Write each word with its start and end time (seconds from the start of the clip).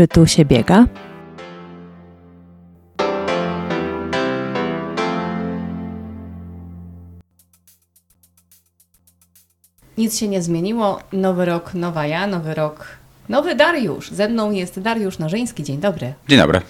Czy 0.00 0.08
tu 0.08 0.26
się 0.26 0.44
biega? 0.44 0.86
Nic 9.98 10.18
się 10.18 10.28
nie 10.28 10.42
zmieniło. 10.42 11.00
Nowy 11.12 11.44
rok, 11.44 11.74
nowa 11.74 12.06
ja, 12.06 12.26
nowy 12.26 12.54
rok, 12.54 12.86
nowy 13.28 13.54
Dariusz. 13.54 14.10
Ze 14.10 14.28
mną 14.28 14.50
jest 14.50 14.80
Dariusz 14.80 15.18
Narzyński. 15.18 15.62
Dzień 15.64 15.78
dobry. 15.78 16.14
Dzień 16.28 16.38
dobry. 16.38 16.60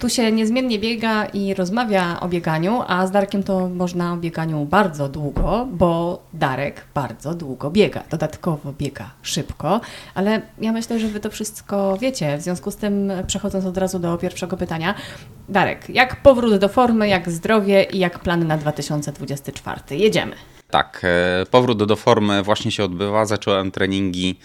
Tu 0.00 0.08
się 0.08 0.32
niezmiennie 0.32 0.78
biega 0.78 1.24
i 1.24 1.54
rozmawia 1.54 2.20
o 2.20 2.28
bieganiu, 2.28 2.82
a 2.86 3.06
z 3.06 3.10
Darkiem 3.10 3.42
to 3.42 3.68
można 3.68 4.12
o 4.12 4.16
bieganiu 4.16 4.64
bardzo 4.64 5.08
długo, 5.08 5.68
bo 5.72 6.22
Darek 6.32 6.84
bardzo 6.94 7.34
długo 7.34 7.70
biega. 7.70 8.02
Dodatkowo 8.10 8.72
biega 8.72 9.10
szybko, 9.22 9.80
ale 10.14 10.42
ja 10.60 10.72
myślę, 10.72 10.98
że 10.98 11.08
Wy 11.08 11.20
to 11.20 11.30
wszystko 11.30 11.96
wiecie. 12.00 12.38
W 12.38 12.42
związku 12.42 12.70
z 12.70 12.76
tym, 12.76 13.12
przechodząc 13.26 13.64
od 13.64 13.76
razu 13.76 13.98
do 13.98 14.18
pierwszego 14.18 14.56
pytania, 14.56 14.94
Darek, 15.48 15.88
jak 15.88 16.22
powrót 16.22 16.56
do 16.56 16.68
formy, 16.68 17.08
jak 17.08 17.30
zdrowie 17.30 17.82
i 17.82 17.98
jak 17.98 18.18
plany 18.18 18.44
na 18.44 18.56
2024? 18.56 19.80
Jedziemy. 19.90 20.36
Tak, 20.70 21.02
e, 21.04 21.46
powrót 21.46 21.84
do 21.84 21.96
formy 21.96 22.42
właśnie 22.42 22.70
się 22.70 22.84
odbywa. 22.84 23.26
Zacząłem 23.26 23.70
treningi 23.70 24.38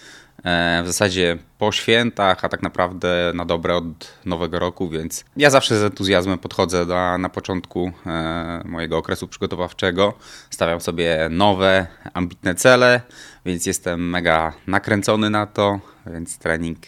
w 0.82 0.86
zasadzie 0.86 1.38
po 1.58 1.72
świętach, 1.72 2.44
a 2.44 2.48
tak 2.48 2.62
naprawdę 2.62 3.32
na 3.34 3.44
dobre 3.44 3.76
od 3.76 4.14
nowego 4.24 4.58
roku, 4.58 4.88
więc 4.88 5.24
ja 5.36 5.50
zawsze 5.50 5.78
z 5.78 5.82
entuzjazmem 5.82 6.38
podchodzę 6.38 6.86
na, 6.86 7.18
na 7.18 7.28
początku 7.28 7.92
e, 8.06 8.62
mojego 8.64 8.98
okresu 8.98 9.28
przygotowawczego. 9.28 10.14
Stawiam 10.50 10.80
sobie 10.80 11.28
nowe, 11.30 11.86
ambitne 12.14 12.54
cele, 12.54 13.00
więc 13.46 13.66
jestem 13.66 14.10
mega 14.10 14.52
nakręcony 14.66 15.30
na 15.30 15.46
to, 15.46 15.80
więc 16.06 16.38
trening 16.38 16.78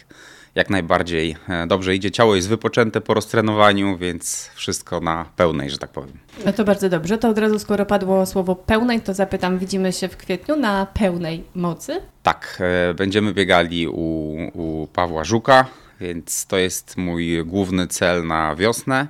jak 0.59 0.69
najbardziej 0.69 1.35
e, 1.49 1.67
dobrze 1.67 1.95
idzie. 1.95 2.11
Ciało 2.11 2.35
jest 2.35 2.49
wypoczęte 2.49 3.01
po 3.01 3.13
roztrenowaniu, 3.13 3.97
więc 3.97 4.49
wszystko 4.55 4.99
na 4.99 5.25
pełnej, 5.35 5.69
że 5.69 5.77
tak 5.77 5.89
powiem. 5.89 6.17
No 6.45 6.53
to 6.53 6.63
bardzo 6.63 6.89
dobrze. 6.89 7.17
To 7.17 7.29
od 7.29 7.37
razu, 7.37 7.59
skoro 7.59 7.85
padło 7.85 8.25
słowo 8.25 8.55
pełnej, 8.55 9.01
to 9.01 9.13
zapytam, 9.13 9.59
widzimy 9.59 9.93
się 9.93 10.07
w 10.07 10.17
kwietniu 10.17 10.55
na 10.55 10.85
pełnej 10.85 11.43
mocy? 11.55 12.01
Tak, 12.23 12.61
e, 12.89 12.93
będziemy 12.93 13.33
biegali 13.33 13.87
u, 13.87 14.37
u 14.53 14.87
Pawła 14.93 15.23
Żuka, 15.23 15.65
więc 15.99 16.45
to 16.45 16.57
jest 16.57 16.97
mój 16.97 17.45
główny 17.45 17.87
cel 17.87 18.27
na 18.27 18.55
wiosnę. 18.55 19.07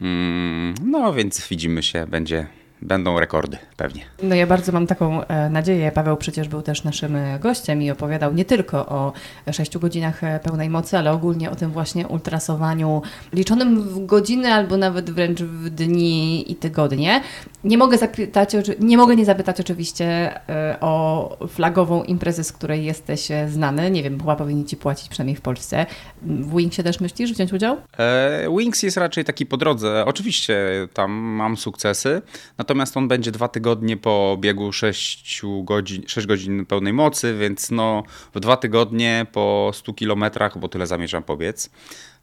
Mm, 0.00 0.74
no 0.84 1.12
więc 1.12 1.48
widzimy 1.48 1.82
się, 1.82 2.06
będzie 2.06 2.46
będą 2.82 3.20
rekordy 3.20 3.58
pewnie. 3.76 4.02
No 4.22 4.34
ja 4.34 4.46
bardzo 4.46 4.72
mam 4.72 4.86
taką 4.86 5.24
e, 5.24 5.50
nadzieję. 5.50 5.92
Paweł 5.92 6.16
przecież 6.16 6.48
był 6.48 6.62
też 6.62 6.84
naszym 6.84 7.16
e, 7.16 7.38
gościem 7.38 7.82
i 7.82 7.90
opowiadał 7.90 8.34
nie 8.34 8.44
tylko 8.44 8.86
o 8.86 9.12
6 9.52 9.78
godzinach 9.78 10.24
e, 10.24 10.40
pełnej 10.40 10.70
mocy, 10.70 10.98
ale 10.98 11.12
ogólnie 11.12 11.50
o 11.50 11.56
tym 11.56 11.70
właśnie 11.70 12.08
ultrasowaniu 12.08 13.02
liczonym 13.32 13.82
w 13.82 14.06
godziny 14.06 14.54
albo 14.54 14.76
nawet 14.76 15.10
wręcz 15.10 15.42
w 15.42 15.70
dni 15.70 16.52
i 16.52 16.56
tygodnie. 16.56 17.22
Nie 17.64 17.78
mogę, 17.78 17.98
zapytać, 17.98 18.52
nie 18.80 18.96
mogę 18.96 19.16
nie 19.16 19.24
zapytać 19.24 19.60
oczywiście 19.60 20.40
o 20.80 21.36
flagową 21.48 22.02
imprezę, 22.02 22.44
z 22.44 22.52
której 22.52 22.84
jesteś 22.84 23.28
znany. 23.48 23.90
Nie 23.90 24.02
wiem, 24.02 24.20
chyba 24.20 24.36
powinni 24.36 24.64
Ci 24.64 24.76
płacić 24.76 25.08
przynajmniej 25.08 25.36
w 25.36 25.40
Polsce. 25.40 25.86
W 26.22 26.56
Wingsie 26.56 26.82
też 26.82 27.00
myślisz 27.00 27.32
wziąć 27.32 27.52
udział? 27.52 27.76
E, 27.98 28.46
Wings 28.58 28.82
jest 28.82 28.96
raczej 28.96 29.24
taki 29.24 29.46
po 29.46 29.56
drodze. 29.56 30.04
Oczywiście 30.06 30.58
tam 30.94 31.10
mam 31.10 31.56
sukcesy, 31.56 32.22
natomiast 32.58 32.69
on 32.94 33.08
będzie 33.08 33.30
dwa 33.30 33.48
tygodnie 33.48 33.96
po 33.96 34.36
biegu 34.40 34.72
6 34.72 35.42
godzin, 35.62 36.02
6 36.06 36.26
godzin 36.26 36.66
pełnej 36.66 36.92
mocy, 36.92 37.34
więc 37.38 37.70
no 37.70 38.02
w 38.34 38.40
dwa 38.40 38.56
tygodnie 38.56 39.26
po 39.32 39.70
100 39.74 39.92
kilometrach, 39.92 40.58
bo 40.58 40.68
tyle 40.68 40.86
zamierzam 40.86 41.22
pobiec, 41.22 41.70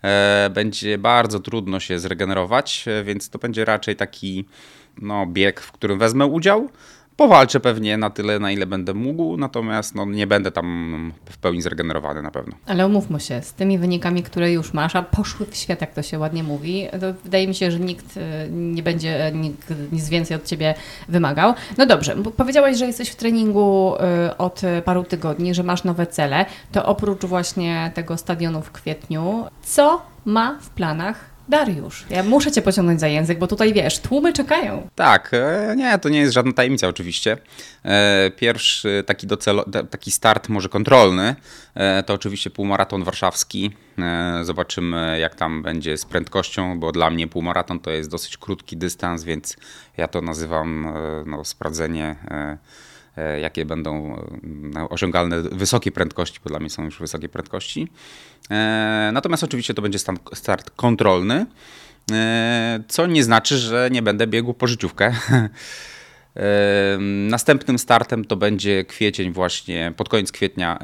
e, 0.03 0.49
będzie 0.53 0.97
bardzo 0.97 1.39
trudno 1.39 1.79
się 1.79 1.99
zregenerować, 1.99 2.85
e, 2.87 3.03
więc 3.03 3.29
to 3.29 3.39
będzie 3.39 3.65
raczej 3.65 3.95
taki 3.95 4.45
no, 5.01 5.25
bieg, 5.25 5.61
w 5.61 5.71
którym 5.71 5.99
wezmę 5.99 6.25
udział. 6.25 6.69
Powalczę 7.17 7.59
pewnie 7.59 7.97
na 7.97 8.09
tyle, 8.09 8.39
na 8.39 8.51
ile 8.51 8.65
będę 8.65 8.93
mógł, 8.93 9.37
natomiast 9.37 9.95
no, 9.95 10.05
nie 10.05 10.27
będę 10.27 10.51
tam 10.51 11.13
w 11.25 11.37
pełni 11.37 11.61
zregenerowany 11.61 12.21
na 12.21 12.31
pewno. 12.31 12.55
Ale 12.65 12.87
umówmy 12.87 13.19
się, 13.19 13.41
z 13.41 13.53
tymi 13.53 13.77
wynikami, 13.77 14.23
które 14.23 14.51
już 14.51 14.73
masz, 14.73 14.95
a 14.95 15.01
poszły 15.01 15.45
w 15.45 15.55
świat, 15.55 15.81
jak 15.81 15.93
to 15.93 16.01
się 16.01 16.19
ładnie 16.19 16.43
mówi, 16.43 16.87
to 16.91 17.13
wydaje 17.23 17.47
mi 17.47 17.55
się, 17.55 17.71
że 17.71 17.79
nikt 17.79 18.17
e, 18.17 18.47
nie 18.51 18.83
będzie 18.83 19.31
nikt, 19.35 19.73
nic 19.91 20.09
więcej 20.09 20.37
od 20.37 20.45
Ciebie 20.45 20.73
wymagał. 21.09 21.53
No 21.77 21.85
dobrze, 21.85 22.15
powiedziałeś, 22.37 22.77
że 22.77 22.85
jesteś 22.85 23.09
w 23.09 23.15
treningu 23.15 23.95
e, 23.99 24.37
od 24.37 24.61
paru 24.85 25.03
tygodni, 25.03 25.53
że 25.53 25.63
masz 25.63 25.83
nowe 25.83 26.07
cele, 26.07 26.45
to 26.71 26.85
oprócz 26.85 27.25
właśnie 27.25 27.91
tego 27.93 28.17
stadionu 28.17 28.61
w 28.61 28.71
kwietniu, 28.71 29.45
co 29.63 30.01
ma 30.25 30.57
w 30.61 30.69
planach 30.69 31.36
Dariusz, 31.49 32.05
ja 32.09 32.23
muszę 32.23 32.51
cię 32.51 32.61
pociągnąć 32.61 32.99
za 32.99 33.07
język, 33.07 33.39
bo 33.39 33.47
tutaj 33.47 33.73
wiesz, 33.73 33.99
tłumy 33.99 34.33
czekają. 34.33 34.89
Tak, 34.95 35.31
e, 35.33 35.75
nie, 35.77 35.99
to 35.99 36.09
nie 36.09 36.19
jest 36.19 36.33
żadna 36.33 36.53
tajemnica 36.53 36.87
oczywiście. 36.87 37.37
E, 37.83 38.31
pierwszy 38.35 39.03
taki, 39.05 39.27
docelo, 39.27 39.65
taki 39.89 40.11
start 40.11 40.49
może 40.49 40.69
kontrolny 40.69 41.35
e, 41.75 42.03
to 42.03 42.13
oczywiście 42.13 42.49
półmaraton 42.49 43.03
warszawski. 43.03 43.71
Zobaczymy 44.41 45.19
jak 45.19 45.35
tam 45.35 45.63
będzie 45.63 45.97
z 45.97 46.05
prędkością, 46.05 46.79
bo 46.79 46.91
dla 46.91 47.09
mnie 47.09 47.27
półmaraton 47.27 47.79
to 47.79 47.91
jest 47.91 48.09
dosyć 48.09 48.37
krótki 48.37 48.77
dystans, 48.77 49.23
więc 49.23 49.57
ja 49.97 50.07
to 50.07 50.21
nazywam 50.21 50.93
no, 51.25 51.45
sprawdzenie 51.45 52.15
jakie 53.41 53.65
będą 53.65 54.15
e, 54.75 54.89
osiągalne 54.89 55.41
wysokie 55.41 55.91
prędkości, 55.91 56.39
bo 56.43 56.49
dla 56.49 56.59
mnie 56.59 56.69
są 56.69 56.83
już 56.83 56.99
wysokie 56.99 57.29
prędkości. 57.29 57.87
E, 58.51 59.09
natomiast 59.13 59.43
oczywiście 59.43 59.73
to 59.73 59.81
będzie 59.81 59.99
start 60.33 60.71
kontrolny, 60.75 61.45
co 62.87 63.07
nie 63.07 63.23
znaczy, 63.23 63.57
że 63.57 63.89
nie 63.91 64.01
będę 64.01 64.27
biegł 64.27 64.53
po 64.53 64.67
życiówkę. 64.67 65.13
Następnym 67.29 67.79
startem 67.79 68.25
to 68.25 68.35
będzie 68.35 68.85
kwiecień 68.85 69.31
właśnie, 69.31 69.93
pod 69.97 70.09
koniec 70.09 70.31
kwietnia 70.31 70.79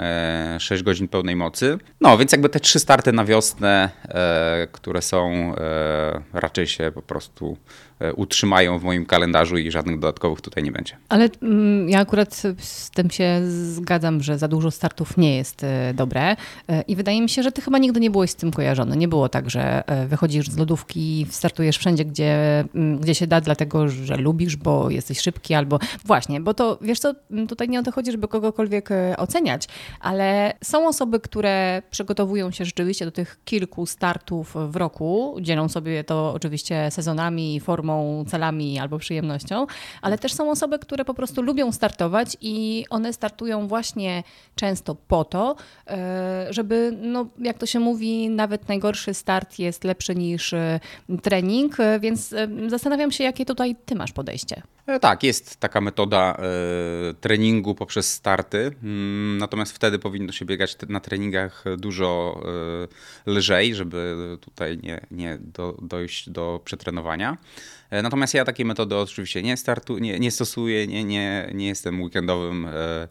6 0.59 0.83
godzin 0.83 1.07
pełnej 1.07 1.35
mocy. 1.35 1.77
No 2.01 2.17
więc 2.17 2.31
jakby 2.31 2.49
te 2.49 2.59
trzy 2.59 2.79
starty 2.79 3.11
na 3.11 3.25
wiosnę, 3.25 3.89
które 4.71 5.01
są 5.01 5.53
raczej 6.33 6.67
się 6.67 6.91
po 6.95 7.01
prostu 7.01 7.57
E, 8.03 8.13
utrzymają 8.13 8.79
w 8.79 8.83
moim 8.83 9.05
kalendarzu 9.05 9.57
i 9.57 9.71
żadnych 9.71 9.99
dodatkowych 9.99 10.41
tutaj 10.41 10.63
nie 10.63 10.71
będzie. 10.71 10.97
Ale 11.09 11.29
mm, 11.41 11.89
ja 11.89 11.99
akurat 11.99 12.41
z 12.57 12.89
tym 12.89 13.09
się 13.09 13.41
zgadzam, 13.45 14.23
że 14.23 14.37
za 14.37 14.47
dużo 14.47 14.71
startów 14.71 15.17
nie 15.17 15.37
jest 15.37 15.63
e, 15.63 15.93
dobre 15.93 16.35
e, 16.67 16.81
i 16.81 16.95
wydaje 16.95 17.21
mi 17.21 17.29
się, 17.29 17.43
że 17.43 17.51
ty 17.51 17.61
chyba 17.61 17.77
nigdy 17.77 17.99
nie 17.99 18.11
byłeś 18.11 18.31
z 18.31 18.35
tym 18.35 18.51
kojarzony. 18.51 18.97
Nie 18.97 19.07
było 19.07 19.29
tak, 19.29 19.49
że 19.49 19.83
wychodzisz 20.07 20.49
z 20.49 20.57
lodówki, 20.57 21.25
startujesz 21.29 21.77
wszędzie, 21.77 22.05
gdzie, 22.05 22.59
mm, 22.75 22.99
gdzie 22.99 23.15
się 23.15 23.27
da, 23.27 23.41
dlatego 23.41 23.87
że 23.87 24.17
lubisz, 24.17 24.55
bo 24.55 24.89
jesteś 24.89 25.19
szybki 25.19 25.42
albo 25.51 25.79
właśnie, 26.05 26.41
bo 26.41 26.53
to 26.53 26.77
wiesz 26.81 26.99
co, 26.99 27.13
mm, 27.31 27.47
tutaj 27.47 27.69
nie 27.69 27.79
o 27.79 27.83
to 27.83 27.91
chodzi, 27.91 28.11
żeby 28.11 28.27
kogokolwiek 28.27 28.89
oceniać, 29.17 29.67
ale 29.99 30.53
są 30.63 30.87
osoby, 30.87 31.19
które 31.19 31.81
przygotowują 31.91 32.51
się 32.51 32.65
rzeczywiście 32.65 33.05
do 33.05 33.11
tych 33.11 33.39
kilku 33.45 33.85
startów 33.85 34.55
w 34.69 34.75
roku, 34.75 35.37
dzielą 35.41 35.69
sobie 35.69 36.03
to 36.03 36.33
oczywiście 36.33 36.91
sezonami, 36.91 37.59
formą 37.59 38.25
celami 38.27 38.79
albo 38.79 38.99
przyjemnością, 38.99 39.65
ale 40.01 40.17
też 40.17 40.33
są 40.33 40.51
osoby, 40.51 40.79
które 40.79 41.05
po 41.05 41.13
prostu 41.13 41.41
lubią 41.41 41.71
startować 41.71 42.37
i 42.41 42.85
one 42.89 43.13
startują 43.13 43.67
właśnie 43.67 44.23
często 44.55 44.95
po 44.95 45.25
to, 45.25 45.55
e, 45.87 46.47
żeby, 46.49 46.97
no, 47.01 47.25
jak 47.39 47.57
to 47.57 47.65
się 47.65 47.79
mówi, 47.79 48.29
nawet 48.29 48.67
najgorszy 48.67 49.13
start 49.13 49.59
jest 49.59 49.83
lepszy 49.83 50.15
niż 50.15 50.53
e, 50.53 50.79
trening, 51.21 51.79
e, 51.79 51.99
więc 51.99 52.35
zastanawiam 52.67 53.11
się, 53.11 53.23
jakie 53.23 53.45
tutaj 53.45 53.75
ty 53.85 53.95
masz 53.95 54.11
podejście. 54.11 54.61
Tak, 55.01 55.23
jest 55.23 55.59
taka 55.59 55.81
metoda 55.81 56.37
treningu 57.21 57.75
poprzez 57.75 58.13
starty, 58.13 58.71
mm, 58.83 59.37
natomiast 59.37 59.75
wtedy 59.75 59.99
powinno 59.99 60.31
się 60.31 60.45
biegać 60.45 60.77
na 60.89 60.99
treningach 60.99 61.63
dużo 61.77 62.41
lżej, 63.25 63.75
żeby 63.75 64.17
tutaj 64.41 64.79
nie, 64.83 65.01
nie 65.11 65.37
do, 65.41 65.77
dojść 65.81 66.29
do 66.29 66.61
przetrenowania. 66.65 67.37
E, 67.93 68.01
natomiast 68.01 68.33
ja 68.33 68.45
takiej 68.45 68.65
metody 68.65 68.95
oczywiście 68.95 69.43
nie, 69.43 69.57
startu, 69.57 69.97
nie, 69.97 70.19
nie 70.19 70.31
stosuję, 70.31 70.87
nie, 70.87 71.03
nie, 71.03 71.51
nie 71.53 71.67
jestem 71.67 72.01
weekendowym 72.01 72.65
e, 72.65 73.07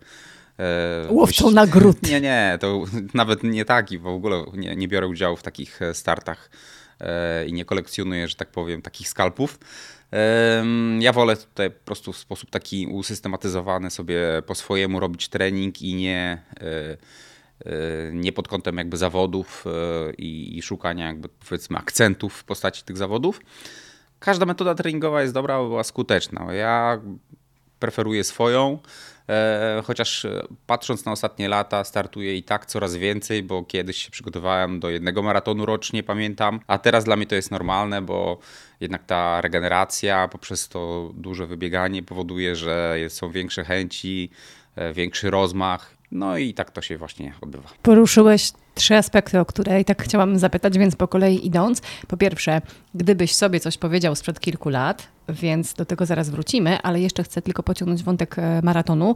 e, 0.59 1.07
Łowcą 1.11 1.51
nagród. 1.51 2.03
Nie, 2.11 2.21
nie, 2.21 2.59
to 2.61 2.85
nawet 3.15 3.43
nie 3.43 3.65
taki, 3.65 3.99
w 3.99 4.07
ogóle 4.07 4.45
nie, 4.55 4.77
nie 4.77 4.89
biorę 4.89 5.07
udziału 5.07 5.37
w 5.37 5.43
takich 5.43 5.81
startach 5.93 6.51
i 7.47 7.53
nie 7.53 7.65
kolekcjonuję, 7.65 8.29
że 8.29 8.35
tak 8.35 8.51
powiem, 8.51 8.83
takich 8.83 9.09
skalpów. 9.09 9.59
Ja 10.99 11.13
wolę 11.13 11.37
tutaj 11.37 11.71
po 11.71 11.85
prostu 11.85 12.13
w 12.13 12.19
sposób 12.19 12.51
taki 12.51 12.87
usystematyzowany 12.87 13.91
sobie 13.91 14.21
po 14.47 14.55
swojemu 14.55 15.01
robić 15.01 15.29
trening 15.29 15.83
i 15.83 15.95
nie, 15.95 16.43
nie 18.13 18.33
pod 18.33 18.49
kątem 18.49 18.77
jakby 18.77 18.97
zawodów 18.97 19.65
i, 20.19 20.59
i 20.59 20.63
szukania 20.63 21.07
jakby 21.07 21.29
powiedzmy 21.29 21.79
akcentów 21.79 22.35
w 22.35 22.45
postaci 22.45 22.83
tych 22.83 22.97
zawodów 22.97 23.41
każda 24.23 24.47
metoda 24.47 24.75
treningowa 24.75 25.23
jest 25.23 25.35
dobra, 25.35 25.59
była 25.59 25.85
skuteczna. 25.85 26.55
Ja 26.55 27.01
preferuję 27.79 28.25
swoją. 28.25 28.79
E, 29.29 29.83
chociaż 29.85 30.25
e, 30.25 30.43
patrząc 30.67 31.05
na 31.05 31.13
ostatnie 31.13 31.49
lata, 31.49 31.85
startuję 31.85 32.37
i 32.37 32.43
tak 32.43 32.67
coraz 32.67 32.97
więcej, 32.97 33.43
bo 33.43 33.65
kiedyś 33.65 33.97
się 33.97 34.11
przygotowałem 34.11 34.81
do 34.81 34.91
jednego 34.91 35.23
maratonu 35.23 35.67
rocznie, 35.67 36.03
pamiętam, 36.03 36.61
a 36.67 36.79
teraz 36.79 37.05
dla 37.05 37.17
mnie 37.17 37.27
to 37.27 37.35
jest 37.35 37.51
normalne, 37.51 38.03
bo 38.03 38.39
jednak 38.81 39.05
ta 39.05 39.41
regeneracja 39.41 40.29
poprzez 40.29 40.69
to 40.69 41.11
duże 41.15 41.47
wybieganie 41.47 42.03
powoduje, 42.03 42.57
że 42.57 42.97
są 43.09 43.31
większe 43.31 43.65
chęci, 43.65 44.31
e, 44.77 44.93
większy 44.93 45.31
rozmach. 45.31 45.95
No 46.11 46.39
i 46.39 46.55
tak 46.55 46.71
to 46.71 46.83
się 46.83 46.99
właśnie 46.99 47.35
odbywa. 47.41 47.69
Poruszyłeś 47.83 48.53
trzy 48.75 48.97
aspekty, 48.97 49.41
o 49.41 49.45
które 49.45 49.81
i 49.81 49.85
tak 49.85 50.03
chciałam 50.03 50.39
zapytać, 50.39 50.79
więc 50.79 50.97
po 50.97 51.09
kolei 51.09 51.47
idąc. 51.47 51.83
Po 52.09 52.17
pierwsze, 52.17 52.61
gdybyś 52.95 53.35
sobie 53.35 53.61
coś 53.61 53.79
powiedział 53.79 54.15
sprzed 54.15 54.41
kilku 54.41 54.69
lat, 54.69 55.09
więc 55.29 55.75
do 55.75 55.85
tego 55.85 56.07
zaraz 56.07 56.31
wrócimy, 56.31 56.83
ale 56.83 57.01
jeszcze 57.01 57.23
chcę 57.23 57.43
tylko 57.43 57.63
pociągnąć 57.63 58.03
wątek 58.03 58.39
e, 58.39 58.61
maratonu. 58.63 59.15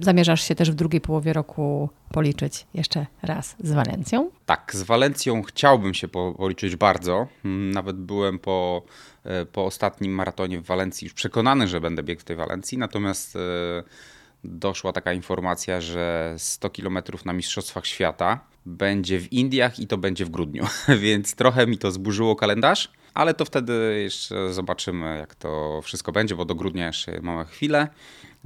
Zamierzasz 0.00 0.42
się 0.42 0.54
też 0.54 0.70
w 0.70 0.74
drugiej 0.74 1.00
połowie 1.00 1.32
roku 1.32 1.88
policzyć 2.12 2.66
jeszcze 2.74 3.06
raz 3.22 3.56
z 3.58 3.72
Walencją? 3.72 4.30
Tak, 4.46 4.70
z 4.74 4.82
Walencją 4.82 5.42
chciałbym 5.42 5.94
się 5.94 6.08
policzyć 6.08 6.76
bardzo. 6.76 7.26
Mm, 7.44 7.70
nawet 7.70 7.96
byłem 7.96 8.38
po, 8.38 8.82
e, 9.24 9.46
po 9.46 9.64
ostatnim 9.64 10.12
maratonie 10.12 10.60
w 10.60 10.64
Walencji 10.64 11.04
już 11.04 11.14
przekonany, 11.14 11.68
że 11.68 11.80
będę 11.80 12.02
biegł 12.02 12.20
w 12.20 12.24
tej 12.24 12.36
Walencji, 12.36 12.78
natomiast 12.78 13.36
e, 13.36 13.38
doszła 14.48 14.92
taka 14.92 15.12
informacja, 15.12 15.80
że 15.80 16.34
100 16.38 16.70
km 16.70 16.98
na 17.24 17.32
Mistrzostwach 17.32 17.86
Świata 17.86 18.40
będzie 18.66 19.20
w 19.20 19.32
Indiach 19.32 19.78
i 19.78 19.86
to 19.86 19.98
będzie 19.98 20.24
w 20.24 20.30
grudniu, 20.30 20.66
więc 21.04 21.34
trochę 21.34 21.66
mi 21.66 21.78
to 21.78 21.90
zburzyło 21.92 22.36
kalendarz, 22.36 22.92
ale 23.14 23.34
to 23.34 23.44
wtedy 23.44 24.00
jeszcze 24.02 24.54
zobaczymy, 24.54 25.18
jak 25.18 25.34
to 25.34 25.80
wszystko 25.82 26.12
będzie, 26.12 26.34
bo 26.34 26.44
do 26.44 26.54
grudnia 26.54 26.86
jeszcze 26.86 27.20
mamy 27.22 27.44
chwilę. 27.44 27.88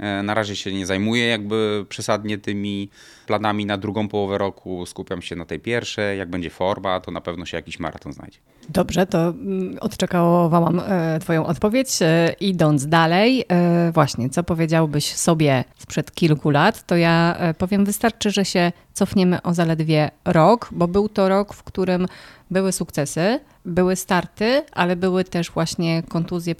E, 0.01 0.23
na 0.23 0.33
razie 0.33 0.55
się 0.55 0.73
nie 0.73 0.85
zajmuję 0.85 1.27
jakby 1.27 1.85
przesadnie 1.89 2.37
tymi 2.37 2.89
planami 3.27 3.65
na 3.65 3.77
drugą 3.77 4.07
połowę 4.07 4.37
roku. 4.37 4.85
Skupiam 4.85 5.21
się 5.21 5.35
na 5.35 5.45
tej 5.45 5.59
pierwszej. 5.59 6.19
Jak 6.19 6.29
będzie 6.29 6.49
forma, 6.49 6.99
to 6.99 7.11
na 7.11 7.21
pewno 7.21 7.45
się 7.45 7.57
jakiś 7.57 7.79
maraton 7.79 8.13
znajdzie. 8.13 8.37
Dobrze, 8.69 9.05
to 9.05 9.27
mm, 9.27 9.77
odczekałam 9.81 10.81
e, 10.87 11.19
Twoją 11.19 11.45
odpowiedź. 11.45 12.01
E, 12.01 12.35
idąc 12.39 12.87
dalej, 12.87 13.45
właśnie, 13.93 14.29
co 14.29 14.43
powiedziałbyś 14.43 15.15
sobie 15.15 15.63
sprzed 15.77 16.11
kilku 16.11 16.49
lat, 16.49 16.85
to 16.85 16.95
ja 16.95 17.37
powiem, 17.57 17.85
wystarczy, 17.85 18.31
że 18.31 18.45
się 18.45 18.71
cofniemy 18.93 19.41
o 19.41 19.53
zaledwie 19.53 20.11
rok, 20.25 20.69
bo 20.71 20.87
był 20.87 21.09
to 21.09 21.29
rok, 21.29 21.53
w 21.53 21.63
którym 21.63 22.07
były 22.51 22.71
sukcesy, 22.71 23.39
były 23.65 23.95
starty, 23.95 24.63
ale 24.71 24.95
były 24.95 25.23
też 25.23 25.51
właśnie 25.51 26.03
kontuzje, 26.03 26.55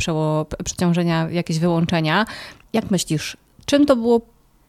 przeciążenia, 0.64 1.28
jakieś 1.30 1.60
wyłączenia. 1.60 2.26
Jak 2.74 2.92
myślisz, 2.92 3.38
czym 3.66 3.86
to 3.86 3.96
było 3.96 4.22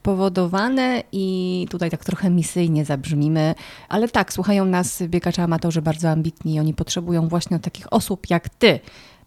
powodowane 0.03 1.03
i 1.11 1.67
tutaj 1.69 1.89
tak 1.91 2.05
trochę 2.05 2.29
misyjnie 2.29 2.85
zabrzmimy, 2.85 3.55
ale 3.89 4.09
tak, 4.09 4.33
słuchają 4.33 4.65
nas 4.65 5.03
biegacze 5.03 5.43
amatorzy 5.43 5.81
bardzo 5.81 6.09
ambitni 6.09 6.55
i 6.55 6.59
oni 6.59 6.73
potrzebują 6.73 7.27
właśnie 7.27 7.59
takich 7.59 7.93
osób 7.93 8.29
jak 8.29 8.49
ty. 8.49 8.79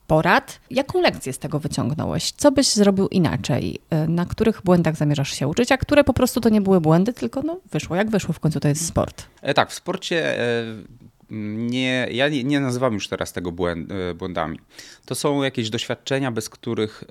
Porad. 0.06 0.60
Jaką 0.70 1.00
lekcję 1.00 1.32
z 1.32 1.38
tego 1.38 1.58
wyciągnąłeś? 1.58 2.32
Co 2.32 2.52
byś 2.52 2.66
zrobił 2.68 3.08
inaczej? 3.08 3.78
Na 4.08 4.26
których 4.26 4.62
błędach 4.64 4.96
zamierzasz 4.96 5.32
się 5.32 5.48
uczyć, 5.48 5.72
a 5.72 5.76
które 5.78 6.04
po 6.04 6.12
prostu 6.12 6.40
to 6.40 6.48
nie 6.48 6.60
były 6.60 6.80
błędy, 6.80 7.12
tylko 7.12 7.42
no, 7.42 7.60
wyszło 7.72 7.96
jak 7.96 8.10
wyszło, 8.10 8.34
w 8.34 8.40
końcu 8.40 8.60
to 8.60 8.68
jest 8.68 8.86
sport. 8.86 9.26
E, 9.42 9.54
tak, 9.54 9.70
w 9.70 9.74
sporcie 9.74 10.40
e, 10.40 10.64
nie, 11.30 12.08
ja 12.10 12.28
nie, 12.28 12.44
nie, 12.44 12.60
nazywam 12.60 12.94
już 12.94 13.08
teraz 13.08 13.32
tego 13.32 13.52
błęd, 13.52 13.92
e, 13.92 14.14
błędami. 14.14 14.60
To 15.06 15.14
są 15.14 15.42
jakieś 15.42 15.70
doświadczenia, 15.70 16.30
bez 16.30 16.48
których 16.48 17.04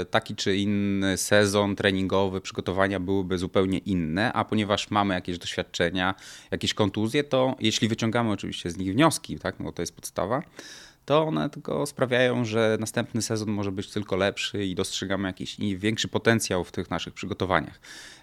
e, 0.00 0.04
taki 0.04 0.36
czy 0.36 0.56
inny 0.56 1.16
sezon 1.16 1.76
treningowy, 1.76 2.40
przygotowania 2.40 3.00
byłyby 3.00 3.38
zupełnie 3.38 3.78
inne, 3.78 4.32
a 4.32 4.44
ponieważ 4.44 4.90
mamy 4.90 5.14
jakieś 5.14 5.38
doświadczenia, 5.38 6.14
jakieś 6.50 6.74
kontuzje, 6.74 7.24
to 7.24 7.56
jeśli 7.60 7.88
wyciągamy 7.88 8.30
oczywiście 8.30 8.70
z 8.70 8.76
nich 8.76 8.92
wnioski, 8.92 9.38
tak, 9.38 9.60
no 9.60 9.72
to 9.72 9.82
jest 9.82 9.94
podstawa, 9.94 10.42
to 11.08 11.26
one 11.26 11.50
tylko 11.50 11.86
sprawiają, 11.86 12.44
że 12.44 12.76
następny 12.80 13.22
sezon 13.22 13.50
może 13.50 13.72
być 13.72 13.90
tylko 13.90 14.16
lepszy 14.16 14.64
i 14.64 14.74
dostrzegamy 14.74 15.28
jakiś 15.28 15.56
większy 15.76 16.08
potencjał 16.08 16.64
w 16.64 16.72
tych 16.72 16.90
naszych 16.90 17.14
przygotowaniach. 17.14 17.80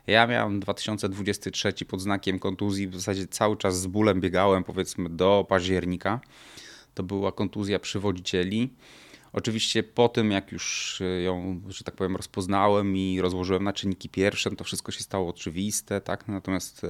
Ja 0.08 0.28
miałem 0.28 0.60
2023 0.60 1.74
pod 1.88 2.02
znakiem 2.02 2.40
kontuzji, 2.40 2.88
w 2.88 2.96
zasadzie 2.96 3.28
cały 3.28 3.58
czas 3.58 3.82
z 3.82 3.88
bólem 3.88 4.22
biegałem 4.22 4.64
powiedzmy 4.64 5.10
do 5.10 5.46
października. 5.50 6.20
To 6.94 7.04
była 7.04 7.32
kontuzja 7.32 7.80
przywodzicieli. 7.80 8.74
Oczywiście 9.34 9.84
po 9.84 10.10
tym, 10.10 10.32
jak 10.32 10.52
już 10.52 11.00
ją, 11.24 11.62
że 11.68 11.84
tak 11.84 11.96
powiem, 11.96 12.16
rozpoznałem 12.16 12.98
i 12.98 13.22
rozłożyłem 13.22 13.64
na 13.64 13.74
czynniki 13.74 14.10
pierwsze, 14.10 14.50
no 14.50 14.56
to 14.56 14.64
wszystko 14.64 14.92
się 14.92 15.04
stało 15.04 15.30
oczywiste, 15.30 16.02
tak? 16.02 16.28
Natomiast 16.28 16.84
e, 16.84 16.88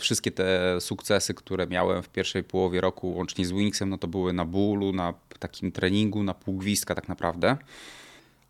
wszystkie 0.00 0.30
te 0.30 0.80
sukcesy, 0.80 1.34
które 1.34 1.66
miałem 1.66 2.02
w 2.02 2.08
pierwszej 2.08 2.44
połowie 2.44 2.80
roku, 2.80 3.14
łącznie 3.14 3.46
z 3.46 3.52
Wingsem, 3.52 3.88
no 3.88 3.98
to 3.98 4.08
były 4.08 4.32
na 4.32 4.44
bólu, 4.44 4.92
na 4.92 5.14
takim 5.38 5.72
treningu, 5.72 6.22
na 6.22 6.34
półgwizdka 6.34 6.94
tak 6.94 7.08
naprawdę. 7.08 7.56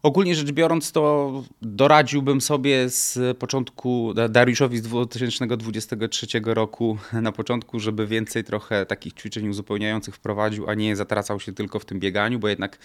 Ogólnie 0.07 0.35
rzecz 0.35 0.53
biorąc, 0.53 0.93
to 0.93 1.45
doradziłbym 1.63 2.41
sobie 2.41 2.89
z 2.89 3.39
początku 3.39 4.15
Dariuszowi 4.29 4.79
z 4.79 4.83
2023 4.83 6.27
roku 6.45 6.99
na 7.23 7.33
początku, 7.33 7.81
żeby 7.81 8.07
więcej 8.07 8.45
trochę 8.45 8.87
takich 8.87 9.13
ćwiczeń 9.13 9.49
uzupełniających 9.49 10.15
wprowadził, 10.15 10.71
a 10.71 10.75
nie 10.75 10.97
zatracał 10.97 11.41
się 11.41 11.53
tylko 11.53 11.79
w 11.79 11.85
tym 11.85 12.01
bieganiu, 12.01 12.39
bo 12.39 12.49
jednak 12.49 12.79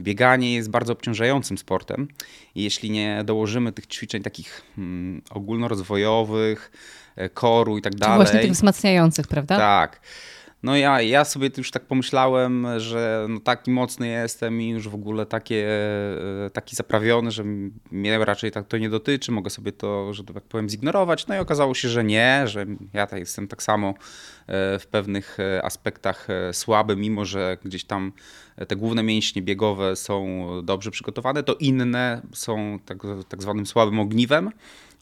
bieganie 0.00 0.54
jest 0.54 0.70
bardzo 0.70 0.92
obciążającym 0.92 1.58
sportem. 1.58 2.08
Jeśli 2.54 2.90
nie 2.90 3.22
dołożymy 3.24 3.72
tych 3.72 3.86
ćwiczeń 3.86 4.22
takich 4.22 4.62
hmm, 4.76 5.22
ogólnorozwojowych, 5.30 6.70
E, 6.70 7.03
koru 7.34 7.78
i 7.78 7.82
tak 7.82 7.94
dalej. 7.94 8.16
Właśnie 8.16 8.40
tych 8.40 8.52
wzmacniających, 8.52 9.26
prawda? 9.26 9.56
Tak. 9.56 10.00
No 10.64 10.76
ja, 10.76 11.00
ja 11.00 11.24
sobie 11.24 11.50
już 11.56 11.70
tak 11.70 11.82
pomyślałem, 11.82 12.66
że 12.76 13.26
no 13.28 13.40
taki 13.40 13.70
mocny 13.70 14.08
jestem 14.08 14.60
i 14.60 14.68
już 14.68 14.88
w 14.88 14.94
ogóle 14.94 15.26
takie, 15.26 15.68
e, 16.46 16.50
taki 16.50 16.76
zaprawiony, 16.76 17.30
że 17.30 17.44
mnie 17.90 18.24
raczej 18.24 18.50
tak 18.52 18.66
to 18.66 18.78
nie 18.78 18.90
dotyczy, 18.90 19.32
mogę 19.32 19.50
sobie 19.50 19.72
to, 19.72 20.14
że 20.14 20.24
tak 20.24 20.44
powiem, 20.44 20.68
zignorować. 20.68 21.26
No 21.26 21.34
i 21.34 21.38
okazało 21.38 21.74
się, 21.74 21.88
że 21.88 22.04
nie, 22.04 22.42
że 22.46 22.66
ja 22.92 23.06
tak 23.06 23.18
jestem 23.18 23.48
tak 23.48 23.62
samo 23.62 23.88
e, 23.88 23.94
w 24.78 24.86
pewnych 24.86 25.38
aspektach 25.62 26.28
słaby, 26.52 26.96
mimo 26.96 27.24
że 27.24 27.58
gdzieś 27.64 27.84
tam 27.84 28.12
te 28.68 28.76
główne 28.76 29.02
mięśnie 29.02 29.42
biegowe 29.42 29.96
są 29.96 30.46
dobrze 30.62 30.90
przygotowane, 30.90 31.42
to 31.42 31.54
inne 31.54 32.22
są 32.32 32.78
tak, 32.86 32.98
tak 33.28 33.42
zwanym 33.42 33.66
słabym 33.66 34.00
ogniwem. 34.00 34.50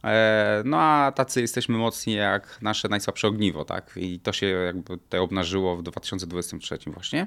E, 0.04 0.62
no 0.64 0.80
a 0.80 1.12
tacy 1.12 1.40
jesteśmy 1.40 1.78
mocni 1.78 2.14
jak 2.14 2.58
nasze 2.62 2.88
najsłabsze 2.88 3.28
ogniwo, 3.28 3.64
tak? 3.64 3.92
I 3.96 4.20
to 4.20 4.32
się 4.32 4.46
jakby 4.46 4.98
tutaj 4.98 5.20
obnażyło 5.20 5.76
w 5.76 5.82
2023 5.82 6.78
właśnie. 6.86 7.26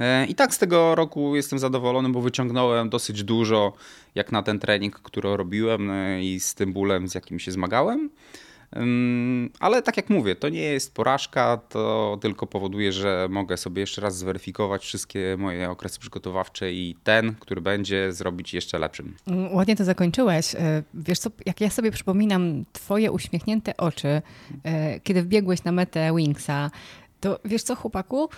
E, 0.00 0.26
I 0.26 0.34
tak 0.34 0.54
z 0.54 0.58
tego 0.58 0.94
roku 0.94 1.36
jestem 1.36 1.58
zadowolony, 1.58 2.08
bo 2.08 2.20
wyciągnąłem 2.20 2.90
dosyć 2.90 3.24
dużo 3.24 3.72
jak 4.14 4.32
na 4.32 4.42
ten 4.42 4.58
trening, 4.58 5.00
który 5.00 5.36
robiłem 5.36 5.86
no 5.86 6.18
i 6.20 6.40
z 6.40 6.54
tym 6.54 6.72
bólem, 6.72 7.08
z 7.08 7.14
jakim 7.14 7.38
się 7.38 7.52
zmagałem. 7.52 8.10
Ale 9.60 9.82
tak 9.82 9.96
jak 9.96 10.10
mówię, 10.10 10.36
to 10.36 10.48
nie 10.48 10.62
jest 10.62 10.94
porażka, 10.94 11.56
to 11.68 12.18
tylko 12.20 12.46
powoduje, 12.46 12.92
że 12.92 13.26
mogę 13.30 13.56
sobie 13.56 13.80
jeszcze 13.80 14.00
raz 14.00 14.16
zweryfikować 14.16 14.82
wszystkie 14.82 15.36
moje 15.38 15.70
okresy 15.70 16.00
przygotowawcze 16.00 16.72
i 16.72 16.96
ten, 17.04 17.34
który 17.34 17.60
będzie, 17.60 18.12
zrobić 18.12 18.54
jeszcze 18.54 18.78
lepszym. 18.78 19.14
Mm, 19.26 19.54
ładnie 19.54 19.76
to 19.76 19.84
zakończyłeś. 19.84 20.54
E, 20.54 20.82
wiesz 20.94 21.18
co, 21.18 21.30
jak 21.46 21.60
ja 21.60 21.70
sobie 21.70 21.90
przypominam 21.90 22.64
twoje 22.72 23.12
uśmiechnięte 23.12 23.76
oczy, 23.76 24.22
e, 24.64 25.00
kiedy 25.00 25.22
wbiegłeś 25.22 25.64
na 25.64 25.72
metę 25.72 26.12
Wingsa, 26.16 26.70
to 27.20 27.40
wiesz 27.44 27.62
co, 27.62 27.76
chłopaku, 27.76 28.28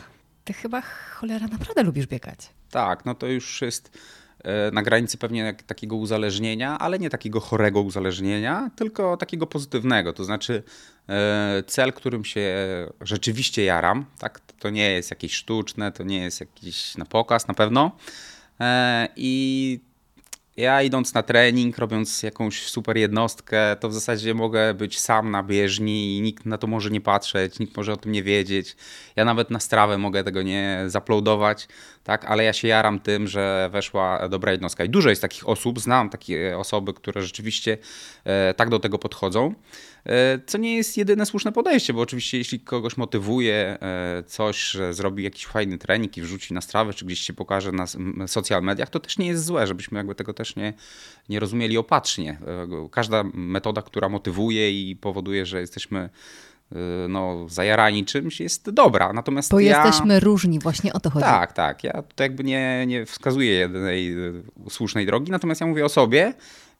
ty 0.44 0.52
chyba 0.52 0.80
cholera 0.80 1.46
naprawdę 1.46 1.82
lubisz 1.82 2.06
biegać. 2.06 2.38
Tak, 2.70 3.04
no 3.04 3.14
to 3.14 3.26
już 3.26 3.62
jest 3.62 3.98
na 4.72 4.82
granicy 4.82 5.18
pewnie 5.18 5.54
takiego 5.66 5.96
uzależnienia, 5.96 6.78
ale 6.78 6.98
nie 6.98 7.10
takiego 7.10 7.40
chorego 7.40 7.80
uzależnienia, 7.80 8.70
tylko 8.76 9.16
takiego 9.16 9.46
pozytywnego. 9.46 10.12
To 10.12 10.24
znaczy 10.24 10.62
e, 11.08 11.62
cel, 11.66 11.92
którym 11.92 12.24
się 12.24 12.46
rzeczywiście 13.00 13.64
jaram, 13.64 14.04
tak? 14.18 14.40
to 14.58 14.70
nie 14.70 14.90
jest 14.90 15.10
jakieś 15.10 15.34
sztuczne, 15.34 15.92
to 15.92 16.04
nie 16.04 16.18
jest 16.18 16.40
jakiś 16.40 16.96
na 16.96 17.04
pokaz 17.04 17.48
na 17.48 17.54
pewno. 17.54 17.96
E, 18.60 19.08
I 19.16 19.80
ja 20.56 20.82
idąc 20.82 21.14
na 21.14 21.22
trening, 21.22 21.78
robiąc 21.78 22.22
jakąś 22.22 22.62
super 22.62 22.96
jednostkę, 22.96 23.76
to 23.80 23.88
w 23.88 23.94
zasadzie 23.94 24.34
mogę 24.34 24.74
być 24.74 25.00
sam 25.00 25.30
na 25.30 25.42
bieżni 25.42 26.16
i 26.16 26.20
nikt 26.20 26.46
na 26.46 26.58
to 26.58 26.66
może 26.66 26.90
nie 26.90 27.00
patrzeć, 27.00 27.58
nikt 27.58 27.76
może 27.76 27.92
o 27.92 27.96
tym 27.96 28.12
nie 28.12 28.22
wiedzieć. 28.22 28.76
Ja 29.16 29.24
nawet 29.24 29.50
na 29.50 29.60
strawę 29.60 29.98
mogę 29.98 30.24
tego 30.24 30.42
nie 30.42 30.82
zaploadować, 30.86 31.68
tak, 32.04 32.24
ale 32.24 32.44
ja 32.44 32.52
się 32.52 32.68
jaram 32.68 33.00
tym, 33.00 33.26
że 33.26 33.68
weszła 33.72 34.28
dobra 34.28 34.52
jednostka. 34.52 34.84
I 34.84 34.88
dużo 34.88 35.10
jest 35.10 35.22
takich 35.22 35.48
osób, 35.48 35.80
znam 35.80 36.10
takie 36.10 36.58
osoby, 36.58 36.94
które 36.94 37.22
rzeczywiście 37.22 37.78
e, 38.24 38.54
tak 38.54 38.68
do 38.68 38.78
tego 38.78 38.98
podchodzą. 38.98 39.54
E, 40.06 40.38
co 40.46 40.58
nie 40.58 40.76
jest 40.76 40.96
jedyne 40.96 41.26
słuszne 41.26 41.52
podejście, 41.52 41.92
bo 41.92 42.00
oczywiście 42.00 42.38
jeśli 42.38 42.60
kogoś 42.60 42.96
motywuje 42.96 43.78
e, 43.80 44.22
coś, 44.26 44.70
że 44.70 44.94
zrobi 44.94 45.24
jakiś 45.24 45.46
fajny 45.46 45.78
trening 45.78 46.16
i 46.16 46.22
wrzuci 46.22 46.54
na 46.54 46.60
strawę, 46.60 46.92
czy 46.92 47.04
gdzieś 47.04 47.20
się 47.20 47.32
pokaże 47.32 47.72
na 47.72 47.86
social 48.26 48.62
mediach, 48.62 48.90
to 48.90 49.00
też 49.00 49.18
nie 49.18 49.26
jest 49.26 49.44
złe, 49.44 49.66
żebyśmy 49.66 49.98
jakby 49.98 50.14
tego 50.14 50.34
też 50.34 50.56
nie, 50.56 50.72
nie 51.28 51.40
rozumieli 51.40 51.78
opatrznie. 51.78 52.38
Każda 52.90 53.24
metoda, 53.34 53.82
która 53.82 54.08
motywuje 54.08 54.90
i 54.90 54.96
powoduje, 54.96 55.46
że 55.46 55.60
jesteśmy 55.60 56.10
no, 57.08 57.48
zajarani 57.48 58.04
czymś, 58.04 58.40
jest 58.40 58.70
dobra. 58.70 59.12
Natomiast 59.12 59.50
Bo 59.50 59.60
ja... 59.60 59.86
jesteśmy 59.86 60.20
różni, 60.20 60.58
właśnie 60.58 60.92
o 60.92 61.00
to 61.00 61.10
chodzi. 61.10 61.24
Tak, 61.24 61.52
tak. 61.52 61.84
Ja 61.84 62.02
tutaj 62.02 62.24
jakby 62.24 62.44
nie, 62.44 62.84
nie 62.86 63.06
wskazuję 63.06 63.52
jednej 63.52 64.16
słusznej 64.68 65.06
drogi, 65.06 65.32
natomiast 65.32 65.60
ja 65.60 65.66
mówię 65.66 65.84
o 65.84 65.88
sobie, 65.88 66.34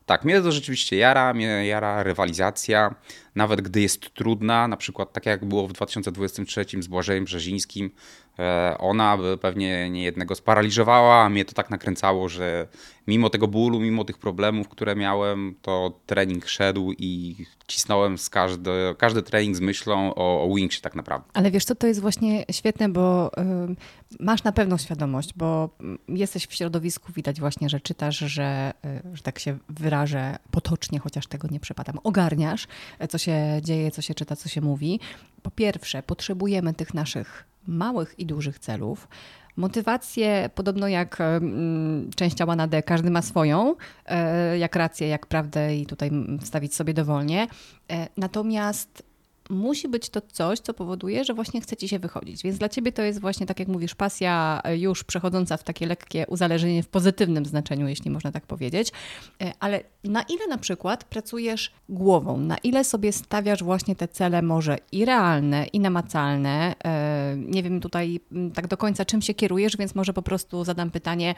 tak, 0.07 0.25
mnie 0.25 0.41
to 0.41 0.53
rzeczywiście 0.53 0.97
jara, 0.97 1.35
mnie 1.35 1.67
jara 1.67 2.03
rywalizacja, 2.03 2.95
nawet 3.41 3.61
gdy 3.61 3.81
jest 3.81 4.15
trudna, 4.15 4.69
na 4.69 4.77
przykład 4.77 5.13
tak 5.13 5.27
jak 5.27 5.45
było 5.45 5.69
w 5.69 5.73
2023 5.73 6.65
z 6.79 6.87
Błażejem 6.87 7.25
Brzezińskim, 7.25 7.91
e, 8.39 8.77
ona 8.79 9.17
by 9.17 9.39
pewnie 9.39 9.91
niejednego 9.91 10.35
sparaliżowała, 10.35 11.25
a 11.25 11.29
mnie 11.29 11.45
to 11.45 11.53
tak 11.53 11.71
nakręcało, 11.71 12.29
że 12.29 12.69
mimo 13.07 13.31
tego 13.31 13.49
bólu, 13.49 13.81
mimo 13.81 14.05
tych 14.05 14.19
problemów, 14.19 14.69
które 14.69 14.97
miałem, 14.97 15.55
to 15.63 16.01
trening 16.07 16.49
szedł 16.49 16.93
i 16.99 17.37
cisnąłem 17.67 18.19
z 18.19 18.31
każdy, 18.31 18.71
każdy 18.99 19.23
trening 19.23 19.57
z 19.57 19.61
myślą 19.61 20.15
o, 20.15 20.45
o 20.45 20.55
Wingsie 20.55 20.81
tak 20.81 20.95
naprawdę. 20.95 21.29
Ale 21.35 21.51
wiesz 21.51 21.65
co, 21.65 21.75
to 21.75 21.87
jest 21.87 22.01
właśnie 22.01 22.45
świetne, 22.51 22.89
bo 22.89 23.31
y, 23.39 23.77
masz 24.21 24.45
na 24.45 24.53
pewno 24.53 24.79
świadomość, 24.79 25.35
bo 25.37 25.71
jesteś 26.09 26.47
w 26.47 26.55
środowisku, 26.55 27.13
widać 27.13 27.41
właśnie, 27.41 27.69
że 27.69 27.81
czytasz, 27.81 28.19
że, 28.19 28.73
y, 28.85 29.17
że 29.17 29.23
tak 29.23 29.39
się 29.39 29.59
wyrażę 29.69 30.37
potocznie, 30.51 30.99
chociaż 30.99 31.27
tego 31.27 31.49
nie 31.51 31.61
przepadam, 31.61 31.99
ogarniasz, 32.05 32.67
co 33.09 33.19
się 33.19 33.30
dzieje, 33.63 33.91
co 33.91 34.03
się 34.03 34.15
czyta, 34.15 34.37
co 34.37 34.49
się 34.49 34.61
mówi. 34.61 35.01
Po 35.43 35.51
pierwsze, 35.51 36.03
potrzebujemy 36.03 36.75
tych 36.75 36.95
naszych 36.95 37.45
małych 37.67 38.19
i 38.19 38.27
dużych 38.27 38.59
celów. 38.59 39.09
Motywację, 39.57 40.51
podobno 40.55 40.89
jak 40.89 41.19
część 42.17 42.37
ciała 42.37 42.57
na 42.57 42.67
D, 42.67 42.83
każdy 42.83 43.11
ma 43.11 43.23
swoją, 43.23 43.75
e, 44.07 44.59
jak 44.59 44.77
rację, 44.77 45.09
jak 45.09 45.27
prawdę 45.27 45.77
i 45.77 45.87
tutaj 45.87 46.11
wstawić 46.41 46.75
sobie 46.75 46.95
dowolnie. 46.95 47.47
E, 47.91 48.09
natomiast 48.17 49.10
musi 49.51 49.89
być 49.89 50.11
to 50.11 50.21
coś, 50.21 50.59
co 50.59 50.75
powoduje, 50.75 51.25
że 51.25 51.35
właśnie 51.35 51.61
chce 51.61 51.77
ci 51.77 51.89
się 51.89 51.99
wychodzić. 51.99 52.43
Więc 52.43 52.59
dla 52.59 52.69
ciebie 52.69 52.93
to 52.93 53.03
jest 53.03 53.21
właśnie, 53.21 53.47
tak 53.47 53.59
jak 53.59 53.69
mówisz, 53.69 53.95
pasja 53.95 54.63
już 54.79 55.05
przechodząca 55.05 55.57
w 55.57 55.65
takie 55.65 55.87
lekkie 55.87 56.27
uzależnienie 56.27 56.83
w 56.83 56.89
pozytywnym 56.89 57.47
znaczeniu, 57.47 57.89
jeśli 57.89 58.11
można 58.11 58.33
tak 58.33 58.47
powiedzieć. 58.47 58.93
E, 59.43 59.53
ale 59.61 59.81
na 60.05 60.23
ile 60.23 60.47
na 60.47 60.59
przykład 60.59 61.05
pracujesz 61.05 61.73
głową, 61.89 62.37
na 62.37 62.59
ile 62.59 62.85
sobie 62.85 63.13
stawiasz 63.13 63.63
właśnie 63.63 63.97
te 63.97 64.09
cele 64.09 64.43
może 64.43 64.79
i 64.93 65.05
realne, 65.05 65.67
i 65.67 65.81
namacalne. 65.81 66.75
E, 66.85 67.35
nie 67.37 67.63
wiem 67.63 67.81
tutaj 67.81 68.21
tak 68.55 68.67
do 68.67 68.77
końca 68.77 69.05
czym 69.05 69.23
się 69.23 69.35
kierujesz, 69.35 69.77
więc 69.77 69.95
może 69.95 70.13
po 70.13 70.23
prostu 70.23 70.65
zadam 70.65 70.91
pytanie, 70.91 71.35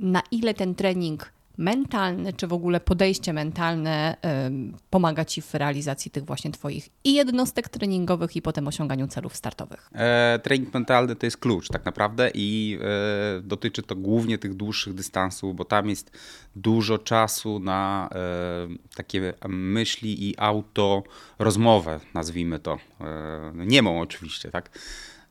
na 0.00 0.22
ile 0.30 0.54
ten 0.54 0.74
trening 0.74 1.32
mentalny, 1.60 2.32
czy 2.32 2.46
w 2.46 2.52
ogóle 2.52 2.80
podejście 2.80 3.32
mentalne 3.32 4.16
pomaga 4.90 5.24
Ci 5.24 5.42
w 5.42 5.54
realizacji 5.54 6.10
tych 6.10 6.24
właśnie 6.24 6.50
Twoich 6.50 6.88
i 7.04 7.14
jednostek 7.14 7.68
treningowych, 7.68 8.36
i 8.36 8.42
potem 8.42 8.68
osiąganiu 8.68 9.06
celów 9.08 9.36
startowych? 9.36 9.90
E, 9.94 10.40
trening 10.42 10.74
mentalny 10.74 11.16
to 11.16 11.26
jest 11.26 11.36
klucz 11.36 11.68
tak 11.68 11.84
naprawdę 11.84 12.30
i 12.34 12.78
e, 13.38 13.40
dotyczy 13.40 13.82
to 13.82 13.96
głównie 13.96 14.38
tych 14.38 14.54
dłuższych 14.54 14.94
dystansów, 14.94 15.56
bo 15.56 15.64
tam 15.64 15.88
jest 15.88 16.10
dużo 16.56 16.98
czasu 16.98 17.58
na 17.58 18.08
e, 18.12 18.96
takie 18.96 19.34
myśli 19.48 20.28
i 20.28 20.34
auto 20.38 21.02
rozmowę, 21.38 22.00
nazwijmy 22.14 22.58
to. 22.58 22.78
E, 23.00 23.52
niemą 23.54 24.00
oczywiście, 24.00 24.50
tak? 24.50 24.78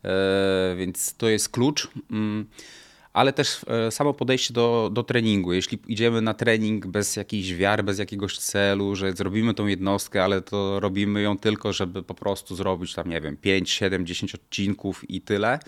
E, 0.04 0.76
więc 0.78 1.16
to 1.16 1.30
jest 1.30 1.50
klucz. 1.50 1.88
Mm 2.12 2.46
ale 3.14 3.34
też 3.34 3.62
e, 3.68 3.92
samo 3.92 4.14
podejście 4.14 4.54
do, 4.54 4.90
do 4.94 5.04
treningu. 5.04 5.54
Jeśli 5.54 5.80
idziemy 5.88 6.22
na 6.22 6.34
trening 6.34 6.88
bez 6.88 7.16
jakiejś 7.16 7.56
wiary, 7.56 7.84
bez 7.84 8.00
jakiegoś 8.00 8.38
celu, 8.38 8.96
że 8.96 9.14
zrobimy 9.14 9.54
tą 9.54 9.68
jednostkę, 9.68 10.24
ale 10.24 10.42
to 10.42 10.80
robimy 10.80 11.22
ją 11.22 11.38
tylko, 11.38 11.74
żeby 11.74 12.04
po 12.04 12.14
prostu 12.14 12.56
zrobić 12.56 12.94
tam, 12.94 13.10
nie 13.10 13.22
wiem, 13.22 13.38
5, 13.38 13.70
7, 13.70 14.06
10 14.06 14.36
odcinków 14.36 15.10
i 15.10 15.22
tyle, 15.22 15.60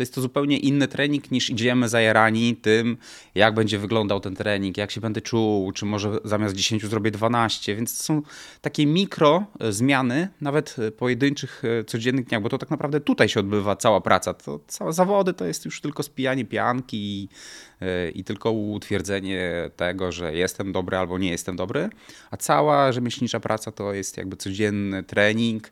to 0.00 0.02
jest 0.02 0.14
to 0.14 0.20
zupełnie 0.20 0.56
inny 0.56 0.88
trening 0.88 1.30
niż 1.30 1.50
idziemy 1.50 1.88
zajarani 1.88 2.56
tym, 2.56 2.96
jak 3.34 3.54
będzie 3.54 3.78
wyglądał 3.78 4.20
ten 4.20 4.36
trening, 4.36 4.76
jak 4.76 4.90
się 4.90 5.00
będę 5.00 5.20
czuł, 5.20 5.72
czy 5.72 5.86
może 5.86 6.18
zamiast 6.24 6.54
10 6.54 6.86
zrobię 6.86 7.10
12, 7.10 7.76
więc 7.76 7.98
to 7.98 8.04
są 8.04 8.22
takie 8.60 8.86
mikro 8.86 9.44
e, 9.60 9.72
zmiany, 9.72 10.28
nawet 10.40 10.76
e, 10.78 10.90
pojedynczych, 10.90 11.62
e, 11.80 11.84
codziennych 11.84 12.26
dniach, 12.26 12.42
bo 12.42 12.48
to 12.48 12.58
tak 12.58 12.70
naprawdę 12.70 13.00
tutaj 13.00 13.28
się 13.28 13.40
odbywa 13.40 13.76
cała 13.76 14.00
praca. 14.00 14.34
To 14.34 14.60
całe 14.66 14.92
zawody 14.92 15.34
to 15.34 15.44
jest 15.44 15.64
już 15.64 15.80
tylko 15.80 16.02
spijanie 16.02 16.44
pianki 16.44 16.96
i, 16.96 17.28
i 18.14 18.24
tylko 18.24 18.50
utwierdzenie 18.52 19.70
tego, 19.76 20.12
że 20.12 20.34
jestem 20.34 20.72
dobry 20.72 20.96
albo 20.96 21.18
nie 21.18 21.30
jestem 21.30 21.56
dobry, 21.56 21.90
a 22.30 22.36
cała 22.36 22.92
rzemieślnicza 22.92 23.40
praca 23.40 23.72
to 23.72 23.92
jest 23.94 24.16
jakby 24.16 24.36
codzienny 24.36 25.02
trening, 25.02 25.70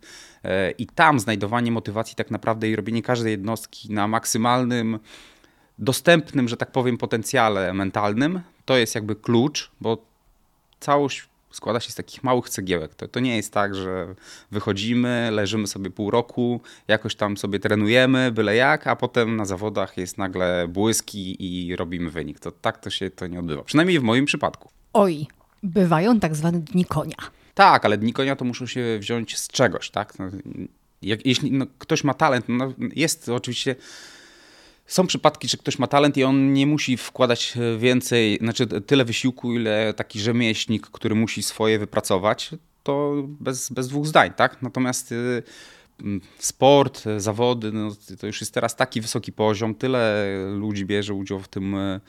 i 0.78 0.87
tam 0.87 1.21
znajdowanie 1.21 1.73
motywacji 1.73 2.16
tak 2.16 2.30
naprawdę 2.30 2.68
i 2.68 2.76
robienie 2.76 3.02
każdej 3.02 3.30
jednostki 3.30 3.92
na 3.92 4.09
maksymalnym 4.09 4.99
dostępnym, 5.78 6.49
że 6.49 6.57
tak 6.57 6.73
powiem, 6.73 6.99
potencjale 6.99 7.73
mentalnym, 7.73 8.40
to 8.64 8.76
jest 8.76 8.95
jakby 8.95 9.16
klucz, 9.16 9.71
bo 9.80 9.99
całość 10.80 11.28
składa 11.50 11.80
się 11.80 11.90
z 11.90 11.95
takich 11.95 12.25
małych 12.25 12.49
cegiełek. 12.49 12.95
To, 12.95 13.09
to 13.09 13.21
nie 13.21 13.37
jest 13.37 13.52
tak, 13.52 13.75
że 13.75 14.14
wychodzimy, 14.50 15.28
leżymy 15.33 15.66
sobie 15.66 15.90
pół 15.90 16.11
roku, 16.11 16.61
jakoś 16.88 17.14
tam 17.14 17.37
sobie 17.37 17.59
trenujemy, 17.59 18.33
byle 18.33 18.57
jak, 18.57 18.87
a 18.87 18.97
potem 18.97 19.37
na 19.37 19.45
zawodach 19.45 19.97
jest 19.97 20.18
nagle 20.18 20.68
błyski 20.68 21.37
i 21.38 21.76
robimy 21.76 22.11
wynik. 22.11 22.40
To 22.40 22.52
tak 22.52 22.78
to 22.78 22.90
się 22.90 23.11
to 23.11 23.26
nie 23.26 23.38
odbywa. 23.38 23.62
Przynajmniej 23.64 24.00
w 24.00 24.02
moim 24.02 24.25
przypadku. 24.25 24.71
Oj, 24.92 25.26
bywają 25.62 26.21
tak 26.21 26.37
zwane 26.37 26.59
dni 26.59 26.85
konia. 26.85 27.16
Tak, 27.59 27.85
ale 27.85 27.99
dni 27.99 28.12
konia 28.12 28.37
to 28.37 28.45
muszą 28.45 28.67
się 28.67 28.99
wziąć 28.99 29.38
z 29.38 29.49
czegoś, 29.49 29.91
tak? 29.91 30.19
No, 30.19 30.31
jak, 31.03 31.27
jeśli 31.27 31.53
no, 31.53 31.67
ktoś 31.79 32.05
ma 32.05 32.15
talent, 32.15 32.45
no, 32.49 32.73
jest 32.97 33.29
oczywiście. 33.29 33.77
Są 34.87 35.07
przypadki, 35.07 35.49
że 35.49 35.57
ktoś 35.57 35.79
ma 35.79 35.87
talent 35.87 36.17
i 36.17 36.25
on 36.25 36.53
nie 36.53 36.67
musi 36.67 36.97
wkładać 36.97 37.55
więcej, 37.79 38.38
znaczy 38.38 38.67
tyle 38.67 39.05
wysiłku, 39.05 39.53
ile 39.55 39.95
taki 39.95 40.21
rzemieślnik, 40.21 40.87
który 40.87 41.15
musi 41.15 41.43
swoje 41.43 41.79
wypracować, 41.79 42.50
to 42.83 43.15
bez, 43.27 43.71
bez 43.71 43.88
dwóch 43.88 44.07
zdań, 44.07 44.33
tak? 44.37 44.62
Natomiast 44.62 45.12
y, 45.12 45.43
sport, 46.38 47.05
zawody, 47.17 47.73
no, 47.73 47.91
to 48.21 48.27
już 48.27 48.41
jest 48.41 48.55
teraz 48.55 48.77
taki 48.77 49.00
wysoki 49.00 49.33
poziom, 49.33 49.75
tyle 49.75 50.27
ludzi 50.55 50.87
bierze 50.87 51.15
udział 51.15 51.41
w 51.41 51.49
tym 51.49 51.75
y, 51.75 52.00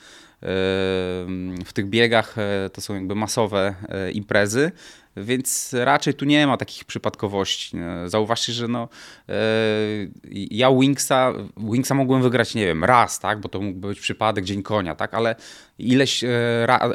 w 1.65 1.69
tych 1.73 1.89
biegach 1.89 2.37
e, 2.37 2.69
to 2.69 2.81
są 2.81 2.95
jakby 2.95 3.15
masowe 3.15 3.75
e, 3.89 4.11
imprezy, 4.11 4.71
więc 5.17 5.75
raczej 5.79 6.13
tu 6.13 6.25
nie 6.25 6.47
ma 6.47 6.57
takich 6.57 6.85
przypadkowości. 6.85 7.77
E, 7.77 8.09
zauważcie, 8.09 8.53
że 8.53 8.67
no, 8.67 8.89
ja 10.31 10.71
Wingsa, 10.71 11.33
Wingsa 11.57 11.95
mogłem 11.95 12.21
wygrać, 12.21 12.55
nie 12.55 12.65
wiem, 12.65 12.83
raz, 12.83 13.19
tak, 13.19 13.39
bo 13.39 13.49
to 13.49 13.61
mógł 13.61 13.79
być 13.79 13.99
przypadek, 13.99 14.45
dzień 14.45 14.63
konia, 14.63 14.95
tak, 14.95 15.13
ale 15.13 15.35
ileś 15.79 16.23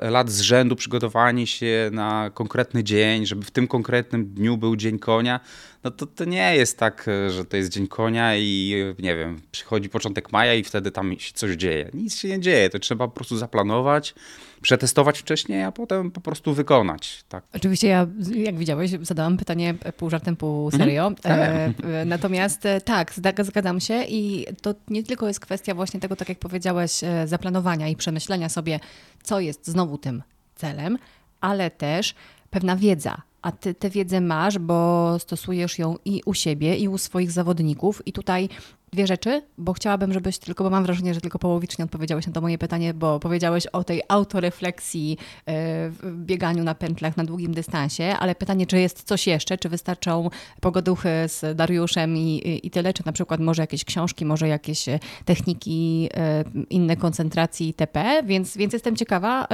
lat 0.03 0.31
z 0.31 0.41
rzędu 0.41 0.77
przygotowanie 0.77 1.47
się 1.47 1.91
na 1.93 2.31
konkretny 2.35 2.85
dzień, 2.85 3.27
żeby 3.27 3.43
w 3.43 3.51
tym 3.51 3.69
konkretnym 3.69 4.27
dniu 4.27 4.57
był 4.57 4.77
dzień 4.77 4.99
konia, 4.99 5.41
no 5.85 5.91
to, 5.91 6.07
to 6.07 6.25
nie 6.25 6.57
jest 6.57 6.79
tak, 6.79 7.07
że 7.29 7.45
to 7.45 7.57
jest 7.57 7.71
dzień 7.71 7.87
konia 7.89 8.37
i 8.37 8.75
nie 8.99 9.17
wiem, 9.17 9.41
przychodzi 9.53 9.89
początek 9.89 10.33
maja 10.33 10.55
i 10.55 10.65
wtedy 10.65 10.91
tam 10.91 11.19
się 11.19 11.33
coś 11.35 11.57
dzieje. 11.57 11.91
Nic 11.95 12.17
się 12.17 12.29
nie 12.29 12.41
dzieje, 12.41 12.71
to 12.71 12.79
trzeba 12.79 13.09
po 13.09 13.15
prostu 13.15 13.34
zaplanować, 13.39 14.15
przetestować 14.63 15.19
wcześniej, 15.19 15.63
a 15.63 15.73
potem 15.73 16.11
po 16.11 16.21
prostu 16.21 16.55
wykonać. 16.55 17.25
Tak. 17.29 17.45
Oczywiście 17.55 17.89
ja, 17.89 18.07
jak 18.35 18.57
widziałeś, 18.57 18.91
zadałam 19.01 19.37
pytanie 19.37 19.75
pół 19.97 20.11
żartem, 20.11 20.37
pół 20.37 20.65
mhm. 20.65 20.83
serio. 20.83 21.07
Mhm. 21.07 21.75
E, 21.85 22.05
natomiast 22.05 22.67
e, 22.67 22.81
tak, 22.81 23.15
zgadzam 23.43 23.81
się 23.81 24.05
i 24.05 24.47
to 24.63 24.75
nie 24.89 25.03
tylko 25.03 25.29
jest 25.29 25.41
kwestia 25.41 25.75
właśnie 25.75 26.01
tego, 26.01 26.17
tak 26.17 26.29
jak 26.29 26.39
powiedziałeś, 26.39 27.05
e, 27.05 27.27
zaplanowania 27.27 27.89
i 27.89 27.97
przemyślenia 27.97 28.49
sobie, 28.49 28.81
co 29.23 29.41
jest 29.41 29.67
znowu 29.67 29.99
tym 29.99 30.23
celem, 30.55 30.99
ale 31.41 31.71
też 31.71 32.15
pewna 32.51 32.77
wiedza, 32.77 33.23
a 33.43 33.53
ty 33.53 33.75
tę 33.75 33.91
wiedzę 33.91 34.21
masz, 34.21 34.59
bo 34.59 35.19
stosujesz 35.19 35.79
ją 35.79 35.97
i 36.05 36.23
u 36.25 36.35
siebie, 36.35 36.77
i 36.77 36.89
u 36.89 36.99
swoich 36.99 37.31
zawodników. 37.31 38.03
I 38.07 38.13
tutaj 38.13 38.49
dwie 38.95 39.07
rzeczy, 39.07 39.43
bo 39.59 39.73
chciałabym, 39.73 40.13
żebyś 40.13 40.39
tylko, 40.39 40.65
bo 40.65 40.71
mam 40.71 40.85
wrażenie, 40.85 41.15
że 41.15 41.21
tylko 41.21 41.39
połowicznie 41.39 41.85
odpowiedziałeś 41.85 42.27
na 42.27 42.33
to 42.33 42.41
moje 42.41 42.59
pytanie, 42.59 42.95
bo 42.95 43.21
powiedziałeś 43.21 43.67
o 43.67 43.85
tej 43.85 44.03
autorefleksji 44.09 45.19
e, 45.19 45.55
w 45.91 46.17
bieganiu 46.17 46.65
na 46.65 46.75
pętlach 46.75 47.17
na 47.17 47.25
długim 47.25 47.55
dystansie, 47.55 48.05
ale 48.05 48.35
pytanie, 48.35 48.67
czy 48.67 48.79
jest 48.81 49.03
coś 49.03 49.27
jeszcze, 49.27 49.59
czy 49.59 49.69
wystarczą 49.69 50.31
pogoduchy 50.61 51.09
z 51.27 51.57
Dariuszem 51.57 52.17
i, 52.17 52.61
i 52.63 52.71
tyle, 52.71 52.93
czy 52.93 53.03
na 53.07 53.13
przykład 53.13 53.41
może 53.41 53.63
jakieś 53.63 53.85
książki, 53.85 54.25
może 54.25 54.49
jakieś 54.49 54.89
e, 54.89 54.99
techniki, 55.25 56.09
e, 56.15 56.45
inne 56.71 56.97
koncentracji 56.97 57.67
itp., 57.67 58.23
więc, 58.25 58.57
więc 58.57 58.73
jestem 58.73 58.97
ciekawa, 58.97 59.47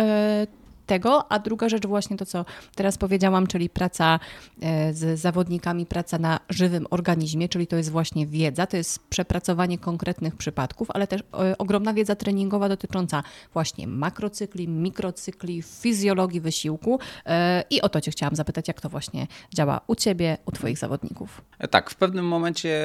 tego, 0.90 1.32
a 1.32 1.38
druga 1.38 1.68
rzecz 1.68 1.86
właśnie 1.86 2.16
to, 2.16 2.26
co 2.26 2.44
teraz 2.74 2.98
powiedziałam, 2.98 3.46
czyli 3.46 3.68
praca 3.68 4.20
e, 4.62 4.94
z 4.94 5.20
zawodnikami, 5.20 5.86
praca 5.86 6.18
na 6.18 6.40
żywym 6.48 6.86
organizmie, 6.90 7.48
czyli 7.48 7.66
to 7.66 7.76
jest 7.76 7.90
właśnie 7.90 8.26
wiedza, 8.26 8.66
to 8.66 8.76
jest 8.76 8.98
przepracowanie 9.08 9.78
konkretnych 9.78 10.36
przypadków, 10.36 10.88
ale 10.90 11.06
też 11.06 11.20
e, 11.20 11.58
ogromna 11.58 11.94
wiedza 11.94 12.16
treningowa 12.16 12.68
dotycząca 12.68 13.22
właśnie 13.52 13.86
makrocykli, 13.86 14.68
mikrocykli, 14.68 15.62
fizjologii 15.62 16.40
wysiłku 16.40 16.98
e, 17.26 17.64
i 17.70 17.80
o 17.80 17.88
to 17.88 18.00
Cię 18.00 18.10
chciałam 18.10 18.36
zapytać, 18.36 18.68
jak 18.68 18.80
to 18.80 18.88
właśnie 18.88 19.26
działa 19.54 19.80
u 19.86 19.94
Ciebie, 19.94 20.38
u 20.46 20.52
Twoich 20.52 20.78
zawodników. 20.78 21.42
Tak, 21.70 21.90
w 21.90 21.94
pewnym 21.94 22.28
momencie 22.28 22.82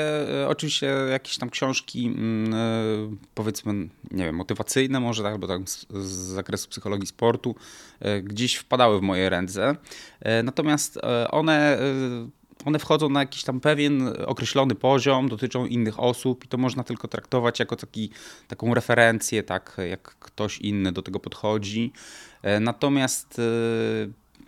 oczywiście 0.47 0.87
jakieś 1.11 1.37
tam 1.37 1.49
książki 1.49 2.05
mm, 2.05 3.17
powiedzmy, 3.35 3.73
nie 4.11 4.25
wiem, 4.25 4.35
motywacyjne 4.35 4.99
może, 4.99 5.23
tak, 5.23 5.33
albo 5.33 5.47
tak 5.47 5.69
z, 5.69 5.87
z 5.89 6.11
zakresu 6.11 6.69
psychologii 6.69 7.07
sportu, 7.07 7.55
gdzieś 8.23 8.55
wpadały 8.55 8.99
w 8.99 9.01
moje 9.01 9.29
ręce. 9.29 9.75
E, 10.21 10.43
natomiast 10.43 10.97
e, 10.97 11.31
one 11.31 11.77
one 12.65 12.79
wchodzą 12.79 13.09
na 13.09 13.19
jakiś 13.19 13.43
tam 13.43 13.59
pewien 13.59 14.13
określony 14.25 14.75
poziom, 14.75 15.29
dotyczą 15.29 15.65
innych 15.65 15.99
osób 15.99 16.45
i 16.45 16.47
to 16.47 16.57
można 16.57 16.83
tylko 16.83 17.07
traktować 17.07 17.59
jako 17.59 17.75
taki, 17.75 18.09
taką 18.47 18.73
referencję, 18.73 19.43
tak 19.43 19.77
jak 19.89 20.01
ktoś 20.01 20.57
inny 20.57 20.91
do 20.91 21.01
tego 21.01 21.19
podchodzi. 21.19 21.93
Natomiast 22.61 23.41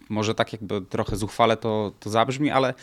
może 0.10 0.36
tak 0.36 0.54
jakby 0.54 0.82
trochę 0.82 1.16
zuchwale 1.16 1.58
to, 1.58 1.92
to 2.00 2.10
zabrzmi, 2.10 2.50
ale 2.50 2.74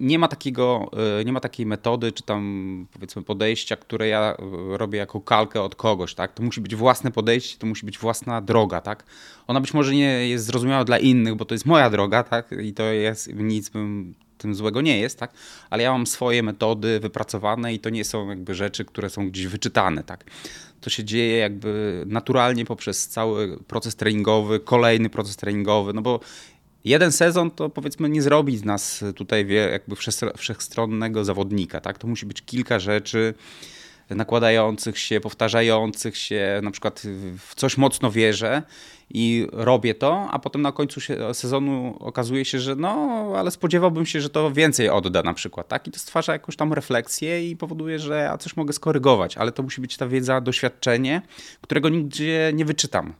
nie 0.00 0.18
ma 0.18 0.28
takiego, 0.28 0.90
e, 1.20 1.24
nie 1.24 1.32
ma 1.32 1.40
takiej 1.40 1.66
metody, 1.66 2.12
czy 2.12 2.22
tam 2.22 2.86
powiedzmy 2.92 3.22
podejścia, 3.22 3.76
które 3.76 4.08
ja 4.08 4.36
robię 4.68 4.98
jako 4.98 5.20
kalkę 5.20 5.62
od 5.62 5.74
kogoś, 5.74 6.14
tak? 6.14 6.32
To 6.32 6.42
musi 6.42 6.60
być 6.60 6.74
własne 6.74 7.10
podejście, 7.10 7.58
to 7.58 7.66
musi 7.66 7.86
być 7.86 7.98
własna 7.98 8.40
droga, 8.40 8.80
tak? 8.80 9.04
Ona 9.46 9.60
być 9.60 9.74
może 9.74 9.94
nie 9.94 10.28
jest 10.28 10.44
zrozumiała 10.44 10.84
dla 10.84 10.98
innych, 10.98 11.34
bo 11.34 11.44
to 11.44 11.54
jest 11.54 11.66
moja 11.66 11.90
droga, 11.90 12.22
tak? 12.22 12.54
I 12.62 12.72
to 12.72 12.82
jest 12.82 13.34
nic 13.34 13.68
bym 13.68 14.14
tym 14.38 14.54
złego 14.54 14.80
nie 14.80 15.00
jest, 15.00 15.18
tak? 15.18 15.32
Ale 15.70 15.82
ja 15.82 15.92
mam 15.92 16.06
swoje 16.06 16.42
metody 16.42 17.00
wypracowane 17.00 17.74
i 17.74 17.78
to 17.78 17.90
nie 17.90 18.04
są 18.04 18.28
jakby 18.28 18.54
rzeczy, 18.54 18.84
które 18.84 19.10
są 19.10 19.30
gdzieś 19.30 19.46
wyczytane, 19.46 20.04
tak? 20.04 20.24
To 20.80 20.90
się 20.90 21.04
dzieje 21.04 21.36
jakby 21.36 22.02
naturalnie 22.06 22.64
poprzez 22.64 23.08
cały 23.08 23.58
proces 23.58 23.96
treningowy, 23.96 24.60
kolejny 24.60 25.10
proces 25.10 25.36
treningowy, 25.36 25.92
no 25.92 26.02
bo 26.02 26.20
jeden 26.84 27.12
sezon 27.12 27.50
to 27.50 27.68
powiedzmy 27.68 28.08
nie 28.08 28.22
zrobi 28.22 28.56
z 28.56 28.64
nas 28.64 29.04
tutaj 29.16 29.46
jakby 29.70 29.96
wszechstronnego 30.36 31.24
zawodnika, 31.24 31.80
tak? 31.80 31.98
To 31.98 32.06
musi 32.06 32.26
być 32.26 32.42
kilka 32.42 32.78
rzeczy 32.78 33.34
nakładających 34.10 34.98
się, 34.98 35.20
powtarzających 35.20 36.16
się, 36.16 36.60
na 36.62 36.70
przykład 36.70 37.02
w 37.38 37.54
coś 37.54 37.76
mocno 37.76 38.10
wierzę 38.10 38.62
i 39.10 39.46
robię 39.52 39.94
to, 39.94 40.28
a 40.30 40.38
potem 40.38 40.62
na 40.62 40.72
końcu 40.72 41.00
sezonu 41.32 41.96
okazuje 42.00 42.44
się, 42.44 42.60
że 42.60 42.76
no, 42.76 43.22
ale 43.36 43.50
spodziewałbym 43.50 44.06
się, 44.06 44.20
że 44.20 44.30
to 44.30 44.52
więcej 44.52 44.88
odda 44.88 45.22
na 45.22 45.34
przykład, 45.34 45.68
tak? 45.68 45.86
I 45.88 45.90
to 45.90 45.98
stwarza 45.98 46.32
jakąś 46.32 46.56
tam 46.56 46.72
refleksję 46.72 47.50
i 47.50 47.56
powoduje, 47.56 47.98
że 47.98 48.18
ja 48.18 48.38
coś 48.38 48.56
mogę 48.56 48.72
skorygować, 48.72 49.36
ale 49.36 49.52
to 49.52 49.62
musi 49.62 49.80
być 49.80 49.96
ta 49.96 50.08
wiedza, 50.08 50.40
doświadczenie, 50.40 51.22
którego 51.60 51.88
nigdzie 51.88 52.50
nie 52.54 52.64
wyczytam. 52.64 53.14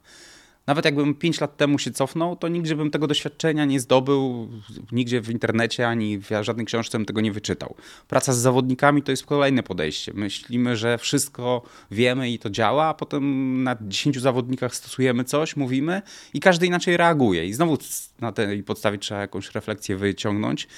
Nawet 0.69 0.85
jakbym 0.85 1.15
5 1.15 1.41
lat 1.41 1.57
temu 1.57 1.79
się 1.79 1.91
cofnął, 1.91 2.37
to 2.37 2.49
nigdzie 2.49 2.77
bym 2.77 2.91
tego 2.91 3.07
doświadczenia 3.07 3.65
nie 3.65 3.81
zdobył, 3.81 4.49
nigdzie 4.93 5.21
w 5.21 5.31
internecie 5.31 5.89
ani 5.89 6.19
w 6.19 6.29
żadnej 6.41 6.67
książce 6.67 6.99
bym 6.99 7.05
tego 7.05 7.21
nie 7.21 7.33
wyczytał. 7.33 7.75
Praca 8.09 8.33
z 8.33 8.39
zawodnikami 8.39 9.03
to 9.03 9.11
jest 9.11 9.27
kolejne 9.27 9.63
podejście. 9.63 10.13
Myślimy, 10.15 10.77
że 10.77 10.99
wszystko 10.99 11.63
wiemy 11.91 12.31
i 12.31 12.39
to 12.39 12.51
działa, 12.51 12.87
a 12.87 12.95
potem 12.95 13.63
na 13.63 13.77
10 13.81 14.21
zawodnikach 14.21 14.75
stosujemy 14.75 15.25
coś, 15.25 15.57
mówimy 15.57 16.03
i 16.35 16.41
każdy 16.41 16.67
inaczej 16.67 16.97
reaguje. 16.97 17.47
I 17.47 17.53
znowu 17.53 17.79
na 18.21 18.33
tej 18.33 18.63
podstawie 18.63 18.99
trzeba 18.99 19.21
jakąś 19.21 19.55
refleksję 19.55 19.97
wyciągnąć 19.97 20.69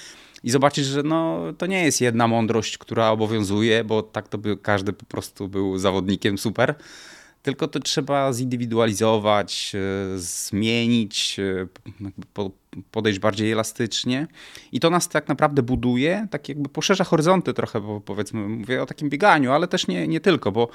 i 0.43 0.51
zobaczyć, 0.51 0.85
że 0.85 1.03
no, 1.03 1.39
to 1.57 1.65
nie 1.65 1.83
jest 1.83 2.01
jedna 2.01 2.27
mądrość, 2.27 2.77
która 2.77 3.09
obowiązuje, 3.09 3.83
bo 3.83 4.03
tak 4.03 4.27
to 4.27 4.37
by 4.37 4.57
każdy 4.57 4.93
po 4.93 5.05
prostu 5.05 5.47
był 5.47 5.77
zawodnikiem 5.77 6.37
super 6.37 6.75
tylko 7.43 7.67
to 7.67 7.79
trzeba 7.79 8.33
zindywidualizować, 8.33 9.71
e, 9.75 10.17
zmienić, 10.17 11.37
e, 11.39 11.67
podejść 12.91 13.19
bardziej 13.19 13.51
elastycznie. 13.51 14.27
I 14.71 14.79
to 14.79 14.89
nas 14.89 15.09
tak 15.09 15.27
naprawdę 15.27 15.63
buduje, 15.63 16.27
tak 16.31 16.49
jakby 16.49 16.69
poszerza 16.69 17.03
horyzonty 17.03 17.53
trochę, 17.53 17.81
bo 17.81 18.01
powiedzmy, 18.01 18.47
mówię 18.49 18.83
o 18.83 18.85
takim 18.85 19.09
bieganiu, 19.09 19.51
ale 19.51 19.67
też 19.67 19.87
nie, 19.87 20.07
nie 20.07 20.19
tylko, 20.19 20.51
bo 20.51 20.69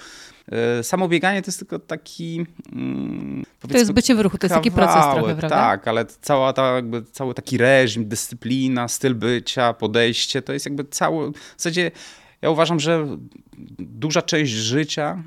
e, 0.49 0.83
samo 0.83 1.09
bieganie 1.09 1.43
to 1.43 1.49
jest 1.49 1.59
tylko 1.59 1.79
taki. 1.79 2.47
Mm, 2.73 3.45
to 3.69 3.79
jest 3.79 3.93
bycie 3.93 4.15
w 4.15 4.21
ruchu, 4.21 4.39
to 4.39 4.47
jest 4.47 4.55
taki 4.55 4.71
proces 4.71 5.05
trochę, 5.15 5.37
prawda? 5.37 5.49
Tak, 5.49 5.89
ale 5.89 6.07
cała 6.07 6.53
ta, 6.53 6.75
jakby, 6.75 7.03
cały 7.03 7.35
taki 7.35 7.59
reżim, 7.59 8.09
dyscyplina, 8.09 8.89
styl 8.89 9.15
bycia, 9.15 9.73
podejście, 9.73 10.43
to 10.43 10.53
jest 10.53 10.67
jakby 10.67 10.85
cały, 10.85 11.33
w 11.33 11.37
zasadzie 11.57 11.91
ja 12.43 12.51
uważam, 12.51 12.81
że 12.81 13.07
duża 13.79 14.23
część 14.23 14.53
życia 14.53 15.23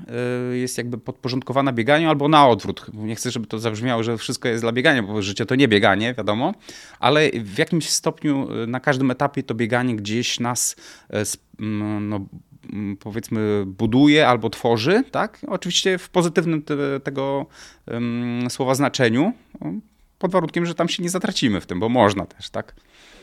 y, 0.52 0.58
jest 0.58 0.78
jakby 0.78 0.98
podporządkowana 0.98 1.72
bieganiu 1.72 2.08
albo 2.08 2.28
na 2.28 2.48
odwrót. 2.48 2.86
Nie 2.94 3.14
chcę, 3.14 3.30
żeby 3.30 3.46
to 3.46 3.58
zabrzmiało, 3.58 4.02
że 4.02 4.18
wszystko 4.18 4.48
jest 4.48 4.64
dla 4.64 4.72
biegania, 4.72 5.02
bo 5.02 5.22
życie 5.22 5.46
to 5.46 5.54
nie 5.54 5.68
bieganie, 5.68 6.14
wiadomo, 6.14 6.54
ale 7.00 7.30
w 7.30 7.58
jakimś 7.58 7.88
stopniu 7.88 8.62
y, 8.62 8.66
na 8.66 8.80
każdym 8.80 9.10
etapie 9.10 9.42
to 9.42 9.54
bieganie 9.54 9.96
gdzieś 9.96 10.40
nas 10.40 10.76
y, 11.10 11.16
mm, 11.60 12.08
no, 12.08 12.20
mm, 12.72 12.96
powiedzmy 12.96 13.64
buduje 13.66 14.28
albo 14.28 14.50
tworzy, 14.50 15.04
tak? 15.10 15.38
Oczywiście 15.48 15.98
w 15.98 16.08
pozytywnym 16.08 16.62
te, 16.62 17.00
tego 17.00 17.46
um, 17.86 18.50
słowa 18.50 18.74
znaczeniu, 18.74 19.32
pod 20.18 20.32
warunkiem, 20.32 20.66
że 20.66 20.74
tam 20.74 20.88
się 20.88 21.02
nie 21.02 21.10
zatracimy 21.10 21.60
w 21.60 21.66
tym, 21.66 21.80
bo 21.80 21.88
można 21.88 22.26
też, 22.26 22.50
tak? 22.50 22.74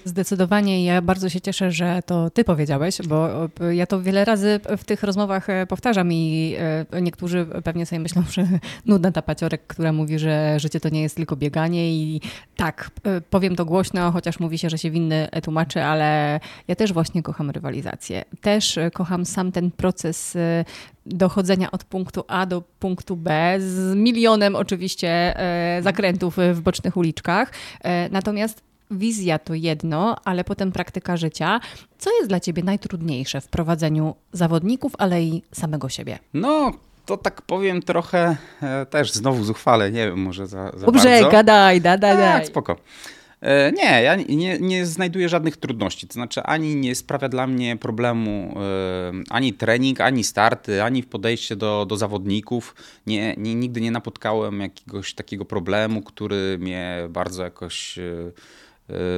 Zdecydowanie 0.06 0.86
ja 0.86 1.02
bardzo 1.02 1.30
się 1.30 1.42
cieszę, 1.42 1.72
że 1.72 2.00
to 2.06 2.30
ty 2.30 2.44
powiedziałeś, 2.44 2.98
bo 3.08 3.30
ja 3.72 3.88
to 3.88 4.02
wiele 4.02 4.26
razy 4.26 4.60
w 4.78 4.84
tych 4.84 5.04
rozmowach 5.04 5.50
e, 5.50 5.68
powtarzam 5.68 6.14
i 6.14 6.56
e, 6.92 7.02
niektórzy 7.02 7.48
pewnie 7.64 7.86
sobie 7.86 8.00
myślą, 8.00 8.24
że 8.32 8.48
nudna 8.86 9.12
ta 9.12 9.22
paciorek, 9.22 9.68
która 9.68 9.94
mówi, 9.94 10.20
że 10.20 10.60
życie 10.60 10.80
to 10.80 10.90
nie 10.90 11.02
jest 11.02 11.16
tylko 11.16 11.36
bieganie 11.36 11.92
i 11.92 12.22
tak, 12.56 12.92
e, 13.04 13.22
powiem 13.22 13.56
to 13.56 13.66
głośno, 13.66 14.12
chociaż 14.12 14.40
mówi 14.40 14.58
się, 14.58 14.70
że 14.70 14.78
się 14.78 14.92
winny 14.92 15.28
tłumaczy, 15.44 15.84
ale 15.84 16.40
ja 16.68 16.76
też 16.76 16.94
właśnie 16.94 17.24
kocham 17.24 17.50
rywalizację. 17.50 18.26
Też 18.42 18.80
kocham 18.94 19.26
sam 19.26 19.52
ten 19.52 19.72
proces 19.72 20.38
dochodzenia 21.06 21.72
od 21.72 21.84
punktu 21.84 22.24
A 22.28 22.46
do 22.46 22.64
punktu 22.80 23.16
B 23.16 23.56
z 23.60 23.96
milionem 23.96 24.56
oczywiście 24.56 25.34
zakrętów 25.82 26.38
w 26.54 26.62
bocznych 26.62 26.98
uliczkach. 26.98 27.52
Natomiast 28.12 28.67
wizja 28.92 29.40
to 29.40 29.54
jedno, 29.54 30.16
ale 30.26 30.44
potem 30.44 30.72
praktyka 30.72 31.18
życia. 31.18 31.60
Co 31.98 32.10
jest 32.18 32.30
dla 32.30 32.40
ciebie 32.40 32.64
najtrudniejsze 32.64 33.42
w 33.42 33.48
prowadzeniu 33.48 34.16
zawodników, 34.32 34.94
ale 34.98 35.24
i 35.24 35.44
samego 35.52 35.90
siebie? 35.90 36.20
No, 36.34 36.72
to 37.06 37.18
tak 37.18 37.42
powiem 37.42 37.82
trochę 37.82 38.38
e, 38.62 38.86
też 38.86 39.12
znowu 39.12 39.44
zuchwale, 39.44 39.92
nie 39.92 40.08
wiem, 40.08 40.20
może 40.20 40.48
za, 40.48 40.72
za 40.78 40.86
Dobrze, 40.86 41.10
bardzo. 41.10 41.30
gadaj, 41.30 41.82
da, 41.82 41.98
da, 41.98 42.16
tak, 42.16 42.46
spoko. 42.46 42.76
E, 43.42 43.72
nie, 43.72 44.04
ja 44.04 44.16
nie, 44.16 44.60
nie 44.60 44.86
znajduję 44.86 45.30
żadnych 45.30 45.58
trudności. 45.58 46.08
To 46.08 46.14
znaczy, 46.14 46.44
ani 46.44 46.76
nie 46.76 46.96
sprawia 46.96 47.30
dla 47.30 47.48
mnie 47.48 47.78
problemu 47.78 48.56
e, 48.56 49.12
ani 49.30 49.54
trening, 49.54 50.02
ani 50.02 50.24
starty, 50.24 50.84
ani 50.84 51.04
podejście 51.04 51.56
do, 51.56 51.86
do 51.86 51.98
zawodników. 51.98 52.76
Nie, 53.08 53.36
nie, 53.38 53.56
nigdy 53.56 53.82
nie 53.82 53.92
napotkałem 53.92 54.60
jakiegoś 54.62 55.14
takiego 55.14 55.46
problemu, 55.46 56.02
który 56.02 56.58
mnie 56.60 57.08
bardzo 57.10 57.44
jakoś 57.44 58.00
E, 58.00 58.32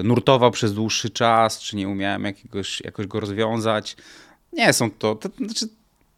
nurtował 0.04 0.52
przez 0.52 0.74
dłuższy 0.74 1.10
czas, 1.10 1.60
czy 1.60 1.76
nie 1.76 1.88
umiałem 1.88 2.24
jakiegoś, 2.24 2.82
jakoś 2.82 3.08
go 3.08 3.20
rozwiązać. 3.20 3.96
Nie 4.54 4.74
są 4.74 4.92
to, 4.92 5.16
to 5.16 5.30
znaczy 5.38 5.68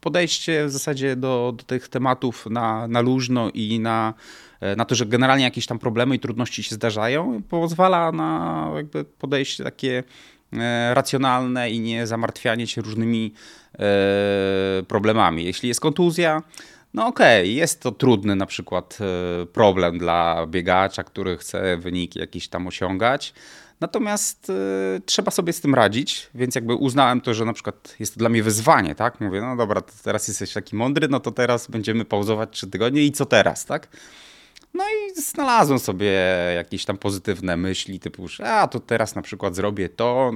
podejście 0.01 0.65
w 0.65 0.71
zasadzie 0.71 1.15
do, 1.15 1.53
do 1.57 1.63
tych 1.63 1.87
tematów 1.87 2.45
na, 2.49 2.87
na 2.87 3.01
luźno 3.01 3.49
i 3.53 3.79
na, 3.79 4.13
e, 4.59 4.75
na 4.75 4.85
to, 4.85 4.95
że 4.95 5.05
generalnie 5.05 5.43
jakieś 5.43 5.65
tam 5.65 5.79
problemy 5.79 6.15
i 6.15 6.19
trudności 6.19 6.63
się 6.63 6.75
zdarzają, 6.75 7.41
pozwala 7.49 8.11
na 8.11 8.71
jakby 8.75 9.03
podejście 9.03 9.63
takie 9.63 10.03
e, 10.53 10.93
racjonalne 10.93 11.71
i 11.71 11.79
nie 11.79 12.07
zamartwianie 12.07 12.67
się 12.67 12.81
różnymi 12.81 13.33
problemami. 14.87 15.43
Jeśli 15.43 15.67
jest 15.67 15.81
kontuzja, 15.81 16.41
no 16.93 17.07
okej, 17.07 17.41
okay, 17.41 17.53
jest 17.53 17.81
to 17.81 17.91
trudny 17.91 18.35
na 18.35 18.45
przykład 18.45 18.97
e, 19.01 19.45
problem 19.45 19.97
dla 19.97 20.47
biegacza, 20.47 21.03
który 21.03 21.37
chce 21.37 21.77
wyniki 21.77 22.19
jakieś 22.19 22.47
tam 22.47 22.67
osiągać. 22.67 23.33
Natomiast 23.81 24.49
y, 24.49 25.01
trzeba 25.05 25.31
sobie 25.31 25.53
z 25.53 25.61
tym 25.61 25.75
radzić, 25.75 26.29
więc 26.35 26.55
jakby 26.55 26.75
uznałem 26.75 27.21
to, 27.21 27.33
że 27.33 27.45
na 27.45 27.53
przykład 27.53 27.95
jest 27.99 28.13
to 28.13 28.19
dla 28.19 28.29
mnie 28.29 28.43
wyzwanie, 28.43 28.95
tak? 28.95 29.21
Mówię, 29.21 29.41
no 29.41 29.55
dobra, 29.55 29.81
teraz 30.03 30.27
jesteś 30.27 30.53
taki 30.53 30.75
mądry, 30.75 31.07
no 31.07 31.19
to 31.19 31.31
teraz 31.31 31.67
będziemy 31.67 32.05
pauzować 32.05 32.49
trzy 32.51 32.67
tygodnie 32.67 33.03
i 33.03 33.11
co 33.11 33.25
teraz, 33.25 33.65
tak? 33.65 33.87
No 34.73 34.83
i 34.83 35.21
znalazłem 35.21 35.79
sobie 35.79 36.13
jakieś 36.55 36.85
tam 36.85 36.97
pozytywne 36.97 37.57
myśli, 37.57 37.99
typu, 37.99 38.27
że 38.27 38.51
a 38.51 38.67
to 38.67 38.79
teraz 38.79 39.15
na 39.15 39.21
przykład 39.21 39.55
zrobię 39.55 39.89
to, 39.89 40.31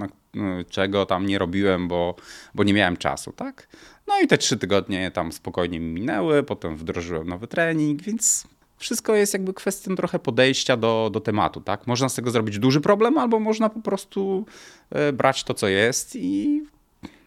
czego 0.70 1.06
tam 1.06 1.26
nie 1.26 1.38
robiłem, 1.38 1.88
bo, 1.88 2.16
bo 2.56 2.64
nie 2.64 2.74
miałem 2.74 2.98
czasu, 2.98 3.32
tak? 3.32 3.68
No 4.08 4.20
i 4.24 4.28
te 4.28 4.38
trzy 4.38 4.58
tygodnie 4.58 5.12
tam 5.12 5.32
spokojnie 5.32 5.80
mi 5.80 5.94
minęły, 5.94 6.44
potem 6.44 6.78
wdrożyłem 6.78 7.28
nowy 7.28 7.48
trening, 7.48 8.02
więc 8.02 8.48
wszystko 8.78 9.16
jest 9.16 9.34
jakby 9.34 9.54
kwestią 9.54 9.96
trochę 9.96 10.20
podejścia 10.20 10.78
do, 10.78 11.10
do 11.14 11.22
tematu, 11.22 11.62
tak? 11.62 11.88
Można 11.88 12.10
z 12.10 12.16
tego 12.16 12.32
zrobić 12.32 12.60
duży 12.60 12.82
problem, 12.82 13.18
albo 13.18 13.40
można 13.40 13.70
po 13.70 13.82
prostu 13.82 14.46
e, 14.90 15.14
brać 15.14 15.44
to, 15.44 15.54
co 15.54 15.68
jest 15.68 16.16
i 16.16 16.64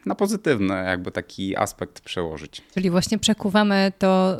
na 0.08 0.14
pozytywny 0.14 0.74
jakby 0.74 1.10
taki 1.10 1.56
aspekt 1.56 2.00
przełożyć. 2.00 2.62
Czyli 2.74 2.90
właśnie 2.90 3.18
przekuwamy 3.18 3.92
to, 3.98 4.36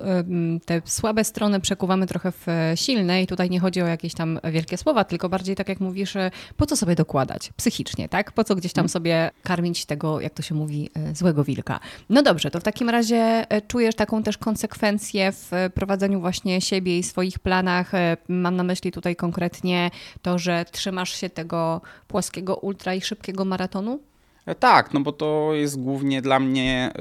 te 0.65 0.83
słabe 0.85 1.25
strony 1.25 1.61
przekuwamy 1.61 2.07
trochę 2.07 2.33
w 2.33 2.47
silne 2.75 3.23
i 3.23 3.27
tutaj 3.27 3.51
nie 3.51 3.61
chodzi 3.61 3.83
o 3.83 3.87
jakieś 3.87 4.15
tam 4.15 4.39
wielkie 4.53 4.77
słowa, 4.77 5.05
tylko 5.05 5.29
bardziej 5.29 5.57
tak 5.57 5.69
jak 5.69 5.81
mówisz, 5.81 6.17
e, 6.17 6.31
po 6.57 6.67
co 6.67 6.77
sobie 6.77 6.95
dokładać 6.95 7.53
psychicznie, 7.57 8.09
tak? 8.09 8.33
Po 8.33 8.45
co 8.45 8.55
gdzieś 8.57 8.73
tam 8.73 8.83
hmm. 8.83 8.89
sobie 8.89 9.31
karmić 9.43 9.87
tego, 9.87 10.21
jak 10.21 10.35
to 10.35 10.43
się 10.43 10.55
mówi, 10.55 10.91
e, 10.95 11.15
złego 11.15 11.45
wilka. 11.45 11.81
No 12.11 12.23
dobrze, 12.23 12.51
to 12.51 12.61
w 12.61 12.63
takim 12.63 12.89
razie 12.89 13.47
e, 13.49 13.63
czujesz 13.63 13.95
taką 13.95 14.23
też 14.23 14.39
konsekwencję 14.39 15.33
w 15.33 15.51
prowadzeniu 15.75 16.21
właśnie 16.21 16.61
siebie 16.61 16.99
i 16.99 17.03
swoich 17.03 17.39
planach. 17.39 17.93
Mam 18.29 18.57
na 18.57 18.63
myśli 18.63 18.93
tutaj 18.93 19.17
konkretnie 19.17 19.91
to, 20.23 20.39
że 20.39 20.65
trzymasz 20.73 21.21
się 21.21 21.31
tego 21.31 21.81
płaskiego 22.09 22.57
ultra 22.57 22.95
i 22.95 23.01
szybkiego 23.01 23.45
maratonu? 23.45 24.01
E, 24.49 24.55
tak, 24.55 24.95
no 24.95 25.01
bo 25.01 25.13
to 25.13 25.51
jest 25.55 25.83
głównie 25.83 26.23
dla 26.23 26.41
mnie, 26.41 26.93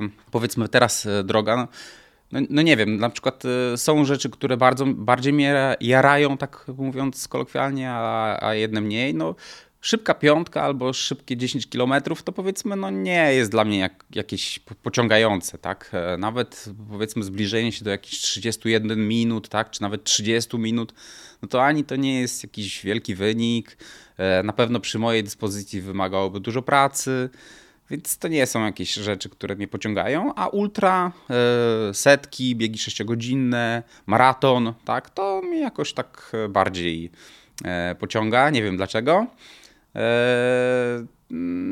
yy, 0.00 0.10
powiedzmy 0.30 0.68
teraz 0.68 1.06
e, 1.06 1.24
droga. 1.24 1.56
No, 1.56 1.68
no, 2.32 2.40
no, 2.50 2.62
nie 2.62 2.76
wiem, 2.76 2.96
na 2.96 3.10
przykład 3.10 3.42
są 3.76 4.04
rzeczy, 4.04 4.30
które 4.30 4.56
bardzo, 4.56 4.86
bardziej 4.86 5.32
mnie 5.32 5.76
jarają, 5.80 6.38
tak 6.38 6.64
mówiąc 6.76 7.28
kolokwialnie, 7.28 7.90
a, 7.90 8.38
a 8.48 8.54
jedne 8.54 8.80
mniej. 8.80 9.14
No, 9.14 9.34
szybka 9.82 10.14
piątka 10.14 10.62
albo 10.62 10.92
szybkie 10.92 11.36
10 11.36 11.68
kilometrów, 11.68 12.22
to 12.22 12.32
powiedzmy, 12.32 12.76
no 12.76 12.90
nie 12.90 13.34
jest 13.34 13.50
dla 13.50 13.64
mnie 13.64 13.78
jak, 13.78 14.04
jakieś 14.14 14.58
pociągające, 14.58 15.58
tak? 15.58 15.92
Nawet 16.18 16.64
powiedzmy 16.90 17.22
zbliżenie 17.22 17.72
się 17.72 17.84
do 17.84 17.90
jakichś 17.90 18.18
31 18.18 19.08
minut, 19.08 19.48
tak? 19.48 19.70
Czy 19.70 19.82
nawet 19.82 20.04
30 20.04 20.58
minut, 20.58 20.94
no 21.42 21.48
to 21.48 21.64
ani 21.64 21.84
to 21.84 21.96
nie 21.96 22.20
jest 22.20 22.42
jakiś 22.42 22.82
wielki 22.82 23.14
wynik, 23.14 23.76
E, 24.22 24.42
na 24.42 24.52
pewno 24.52 24.80
przy 24.80 24.98
mojej 24.98 25.24
dyspozycji 25.24 25.80
wymagałoby 25.80 26.40
dużo 26.40 26.62
pracy, 26.62 27.30
więc 27.90 28.18
to 28.18 28.28
nie 28.28 28.46
są 28.46 28.64
jakieś 28.64 28.94
rzeczy, 28.94 29.28
które 29.28 29.54
mnie 29.54 29.68
pociągają, 29.68 30.34
a 30.34 30.48
ultra, 30.48 31.12
e, 31.90 31.94
setki, 31.94 32.56
biegi 32.56 32.78
sześciogodzinne, 32.78 33.82
maraton, 34.06 34.72
tak, 34.84 35.10
to 35.10 35.42
mnie 35.42 35.60
jakoś 35.60 35.92
tak 35.92 36.32
bardziej 36.48 37.10
e, 37.64 37.94
pociąga, 37.98 38.50
nie 38.50 38.62
wiem 38.62 38.76
dlaczego. 38.76 39.26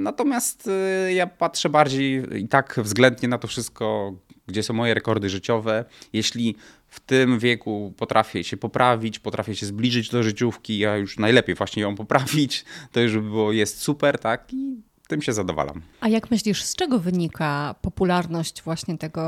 Natomiast 0.02 0.70
ja 1.14 1.26
patrzę 1.26 1.68
bardziej 1.68 2.24
i 2.42 2.48
tak 2.48 2.80
względnie 2.82 3.28
na 3.28 3.38
to 3.38 3.48
wszystko, 3.48 4.14
gdzie 4.46 4.62
są 4.62 4.74
moje 4.74 4.94
rekordy 4.94 5.30
życiowe. 5.30 5.84
Jeśli 6.12 6.56
w 6.88 7.00
tym 7.00 7.38
wieku 7.38 7.94
potrafię 7.96 8.44
się 8.44 8.56
poprawić, 8.56 9.18
potrafię 9.18 9.54
się 9.54 9.66
zbliżyć 9.66 10.10
do 10.10 10.22
życiówki, 10.22 10.78
ja 10.78 10.96
już 10.96 11.18
najlepiej 11.18 11.54
właśnie 11.54 11.82
ją 11.82 11.96
poprawić, 11.96 12.64
to 12.92 13.00
już 13.00 13.12
by 13.12 13.22
było, 13.22 13.52
jest 13.52 13.82
super, 13.82 14.18
tak? 14.18 14.52
I 14.52 14.82
tym 15.10 15.22
się 15.22 15.32
zadowalam. 15.32 15.82
A 16.00 16.08
jak 16.08 16.30
myślisz, 16.30 16.64
z 16.64 16.76
czego 16.76 16.98
wynika 16.98 17.74
popularność 17.82 18.62
właśnie 18.62 18.98
tego 18.98 19.22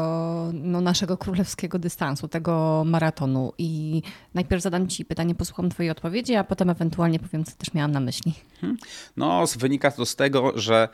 no, 0.53 0.81
naszego 0.81 1.17
królewskiego 1.17 1.79
dystansu, 1.79 2.29
tego 2.29 2.83
maratonu? 2.87 3.53
I 3.59 4.03
najpierw 4.35 4.63
zadam 4.63 4.89
Ci 4.89 5.05
pytanie, 5.05 5.35
posłucham 5.35 5.71
Twojej 5.71 5.91
odpowiedzi, 5.91 6.35
a 6.35 6.45
potem 6.45 6.71
ewentualnie 6.71 7.19
powiem, 7.19 7.45
co 7.45 7.53
też 7.53 7.75
miałam 7.75 7.93
na 7.93 8.01
myśli. 8.01 8.35
Hmm. 8.61 8.79
No, 9.17 9.45
wynika 9.59 9.91
to 9.91 10.07
z 10.07 10.17
tego, 10.17 10.53
że 10.55 10.89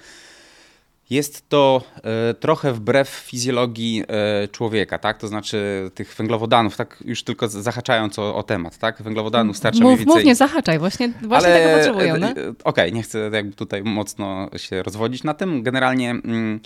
jest 1.11 1.49
to 1.49 1.83
e, 2.31 2.35
trochę 2.35 2.73
wbrew 2.73 3.09
fizjologii 3.09 4.05
e, 4.09 4.49
człowieka, 4.49 4.99
tak? 4.99 5.19
To 5.19 5.29
znaczy 5.29 5.91
tych 5.95 6.15
węglowodanów, 6.15 6.77
tak 6.77 7.03
już 7.05 7.23
tylko 7.23 7.49
zahaczając 7.49 8.19
o, 8.19 8.37
o 8.37 8.43
temat, 8.43 8.79
tak? 8.79 9.03
Węglowodanów 9.03 9.57
starcza 9.57 9.79
mów, 9.79 9.87
mniej 9.87 9.99
więcej... 9.99 10.15
Mów, 10.17 10.25
nie 10.25 10.35
zahaczaj, 10.35 10.79
właśnie, 10.79 11.09
właśnie 11.23 11.49
Ale, 11.49 11.61
tego 11.61 11.77
potrzebują, 11.77 12.17
no? 12.17 12.31
Okej, 12.31 12.55
okay, 12.65 12.93
nie 12.93 13.03
chcę 13.03 13.31
jakby 13.33 13.57
tutaj 13.57 13.83
mocno 13.83 14.51
się 14.57 14.83
rozwodzić 14.83 15.25
na 15.25 15.35
tym. 15.35 15.63
Generalnie... 15.63 16.11
Mm, 16.11 16.61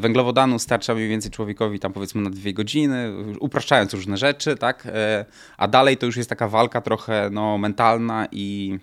węglowodanu 0.00 0.58
starcza 0.58 0.94
mniej 0.94 1.08
więcej 1.08 1.30
człowiekowi 1.30 1.78
tam 1.78 1.92
powiedzmy 1.92 2.22
na 2.22 2.30
dwie 2.30 2.54
godziny, 2.54 3.12
upraszczając 3.40 3.94
różne 3.94 4.16
rzeczy, 4.16 4.56
tak? 4.56 4.88
A 5.56 5.68
dalej 5.68 5.96
to 5.96 6.06
już 6.06 6.16
jest 6.16 6.28
taka 6.28 6.48
walka 6.48 6.80
trochę 6.80 7.28
no, 7.32 7.58
mentalna 7.58 8.26
i 8.32 8.78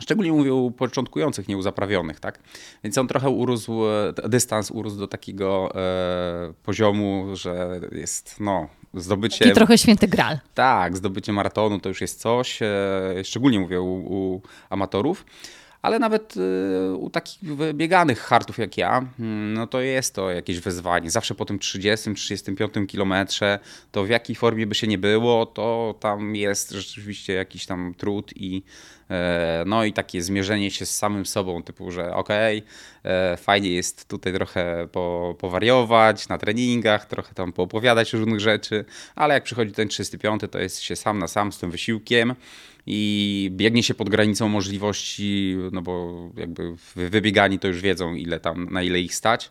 Szczególnie 0.00 0.32
mówię 0.32 0.54
o 0.54 0.70
początkujących, 0.70 1.48
nieuzaprawionych, 1.48 2.20
tak? 2.20 2.38
Więc 2.84 2.98
on 2.98 3.08
trochę 3.08 3.30
urósł, 3.30 3.82
dystans 4.28 4.70
urósł 4.70 4.96
do 4.96 5.08
takiego 5.08 5.70
e, 5.74 6.52
poziomu, 6.62 7.26
że 7.32 7.80
jest, 7.92 8.40
no, 8.40 8.68
zdobycie... 8.94 9.44
Taki 9.44 9.54
trochę 9.54 9.78
święty 9.78 10.08
gral. 10.08 10.38
Tak, 10.54 10.96
zdobycie 10.96 11.32
maratonu 11.32 11.80
to 11.80 11.88
już 11.88 12.00
jest 12.00 12.20
coś, 12.20 12.62
e, 12.62 13.24
szczególnie 13.24 13.60
mówię 13.60 13.80
u, 13.80 13.94
u 13.94 14.42
amatorów 14.70 15.24
ale 15.82 15.98
nawet 15.98 16.34
y, 16.36 16.96
u 16.96 17.10
takich 17.10 17.38
bieganych 17.74 18.20
hartów 18.20 18.58
jak 18.58 18.78
ja, 18.78 19.08
mm, 19.18 19.54
no 19.54 19.66
to 19.66 19.80
jest 19.80 20.14
to 20.14 20.30
jakieś 20.30 20.60
wyzwanie. 20.60 21.10
Zawsze 21.10 21.34
po 21.34 21.44
tym 21.44 21.58
30-35 21.58 22.86
kilometrze, 22.86 23.58
to 23.92 24.04
w 24.04 24.08
jakiej 24.08 24.36
formie 24.36 24.66
by 24.66 24.74
się 24.74 24.86
nie 24.86 24.98
było, 24.98 25.46
to 25.46 25.94
tam 26.00 26.36
jest 26.36 26.70
rzeczywiście 26.70 27.32
jakiś 27.32 27.66
tam 27.66 27.94
trud 27.98 28.32
i 28.36 28.56
e, 28.56 28.97
no 29.66 29.84
i 29.84 29.92
takie 29.92 30.22
zmierzenie 30.22 30.70
się 30.70 30.86
z 30.86 30.96
samym 30.96 31.26
sobą, 31.26 31.62
typu, 31.62 31.90
że 31.90 32.14
okej, 32.14 32.58
okay, 32.58 33.12
e, 33.12 33.36
fajnie 33.36 33.70
jest 33.70 34.08
tutaj 34.08 34.32
trochę 34.32 34.88
po, 34.92 35.36
powariować 35.38 36.28
na 36.28 36.38
treningach, 36.38 37.06
trochę 37.06 37.34
tam 37.34 37.52
poopowiadać 37.52 38.12
różnych 38.12 38.40
rzeczy, 38.40 38.84
ale 39.14 39.34
jak 39.34 39.44
przychodzi 39.44 39.72
ten 39.72 39.88
35, 39.88 40.42
to 40.50 40.58
jest 40.58 40.80
się 40.80 40.96
sam 40.96 41.18
na 41.18 41.28
sam 41.28 41.52
z 41.52 41.58
tym 41.58 41.70
wysiłkiem 41.70 42.34
i 42.86 43.50
biegnie 43.52 43.82
się 43.82 43.94
pod 43.94 44.08
granicą 44.08 44.48
możliwości, 44.48 45.56
no 45.72 45.82
bo 45.82 46.14
jakby 46.36 46.74
wybiegani 46.96 47.58
to 47.58 47.68
już 47.68 47.80
wiedzą, 47.80 48.14
ile 48.14 48.40
tam, 48.40 48.68
na 48.70 48.82
ile 48.82 49.00
ich 49.00 49.14
stać. 49.14 49.50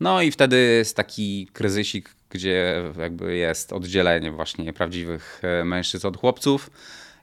No 0.00 0.22
i 0.22 0.30
wtedy 0.30 0.56
jest 0.56 0.96
taki 0.96 1.48
kryzysik, 1.52 2.14
gdzie 2.30 2.82
jakby 2.98 3.36
jest 3.36 3.72
oddzielenie 3.72 4.32
właśnie 4.32 4.72
prawdziwych 4.72 5.40
e, 5.44 5.64
mężczyzn 5.64 6.06
od 6.06 6.16
chłopców, 6.16 6.70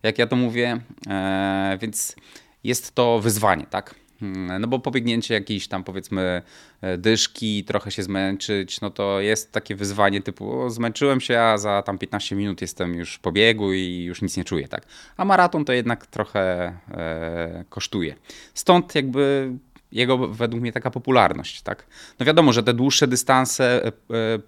jak 0.06 0.20
ja 0.20 0.28
to 0.28 0.36
mówię, 0.36 0.78
e, 1.08 1.78
więc 1.82 2.16
jest 2.64 2.96
to 2.96 3.20
wyzwanie, 3.20 3.66
tak? 3.70 3.96
Hmm, 4.20 4.62
no 4.62 4.68
bo 4.68 4.80
pobiegnięcie 4.80 5.34
jakiejś 5.34 5.68
tam 5.68 5.84
powiedzmy 5.84 6.42
e, 6.82 6.98
dyszki, 6.98 7.64
trochę 7.64 7.92
się 7.92 8.04
zmęczyć, 8.04 8.82
no 8.82 8.90
to 8.90 9.22
jest 9.22 9.52
takie 9.52 9.76
wyzwanie 9.76 10.22
typu 10.22 10.62
o, 10.62 10.70
zmęczyłem 10.70 11.22
się, 11.22 11.40
a 11.40 11.58
za 11.58 11.82
tam 11.82 11.98
15 11.98 12.36
minut 12.36 12.62
jestem 12.62 12.96
już 12.96 13.18
po 13.18 13.32
biegu 13.32 13.74
i 13.74 14.04
już 14.04 14.22
nic 14.22 14.38
nie 14.38 14.44
czuję, 14.44 14.68
tak. 14.68 14.86
A 15.18 15.26
maraton 15.26 15.66
to 15.66 15.74
jednak 15.74 16.06
trochę 16.06 16.74
e, 16.92 17.66
kosztuje. 17.70 18.16
Stąd 18.54 18.96
jakby 18.96 19.52
jego 19.96 20.28
według 20.28 20.62
mnie 20.62 20.72
taka 20.72 20.92
popularność, 20.92 21.62
tak? 21.62 21.88
No 22.20 22.26
wiadomo, 22.26 22.54
że 22.54 22.64
te 22.64 22.74
dłuższe 22.74 23.08
dystanse 23.08 23.86
e, 23.86 23.88
e, 23.88 23.92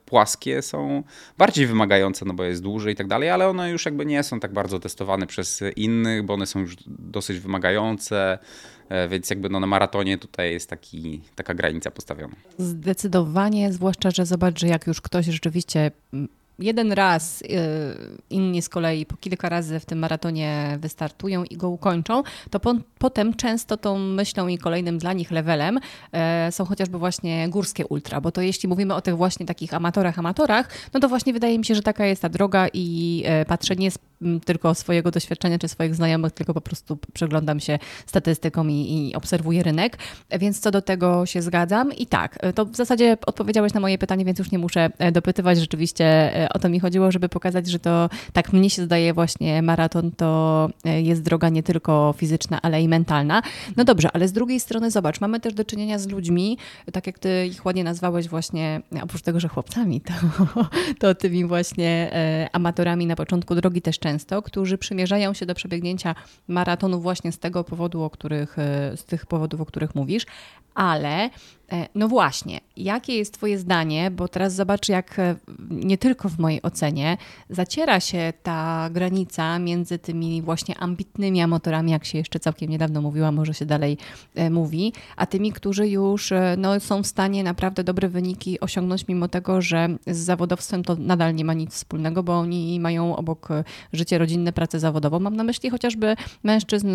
płaskie 0.06 0.62
są 0.62 1.04
bardziej 1.38 1.68
wymagające, 1.68 2.26
no 2.26 2.34
bo 2.34 2.44
jest 2.44 2.64
dłużej 2.64 2.94
i 2.94 2.96
tak 2.96 3.08
dalej, 3.08 3.30
ale 3.30 3.48
one 3.48 3.72
już 3.72 3.86
jakby 3.86 4.06
nie 4.06 4.24
są 4.24 4.40
tak 4.40 4.54
bardzo 4.54 4.80
testowane 4.80 5.28
przez 5.28 5.64
innych, 5.76 6.24
bo 6.24 6.34
one 6.34 6.46
są 6.46 6.60
już 6.60 6.76
dosyć 6.88 7.40
wymagające, 7.40 8.40
e, 8.90 9.08
więc 9.08 9.30
jakby 9.30 9.50
no 9.50 9.60
na 9.60 9.68
maratonie 9.68 10.18
tutaj 10.18 10.52
jest 10.52 10.70
taki, 10.70 11.22
taka 11.36 11.54
granica 11.54 11.92
postawiona. 11.92 12.36
Zdecydowanie, 12.58 13.74
zwłaszcza, 13.74 14.12
że 14.12 14.26
zobacz, 14.26 14.60
że 14.60 14.68
jak 14.68 14.88
już 14.88 15.02
ktoś 15.02 15.26
rzeczywiście 15.26 15.92
jeden 16.60 16.92
raz, 16.92 17.42
y, 17.42 17.46
inni 18.30 18.62
z 18.62 18.70
kolei 18.70 19.06
po 19.06 19.18
kilka 19.18 19.50
razy 19.50 19.80
w 19.80 19.86
tym 19.86 20.00
maratonie 20.00 20.78
wystartują 20.82 21.44
i 21.44 21.58
go 21.58 21.70
ukończą, 21.70 22.24
to 22.50 22.60
po, 22.60 22.76
potem 22.98 23.34
często 23.34 23.78
tą 23.78 24.00
myślą 24.00 24.48
i 24.48 24.58
kolejnym 24.58 24.98
dla 24.98 25.14
nich 25.14 25.32
levelem 25.32 25.80
e, 26.12 26.52
są 26.52 26.66
chociażby 26.66 26.98
właśnie 26.98 27.50
górskie 27.50 27.88
ultra, 27.88 28.22
bo 28.22 28.32
to 28.32 28.42
jeśli 28.42 28.70
mówimy 28.70 28.96
o 28.96 29.02
tych 29.02 29.18
właśnie 29.18 29.46
takich 29.46 29.74
amatorach, 29.74 30.20
amatorach, 30.20 30.70
no 30.94 31.00
to 31.00 31.10
właśnie 31.10 31.34
wydaje 31.34 31.60
mi 31.60 31.66
się, 31.66 31.76
że 31.76 31.82
taka 31.82 32.06
jest 32.06 32.22
ta 32.22 32.30
droga 32.30 32.68
i 32.74 33.24
e, 33.26 33.46
patrzę 33.46 33.76
nie 33.76 33.92
tylko 34.46 34.76
swojego 34.76 35.12
doświadczenia 35.12 35.60
czy 35.60 35.68
swoich 35.68 35.96
znajomych, 35.96 36.32
tylko 36.32 36.54
po 36.54 36.62
prostu 36.62 36.98
przeglądam 37.14 37.60
się 37.60 37.80
statystykom 38.06 38.72
i, 38.72 39.08
i 39.10 39.16
obserwuję 39.16 39.64
rynek, 39.64 39.98
więc 40.40 40.60
co 40.60 40.72
do 40.72 40.82
tego 40.82 41.26
się 41.26 41.42
zgadzam. 41.42 41.94
I 41.94 42.06
tak, 42.06 42.40
to 42.56 42.66
w 42.66 42.76
zasadzie 42.76 43.18
odpowiedziałeś 43.26 43.74
na 43.74 43.80
moje 43.80 43.98
pytanie, 43.98 44.26
więc 44.26 44.40
już 44.40 44.52
nie 44.52 44.60
muszę 44.60 44.90
e, 44.98 45.12
dopytywać. 45.12 45.58
Rzeczywiście 45.58 46.06
o 46.54 46.60
to 46.60 46.70
mi 46.70 46.80
chodziło, 46.80 47.12
żeby 47.12 47.30
pokazać, 47.30 47.68
że 47.68 47.80
to 47.80 48.10
tak 48.34 48.54
mnie 48.54 48.70
się 48.70 48.84
zdaje 48.84 49.14
właśnie 49.14 49.62
maraton 49.62 50.12
to 50.12 50.70
e, 50.86 51.02
jest 51.02 51.22
droga 51.22 51.50
nie 51.50 51.64
tylko 51.64 52.14
fizyczna, 52.18 52.60
ale 52.62 52.82
i 52.82 52.88
mentalna. 52.88 53.42
No 53.78 53.84
dobrze, 53.84 54.10
ale 54.14 54.28
z 54.28 54.32
drugiej 54.32 54.60
strony 54.60 54.92
zobacz, 54.92 55.22
mamy 55.22 55.40
też 55.40 55.54
do 55.54 55.66
czynienia 55.66 56.00
z 56.00 56.08
ludźmi, 56.08 56.58
tak 56.94 57.08
jak 57.08 57.20
ty 57.20 57.48
ich 57.48 57.66
ładnie 57.66 57.84
nazwałeś 57.84 58.28
właśnie, 58.28 58.82
oprócz 59.04 59.22
tego, 59.22 59.40
że 59.40 59.48
chłopcami, 59.48 60.02
to, 60.02 60.14
to 61.00 61.16
tymi 61.16 61.46
właśnie 61.46 62.10
e, 62.14 62.50
amatorami 62.54 63.06
na 63.06 63.16
początku 63.16 63.56
drogi 63.56 63.82
też 63.82 64.00
często, 64.00 64.42
którzy 64.42 64.78
przymierzają 64.78 65.34
się 65.34 65.46
do 65.46 65.56
przebiegnięcia 65.56 66.16
maratonu 66.48 67.00
właśnie 67.00 67.32
z 67.32 67.40
tego 67.40 67.64
powodu, 67.64 68.04
o 68.04 68.10
których, 68.10 68.60
e, 68.60 68.98
z 68.98 69.06
tych 69.06 69.26
powodów, 69.26 69.62
o 69.62 69.66
których 69.66 69.96
mówisz, 69.96 70.26
ale 70.76 71.30
no 71.96 72.08
właśnie, 72.08 72.60
jakie 72.78 73.14
jest 73.18 73.34
Twoje 73.34 73.60
zdanie? 73.60 74.12
Bo 74.12 74.28
teraz 74.28 74.56
zobacz, 74.56 74.90
jak 74.90 75.20
e, 75.20 75.36
nie 75.70 75.98
tylko 75.98 76.30
w 76.30 76.40
mojej 76.40 76.62
ocenie 76.62 77.18
zaciera 77.50 78.00
się 78.00 78.34
ta 78.44 78.90
granica 78.92 79.60
między 79.60 80.00
tymi 80.00 80.42
właśnie 80.42 80.78
ambitnymi 80.78 81.42
amatorami, 81.42 81.92
jak 81.92 82.06
się 82.06 82.18
jeszcze 82.18 82.40
całkiem 82.40 82.70
niedawno 82.70 83.02
mówiła, 83.02 83.32
może 83.32 83.54
się 83.54 83.66
dalej 83.66 83.98
e, 84.36 84.50
mówi, 84.50 84.94
a 85.16 85.26
tymi, 85.26 85.52
którzy 85.52 85.88
już 85.88 86.34
no, 86.58 86.80
są 86.80 87.04
w 87.04 87.08
stanie 87.08 87.44
naprawdę 87.44 87.84
dobre 87.84 88.10
wyniki 88.10 88.60
osiągnąć, 88.60 89.08
mimo 89.08 89.28
tego, 89.28 89.62
że 89.62 89.90
z 90.08 90.18
zawodowstwem 90.18 90.84
to 90.84 90.96
nadal 90.96 91.36
nie 91.36 91.46
ma 91.46 91.54
nic 91.54 91.74
wspólnego, 91.74 92.24
bo 92.24 92.40
oni 92.40 92.80
mają 92.80 93.16
obok 93.16 93.48
życie 93.94 94.18
rodzinne, 94.18 94.54
pracę 94.54 94.80
zawodową. 94.80 95.20
Mam 95.20 95.36
na 95.36 95.44
myśli 95.44 95.70
chociażby 95.70 96.16
mężczyzn, 96.44 96.90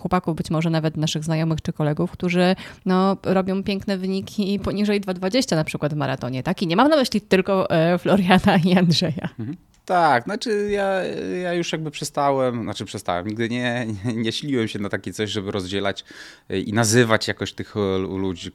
chłopaków, 0.00 0.36
być 0.36 0.50
może 0.50 0.70
nawet 0.70 0.96
naszych 0.96 1.24
znajomych 1.24 1.62
czy 1.62 1.72
kolegów, 1.72 2.10
którzy 2.10 2.56
no, 2.86 3.16
robią 3.22 3.62
piękne 3.62 3.98
wyniki 3.98 4.17
wyniki 4.18 4.60
poniżej 4.60 5.00
2,20 5.00 5.56
na 5.56 5.64
przykład 5.64 5.94
w 5.94 5.96
maratonie, 5.96 6.42
tak? 6.42 6.62
I 6.62 6.66
nie 6.66 6.76
mam 6.76 6.88
na 6.88 6.96
myśli 6.96 7.20
tylko 7.20 7.70
e, 7.70 7.98
Floriana 7.98 8.56
i 8.64 8.78
Andrzeja. 8.78 9.28
Mhm. 9.38 9.56
Tak, 9.88 10.24
znaczy 10.24 10.68
ja, 10.70 11.04
ja 11.42 11.54
już 11.54 11.72
jakby 11.72 11.90
przestałem, 11.90 12.62
znaczy 12.62 12.84
przestałem, 12.84 13.26
nigdy 13.26 13.48
nie, 13.48 13.86
nie, 14.04 14.14
nie 14.24 14.32
śliłem 14.32 14.68
się 14.68 14.78
na 14.78 14.88
takie 14.88 15.12
coś, 15.12 15.30
żeby 15.30 15.50
rozdzielać 15.50 16.04
e, 16.48 16.60
i 16.60 16.72
nazywać 16.72 17.28
jakoś 17.28 17.52
tych 17.52 17.76
e, 17.76 17.98
ludzi 17.98 18.50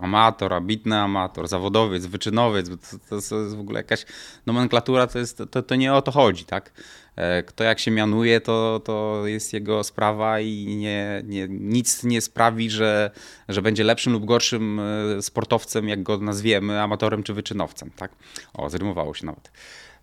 amator, 0.00 0.54
ambitny 0.54 0.96
amator, 0.96 1.48
zawodowiec, 1.48 2.06
wyczynowiec, 2.06 2.68
to, 2.68 2.98
to, 3.08 3.14
jest 3.14 3.56
w 3.56 3.60
ogóle 3.60 3.80
jakaś 3.80 4.06
nomenklatura, 4.46 5.06
to, 5.06 5.18
jest, 5.18 5.42
to, 5.50 5.62
to 5.62 5.74
nie 5.74 5.94
o 5.94 6.02
to 6.02 6.10
chodzi, 6.10 6.44
tak? 6.44 6.72
E, 7.16 7.42
kto 7.42 7.64
jak 7.64 7.78
się 7.78 7.90
mianuje, 7.90 8.40
to, 8.40 8.80
to 8.84 9.22
jest 9.26 9.52
jego 9.52 9.84
sprawa 9.84 10.40
i 10.40 10.76
nie, 10.76 11.22
nie, 11.24 11.46
nic 11.50 12.04
nie 12.04 12.20
sprawi, 12.20 12.70
że, 12.70 13.10
że 13.48 13.62
będzie 13.62 13.84
lepszym 13.84 14.12
lub 14.12 14.24
gorszym 14.24 14.80
sportowcem, 15.20 15.88
jak 15.88 16.02
go 16.02 16.18
nazwiemy, 16.18 16.82
amatorem 16.82 17.22
czy 17.22 17.34
wyczynowcem, 17.34 17.90
tak? 17.96 18.12
O, 18.54 18.70
zrymowało 18.70 19.14
się 19.14 19.26
nawet. 19.26 19.50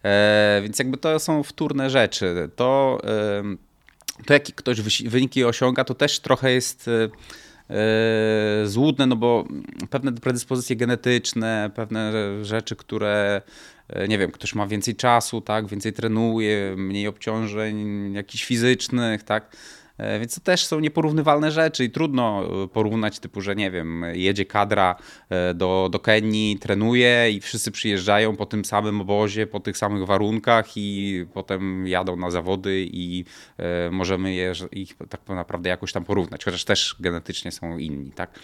E, 0.06 0.60
więc 0.64 0.80
jakby 0.80 0.98
to 0.98 1.20
są 1.20 1.44
wtórne 1.44 1.90
rzeczy. 1.90 2.50
To, 2.56 3.02
to 4.26 4.34
jaki 4.34 4.54
ktoś 4.54 4.82
wyniki 5.02 5.44
osiąga, 5.44 5.84
to 5.84 5.94
też 5.94 6.20
trochę 6.20 6.52
jest 6.52 6.86
e, 6.88 8.68
złudne, 8.68 9.06
no 9.08 9.16
bo 9.16 9.48
pewne 9.90 10.12
predyspozycje 10.12 10.76
genetyczne, 10.76 11.72
pewne 11.76 12.14
rzeczy, 12.42 12.76
które 12.76 13.42
e, 13.90 14.08
nie 14.08 14.18
wiem, 14.18 14.32
ktoś 14.32 14.56
ma 14.56 14.68
więcej 14.68 14.96
czasu, 14.96 15.42
tak, 15.42 15.68
więcej 15.68 15.94
trenuje, 15.94 16.76
mniej 16.78 17.08
obciążeń 17.08 18.14
jakichś 18.14 18.46
fizycznych, 18.46 19.24
tak, 19.24 19.56
E, 19.56 19.85
więc 20.20 20.36
to 20.36 20.42
też 20.42 20.66
są 20.66 20.80
nieporównywalne 20.80 21.52
rzeczy 21.52 21.84
i 21.86 21.90
trudno 21.90 22.44
e, 22.64 22.68
porównać 22.68 23.20
typu, 23.20 23.42
że 23.42 23.56
nie 23.56 23.72
wiem, 23.72 24.06
jedzie 24.14 24.46
kadra 24.46 24.96
e, 25.30 25.54
do, 25.54 25.90
do 25.92 26.00
Kenii, 26.00 26.60
trenuje 26.60 27.32
i 27.32 27.42
wszyscy 27.42 27.72
przyjeżdżają 27.72 28.36
po 28.36 28.46
tym 28.46 28.66
samym 28.66 29.02
obozie, 29.02 29.48
po 29.48 29.60
tych 29.60 29.78
samych 29.78 30.06
warunkach 30.06 30.78
i 30.78 31.26
potem 31.34 31.88
jadą 31.88 32.16
na 32.16 32.32
zawody 32.32 32.88
i 32.92 33.26
możemy 33.92 34.34
je, 34.34 34.54
ich 34.72 34.96
tak 35.10 35.28
naprawdę 35.28 35.70
jakoś 35.70 35.92
tam 35.92 36.06
porównać, 36.06 36.46
chociaż 36.46 36.66
też 36.66 36.96
genetycznie 37.00 37.52
są 37.52 37.78
inni, 37.78 38.12
tak? 38.12 38.40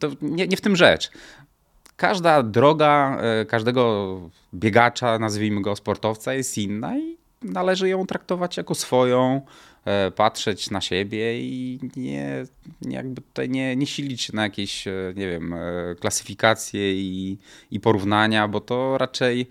To 0.00 0.08
nie, 0.22 0.48
nie 0.48 0.56
w 0.56 0.60
tym 0.60 0.76
rzecz 0.76 1.10
każda 1.96 2.42
droga 2.42 3.18
każdego 3.48 4.20
biegacza, 4.54 5.18
nazwijmy 5.18 5.62
go 5.62 5.76
sportowca, 5.76 6.34
jest 6.34 6.58
inna 6.58 6.98
i 6.98 7.16
należy 7.42 7.88
ją 7.88 8.06
traktować 8.06 8.56
jako 8.56 8.74
swoją, 8.74 9.42
E, 9.75 9.75
patrzeć 10.16 10.70
na 10.70 10.80
siebie 10.80 11.40
i 11.40 11.80
nie, 11.96 12.44
jakby 12.80 13.20
tutaj 13.20 13.48
nie, 13.48 13.76
nie 13.76 13.86
silić 13.86 14.22
się 14.22 14.36
na 14.36 14.42
jakieś, 14.42 14.88
e, 14.88 14.92
nie 15.16 15.30
wiem, 15.30 15.52
e, 15.52 15.94
klasyfikacje 16.00 16.94
i, 16.94 17.38
i 17.70 17.80
porównania, 17.80 18.48
bo 18.48 18.60
to 18.60 18.98
raczej, 18.98 19.46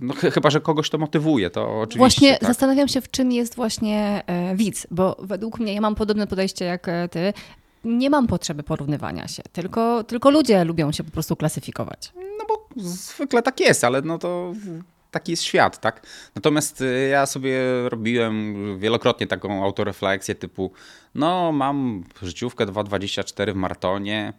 no 0.00 0.14
chyba, 0.14 0.50
że 0.50 0.60
kogoś 0.60 0.90
to 0.90 0.98
motywuje, 0.98 1.50
to 1.50 1.80
oczywiście. 1.80 1.98
Właśnie 1.98 2.38
tak. 2.38 2.48
zastanawiam 2.48 2.88
się, 2.88 3.00
w 3.00 3.10
czym 3.10 3.32
jest 3.32 3.54
właśnie 3.54 4.22
widz, 4.54 4.86
bo 4.90 5.16
według 5.20 5.60
mnie, 5.60 5.74
ja 5.74 5.80
mam 5.80 5.94
podobne 5.94 6.26
podejście 6.26 6.64
jak 6.64 6.86
ty, 7.10 7.32
nie 7.84 8.10
mam 8.10 8.26
potrzeby 8.26 8.62
porównywania 8.62 9.28
się, 9.28 9.42
tylko, 9.52 10.04
tylko 10.04 10.30
ludzie 10.30 10.64
lubią 10.64 10.92
się 10.92 11.04
po 11.04 11.10
prostu 11.10 11.36
klasyfikować. 11.36 12.12
No 12.38 12.44
bo 12.48 12.82
zwykle 12.82 13.42
tak 13.42 13.60
jest, 13.60 13.84
ale 13.84 14.02
no 14.02 14.18
to 14.18 14.52
taki 15.16 15.32
jest 15.32 15.42
świat, 15.42 15.80
tak? 15.80 16.06
Natomiast 16.34 16.80
y, 16.80 17.08
ja 17.10 17.26
sobie 17.26 17.58
robiłem 17.88 18.54
wielokrotnie 18.78 19.26
taką 19.26 19.64
autorefleksję 19.64 20.34
typu, 20.34 20.72
no 21.14 21.52
mam 21.52 22.04
życiówkę 22.22 22.66
2,24 22.66 23.52
w 23.52 23.56
maratonie, 23.56 24.32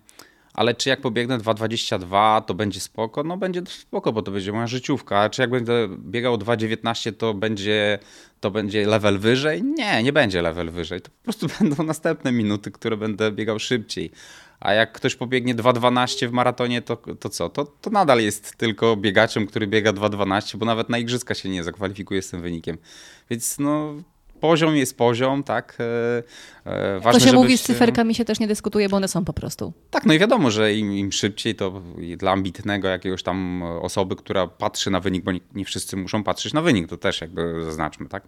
ale 0.57 0.73
czy 0.73 0.89
jak 0.89 1.01
pobiegnę 1.01 1.37
2,22 1.37 2.41
to 2.41 2.53
będzie 2.53 2.79
spoko? 2.79 3.23
No 3.23 3.37
będzie 3.37 3.61
spoko, 3.65 4.13
bo 4.13 4.21
to 4.21 4.31
będzie 4.31 4.51
moja 4.51 4.67
życiówka. 4.67 5.19
A 5.19 5.29
czy 5.29 5.41
jak 5.41 5.49
będę 5.49 5.87
biegał 5.99 6.35
2,19 6.35 7.13
to 7.13 7.33
będzie, 7.33 7.99
to 8.39 8.51
będzie 8.51 8.85
level 8.85 9.19
wyżej? 9.19 9.63
Nie, 9.63 10.03
nie 10.03 10.13
będzie 10.13 10.41
level 10.41 10.71
wyżej. 10.71 11.01
To 11.01 11.09
po 11.09 11.23
prostu 11.23 11.47
będą 11.59 11.83
następne 11.83 12.31
minuty, 12.31 12.71
które 12.71 12.97
będę 12.97 13.31
biegał 13.31 13.59
szybciej. 13.59 14.11
A 14.59 14.73
jak 14.73 14.91
ktoś 14.91 15.15
pobiegnie 15.15 15.55
2.12 15.55 16.27
w 16.27 16.31
maratonie, 16.31 16.81
to, 16.81 16.95
to 16.95 17.29
co? 17.29 17.49
To, 17.49 17.65
to 17.65 17.89
nadal 17.89 18.19
jest 18.19 18.55
tylko 18.55 18.95
biegaczem, 18.95 19.47
który 19.47 19.67
biega 19.67 19.93
2.12, 19.93 20.57
bo 20.57 20.65
nawet 20.65 20.89
na 20.89 20.97
igrzyska 20.97 21.35
się 21.35 21.49
nie 21.49 21.63
zakwalifikuje 21.63 22.21
z 22.21 22.29
tym 22.29 22.41
wynikiem. 22.41 22.77
Więc 23.29 23.59
no, 23.59 23.93
poziom 24.39 24.75
jest 24.75 24.97
poziom, 24.97 25.43
tak? 25.43 25.77
E, 26.65 26.71
e, 26.71 26.99
ważne, 26.99 27.19
to 27.19 27.27
się 27.27 27.33
mówi, 27.33 27.57
z 27.57 27.63
cyferkami 27.63 28.15
się 28.15 28.25
też 28.25 28.39
nie 28.39 28.47
dyskutuje, 28.47 28.89
bo 28.89 28.97
one 28.97 29.07
są 29.07 29.25
po 29.25 29.33
prostu. 29.33 29.73
Tak, 29.89 30.05
no 30.05 30.13
i 30.13 30.19
wiadomo, 30.19 30.51
że 30.51 30.73
im, 30.73 30.93
im 30.93 31.11
szybciej, 31.11 31.55
to 31.55 31.81
dla 32.17 32.31
ambitnego 32.31 32.87
jakiegoś 32.87 33.23
tam 33.23 33.63
osoby, 33.63 34.15
która 34.15 34.47
patrzy 34.47 34.91
na 34.91 34.99
wynik, 34.99 35.23
bo 35.23 35.31
nie, 35.31 35.39
nie 35.55 35.65
wszyscy 35.65 35.97
muszą 35.97 36.23
patrzeć 36.23 36.53
na 36.53 36.61
wynik, 36.61 36.87
to 36.87 36.97
też 36.97 37.21
jakby 37.21 37.63
zaznaczmy, 37.63 38.09
tak? 38.09 38.23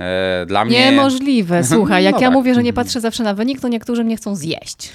E, 0.00 0.46
dla 0.46 0.64
mnie... 0.64 0.90
Niemożliwe, 0.90 1.64
słuchaj, 1.74 2.04
jak 2.04 2.14
no 2.14 2.20
ja 2.20 2.26
tak. 2.28 2.34
mówię, 2.34 2.54
że 2.54 2.62
nie 2.62 2.72
patrzę 2.72 3.00
zawsze 3.00 3.22
na 3.22 3.34
wynik, 3.34 3.60
to 3.60 3.68
niektórzy 3.68 4.04
mnie 4.04 4.16
chcą 4.16 4.36
zjeść. 4.36 4.92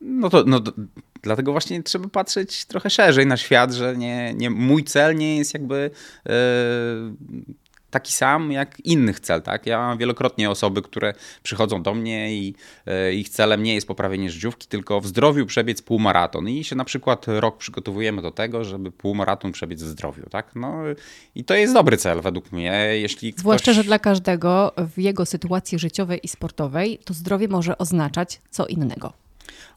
No 0.00 0.30
to 0.30 0.44
no, 0.46 0.60
dlatego 1.22 1.52
właśnie 1.52 1.82
trzeba 1.82 2.08
patrzeć 2.08 2.64
trochę 2.64 2.90
szerzej 2.90 3.26
na 3.26 3.36
świat, 3.36 3.72
że 3.72 3.96
nie, 3.96 4.34
nie, 4.34 4.50
mój 4.50 4.84
cel 4.84 5.16
nie 5.16 5.36
jest 5.36 5.54
jakby 5.54 5.90
yy, 6.26 6.32
taki 7.90 8.12
sam 8.12 8.52
jak 8.52 8.80
innych 8.80 9.20
cel. 9.20 9.42
Tak? 9.42 9.66
Ja 9.66 9.78
mam 9.78 9.98
wielokrotnie 9.98 10.50
osoby, 10.50 10.82
które 10.82 11.14
przychodzą 11.42 11.82
do 11.82 11.94
mnie 11.94 12.34
i 12.34 12.54
yy, 12.86 13.14
ich 13.14 13.28
celem 13.28 13.62
nie 13.62 13.74
jest 13.74 13.86
poprawienie 13.86 14.30
życiówki, 14.30 14.68
tylko 14.68 15.00
w 15.00 15.06
zdrowiu 15.06 15.46
przebiec 15.46 15.82
półmaraton. 15.82 16.48
I 16.48 16.64
się 16.64 16.76
na 16.76 16.84
przykład 16.84 17.26
rok 17.28 17.56
przygotowujemy 17.56 18.22
do 18.22 18.30
tego, 18.30 18.64
żeby 18.64 18.92
półmaraton 18.92 19.52
przebiec 19.52 19.82
w 19.82 19.86
zdrowiu. 19.86 20.22
Tak? 20.30 20.50
No, 20.54 20.82
I 21.34 21.44
to 21.44 21.54
jest 21.54 21.74
dobry 21.74 21.96
cel 21.96 22.20
według 22.20 22.52
mnie. 22.52 22.72
Jeśli 22.92 23.34
Zwłaszcza, 23.36 23.72
że 23.72 23.84
dla 23.84 23.98
każdego 23.98 24.72
w 24.76 24.98
jego 24.98 25.26
sytuacji 25.26 25.78
życiowej 25.78 26.20
i 26.22 26.28
sportowej 26.28 26.98
to 27.04 27.14
zdrowie 27.14 27.48
może 27.48 27.78
oznaczać 27.78 28.40
co 28.50 28.66
innego. 28.66 29.25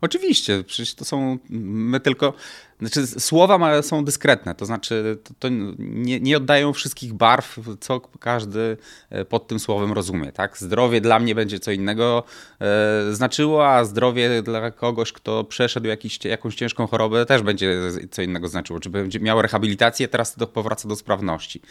Oczywiście, 0.01 0.63
przecież 0.63 0.95
to 0.95 1.05
są, 1.05 1.37
my 1.49 1.99
tylko, 1.99 2.33
znaczy 2.79 3.07
słowa 3.07 3.81
są 3.81 4.05
dyskretne, 4.05 4.55
to 4.55 4.65
znaczy 4.65 5.17
to, 5.23 5.33
to 5.39 5.47
nie, 5.79 6.19
nie, 6.19 6.37
oddają 6.37 6.73
wszystkich 6.73 7.13
barw, 7.13 7.59
co 7.79 7.99
każdy 7.99 8.77
e, 9.09 9.25
pod 9.25 9.47
tym 9.47 9.59
słowem 9.59 9.91
rozumie, 9.91 10.31
tak? 10.31 10.57
Zdrowie 10.57 11.01
dla 11.01 11.19
mnie 11.19 11.35
będzie 11.35 11.59
co 11.59 11.71
innego 11.71 12.23
e, 12.61 13.13
znaczyło, 13.13 13.67
a 13.67 13.85
zdrowie 13.85 14.41
dla 14.41 14.71
kogoś, 14.71 15.11
kto 15.11 15.43
przeszedł 15.43 15.87
jakiś, 15.87 16.25
jakąś 16.25 16.55
ciężką 16.55 16.87
chorobę 16.87 17.25
też 17.25 17.41
będzie 17.41 17.79
co 18.11 18.21
innego 18.21 18.47
znaczyło, 18.47 18.79
czy 18.79 18.89
będzie 18.89 19.19
miał 19.19 19.41
rehabilitację, 19.41 20.07
teraz 20.07 20.35
to 20.35 20.47
powraca 20.47 20.89
do 20.89 20.95
sprawności. 20.95 21.61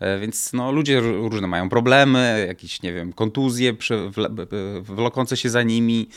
E, 0.00 0.18
więc 0.18 0.52
no, 0.52 0.72
ludzie 0.72 1.00
różne 1.00 1.46
mają 1.46 1.68
problemy, 1.68 2.44
jakieś, 2.48 2.82
nie 2.82 2.92
wiem, 2.92 3.12
kontuzje 3.12 3.72
wlokące 4.82 5.36
się 5.36 5.50
za 5.50 5.62
nimi, 5.62 6.08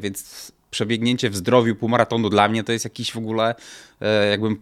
więc 0.00 0.52
przebiegnięcie 0.74 1.30
w 1.30 1.36
zdrowiu 1.36 1.76
półmaratonu 1.76 2.30
dla 2.30 2.48
mnie 2.48 2.64
to 2.64 2.72
jest 2.72 2.84
jakiś 2.84 3.12
w 3.12 3.16
ogóle, 3.16 3.54
e, 4.00 4.30
jakbym 4.30 4.60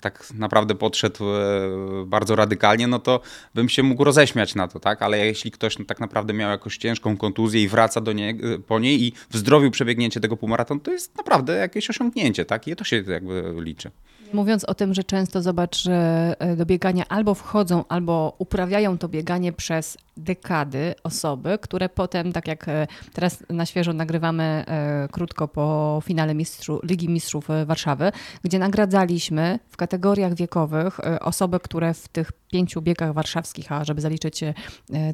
tak 0.00 0.28
naprawdę 0.34 0.74
podszedł 0.74 1.24
e, 1.24 2.06
bardzo 2.06 2.36
radykalnie, 2.36 2.86
no 2.86 2.98
to 2.98 3.20
bym 3.54 3.68
się 3.68 3.82
mógł 3.82 4.04
roześmiać 4.04 4.54
na 4.54 4.68
to, 4.68 4.80
tak? 4.80 5.02
Ale 5.02 5.26
jeśli 5.26 5.50
ktoś 5.50 5.78
no, 5.78 5.84
tak 5.84 6.00
naprawdę 6.00 6.32
miał 6.34 6.50
jakąś 6.50 6.76
ciężką 6.76 7.16
kontuzję 7.16 7.62
i 7.62 7.68
wraca 7.68 8.00
do 8.00 8.12
niej, 8.12 8.30
e, 8.30 8.58
po 8.58 8.78
niej 8.78 9.04
i 9.04 9.12
w 9.30 9.36
zdrowiu 9.36 9.70
przebiegnięcie 9.70 10.20
tego 10.20 10.36
półmaratonu, 10.36 10.80
to 10.80 10.92
jest 10.92 11.16
naprawdę 11.16 11.56
jakieś 11.56 11.90
osiągnięcie, 11.90 12.44
tak? 12.44 12.68
I 12.68 12.76
to 12.76 12.84
się 12.84 13.02
jakby 13.06 13.54
liczy. 13.58 13.90
Mówiąc 14.32 14.64
o 14.64 14.74
tym, 14.74 14.94
że 14.94 15.04
często 15.04 15.42
zobacz, 15.42 15.82
że 15.82 16.34
do 16.56 16.66
biegania 16.66 17.04
albo 17.08 17.34
wchodzą, 17.34 17.84
albo 17.88 18.34
uprawiają 18.38 18.98
to 18.98 19.08
bieganie 19.08 19.52
przez 19.52 19.98
dekady 20.16 20.94
osoby, 21.02 21.58
które 21.60 21.88
potem, 21.88 22.32
tak 22.32 22.48
jak 22.48 22.68
e, 22.68 22.86
teraz 23.12 23.44
na 23.50 23.66
świeżo 23.66 23.92
nagrywamy 23.92 24.42
e, 24.42 25.08
krótko 25.12 25.48
po 25.48 26.00
finale 26.04 26.34
Mistrzu, 26.34 26.80
Ligi 26.82 27.08
Mistrzów 27.08 27.50
e, 27.50 27.66
Warszawy, 27.66 28.12
gdzie 28.42 28.58
nagradzaliśmy 28.58 29.58
w 29.68 29.76
kategoriach 29.76 30.34
wiekowych 30.34 31.00
osoby, 31.20 31.60
które 31.60 31.94
w 31.94 32.08
tych 32.08 32.32
pięciu 32.32 32.82
biegach 32.82 33.12
warszawskich, 33.12 33.72
a 33.72 33.84
żeby 33.84 34.00
zaliczyć 34.00 34.40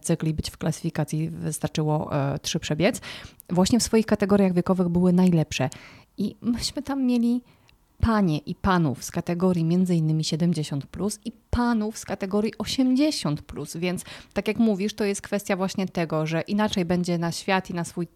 cykl 0.03 0.27
i 0.27 0.35
być 0.35 0.51
w 0.51 0.57
klasyfikacji 0.57 1.31
wystarczyło 1.31 2.11
trzy 2.43 2.61
przebiec, 2.61 3.01
właśnie 3.51 3.79
w 3.81 3.83
swoich 3.83 4.07
kategoriach 4.07 4.53
wiekowych 4.53 4.89
były 4.89 5.13
najlepsze. 5.13 5.71
I 6.19 6.37
myśmy 6.43 6.83
tam 6.83 7.07
mieli 7.07 7.43
panie 8.03 8.39
i 8.39 8.55
panów 8.55 9.05
z 9.05 9.11
kategorii 9.11 9.65
innymi 9.97 10.25
70 10.25 10.87
plus 10.87 11.19
i 11.25 11.33
panów 11.51 11.99
z 11.99 12.05
kategorii 12.05 12.59
80 12.59 13.43
plus, 13.43 13.77
więc 13.77 14.05
tak 14.33 14.49
jak 14.49 14.57
mówisz, 14.57 14.95
to 14.95 15.05
jest 15.05 15.23
kwestia 15.23 15.57
właśnie 15.57 15.87
tego, 15.87 16.27
że 16.27 16.41
inaczej 16.41 16.85
będzie 16.85 17.19
na 17.19 17.33
świat 17.33 17.71
i 17.71 17.75
na 17.75 17.85
swój 17.85 18.09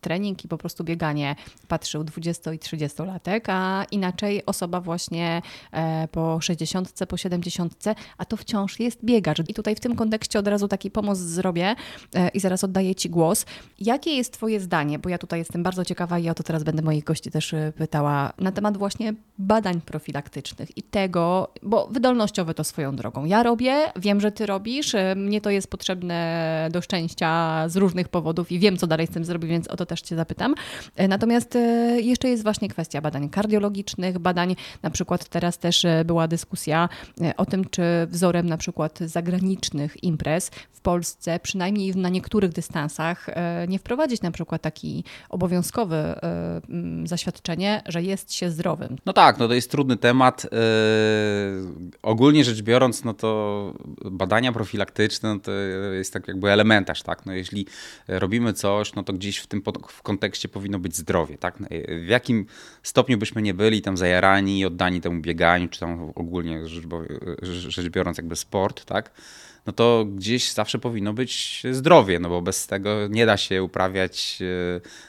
trening 0.00 0.44
i 0.44 0.48
po 0.48 0.58
prostu 0.58 0.84
bieganie 0.84 1.36
patrzył 1.68 2.04
20 2.04 2.52
i 2.52 2.58
30 2.58 3.02
latek, 3.02 3.48
a 3.48 3.84
inaczej 3.90 4.46
osoba 4.46 4.80
właśnie 4.80 5.42
e, 5.72 6.08
po 6.08 6.40
60, 6.40 6.92
po 7.08 7.16
70, 7.16 7.84
a 8.18 8.24
to 8.24 8.36
wciąż 8.36 8.80
jest 8.80 9.04
biegacz. 9.04 9.38
I 9.48 9.54
tutaj 9.54 9.74
w 9.74 9.80
tym 9.80 9.96
kontekście 9.96 10.38
od 10.38 10.48
razu 10.48 10.68
taki 10.68 10.90
pomost 10.90 11.20
zrobię 11.20 11.74
e, 12.14 12.28
i 12.28 12.40
zaraz 12.40 12.64
oddaję 12.64 12.94
Ci 12.94 13.10
głos. 13.10 13.46
Jakie 13.78 14.10
jest 14.10 14.32
Twoje 14.32 14.60
zdanie, 14.60 14.98
bo 14.98 15.08
ja 15.08 15.18
tutaj 15.18 15.38
jestem 15.38 15.62
bardzo 15.62 15.84
ciekawa 15.84 16.18
i 16.18 16.28
o 16.28 16.34
to 16.34 16.42
teraz 16.42 16.62
będę 16.62 16.82
moich 16.82 17.04
gości 17.04 17.30
też 17.30 17.54
e, 17.54 17.72
pytała, 17.76 18.32
na 18.38 18.52
temat 18.52 18.76
właśnie 18.76 19.14
badań 19.38 19.80
profilaktycznych 19.80 20.78
i 20.78 20.82
tego, 20.82 21.48
bo 21.62 21.88
wydolnościowe 21.90 22.54
to 22.54 22.64
swoją 22.64 22.96
drogą. 22.96 23.24
Ja 23.24 23.42
robię, 23.42 23.92
wiem, 23.96 24.20
że 24.20 24.32
Ty 24.32 24.46
robisz, 24.46 24.92
mnie 25.16 25.40
to 25.40 25.50
jest 25.50 25.70
potrzebne 25.70 26.68
do 26.72 26.82
szczęścia 26.82 27.68
z 27.68 27.76
różnych 27.76 28.08
powodów 28.08 28.52
i 28.52 28.58
wiem, 28.58 28.76
co 28.76 28.86
dalej 28.86 29.06
z 29.06 29.10
tym 29.10 29.24
zrobić, 29.24 29.50
więc 29.50 29.69
o 29.70 29.76
to 29.76 29.86
też 29.86 30.00
Cię 30.00 30.16
zapytam. 30.16 30.54
E, 30.96 31.08
natomiast 31.08 31.56
e, 31.56 32.00
jeszcze 32.00 32.28
jest 32.28 32.42
właśnie 32.42 32.68
kwestia 32.68 33.00
badań 33.00 33.28
kardiologicznych, 33.28 34.18
badań, 34.18 34.56
na 34.82 34.90
przykład 34.90 35.28
teraz 35.28 35.58
też 35.58 35.84
e, 35.84 36.04
była 36.04 36.28
dyskusja 36.28 36.88
o 37.36 37.46
tym, 37.46 37.64
czy 37.64 37.82
wzorem 38.08 38.46
na 38.46 38.56
przykład 38.56 38.98
zagranicznych 38.98 40.04
imprez 40.04 40.50
w 40.72 40.80
Polsce, 40.80 41.40
przynajmniej 41.40 41.96
na 41.96 42.08
niektórych 42.08 42.52
dystansach, 42.52 43.26
nie 43.68 43.78
wprowadzić 43.78 44.22
na 44.22 44.30
przykład 44.30 44.62
taki 44.62 45.04
obowiązkowy 45.28 46.14
zaświadczenie, 47.04 47.82
że 47.86 48.02
jest 48.02 48.32
się 48.32 48.50
zdrowym. 48.50 48.96
No 49.06 49.12
tak, 49.12 49.38
no 49.38 49.48
to 49.48 49.54
jest 49.54 49.70
trudny 49.70 49.96
temat. 49.96 50.46
Ogólnie 52.02 52.44
rzecz 52.44 52.62
biorąc, 52.62 53.04
no 53.04 53.14
to 53.14 53.72
badania 54.04 54.52
profilaktyczne 54.52 55.34
no 55.34 55.40
to 55.40 55.52
jest 55.92 56.12
tak 56.12 56.28
jakby 56.28 56.50
elementarz, 56.50 57.02
tak? 57.02 57.26
No 57.26 57.32
jeśli 57.32 57.66
robimy 58.08 58.52
coś, 58.52 58.94
no 58.94 59.02
to 59.02 59.12
gdzieś 59.12 59.38
w 59.38 59.46
tym 59.46 59.59
w 59.88 60.02
kontekście 60.02 60.48
powinno 60.48 60.78
być 60.78 60.96
zdrowie, 60.96 61.38
tak? 61.38 61.58
W 61.88 62.08
jakim 62.08 62.46
stopniu 62.82 63.18
byśmy 63.18 63.42
nie 63.42 63.54
byli 63.54 63.82
tam 63.82 63.96
zajarani 63.96 64.58
i 64.58 64.64
oddani 64.64 65.00
temu 65.00 65.20
bieganiu, 65.20 65.68
czy 65.68 65.80
tam 65.80 66.12
ogólnie 66.14 66.60
rzecz 67.42 67.88
biorąc 67.88 68.18
jakby 68.18 68.36
sport, 68.36 68.84
tak? 68.84 69.10
No 69.66 69.72
to 69.72 70.06
gdzieś 70.14 70.52
zawsze 70.52 70.78
powinno 70.78 71.12
być 71.12 71.62
zdrowie, 71.70 72.20
no 72.20 72.28
bo 72.28 72.42
bez 72.42 72.66
tego 72.66 73.08
nie 73.08 73.26
da 73.26 73.36
się 73.36 73.62
uprawiać 73.62 74.38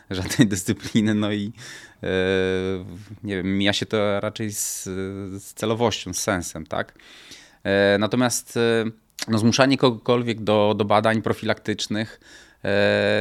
e, 0.10 0.16
żadnej 0.16 0.48
dyscypliny, 0.54 1.16
no 1.16 1.32
i 1.32 1.52
e, 2.04 2.08
nie 3.24 3.36
wiem, 3.36 3.58
mija 3.58 3.74
się 3.74 3.86
to 3.86 4.20
raczej 4.20 4.52
z, 4.52 4.84
z 5.44 5.54
celowością, 5.54 6.14
z 6.14 6.20
sensem, 6.20 6.66
tak? 6.66 6.94
E, 7.64 7.98
natomiast 8.00 8.60
no, 9.28 9.38
zmuszanie 9.38 9.78
kogokolwiek 9.78 10.42
do, 10.42 10.74
do 10.78 10.86
badań 10.86 11.22
profilaktycznych 11.22 12.20
E, 12.20 12.51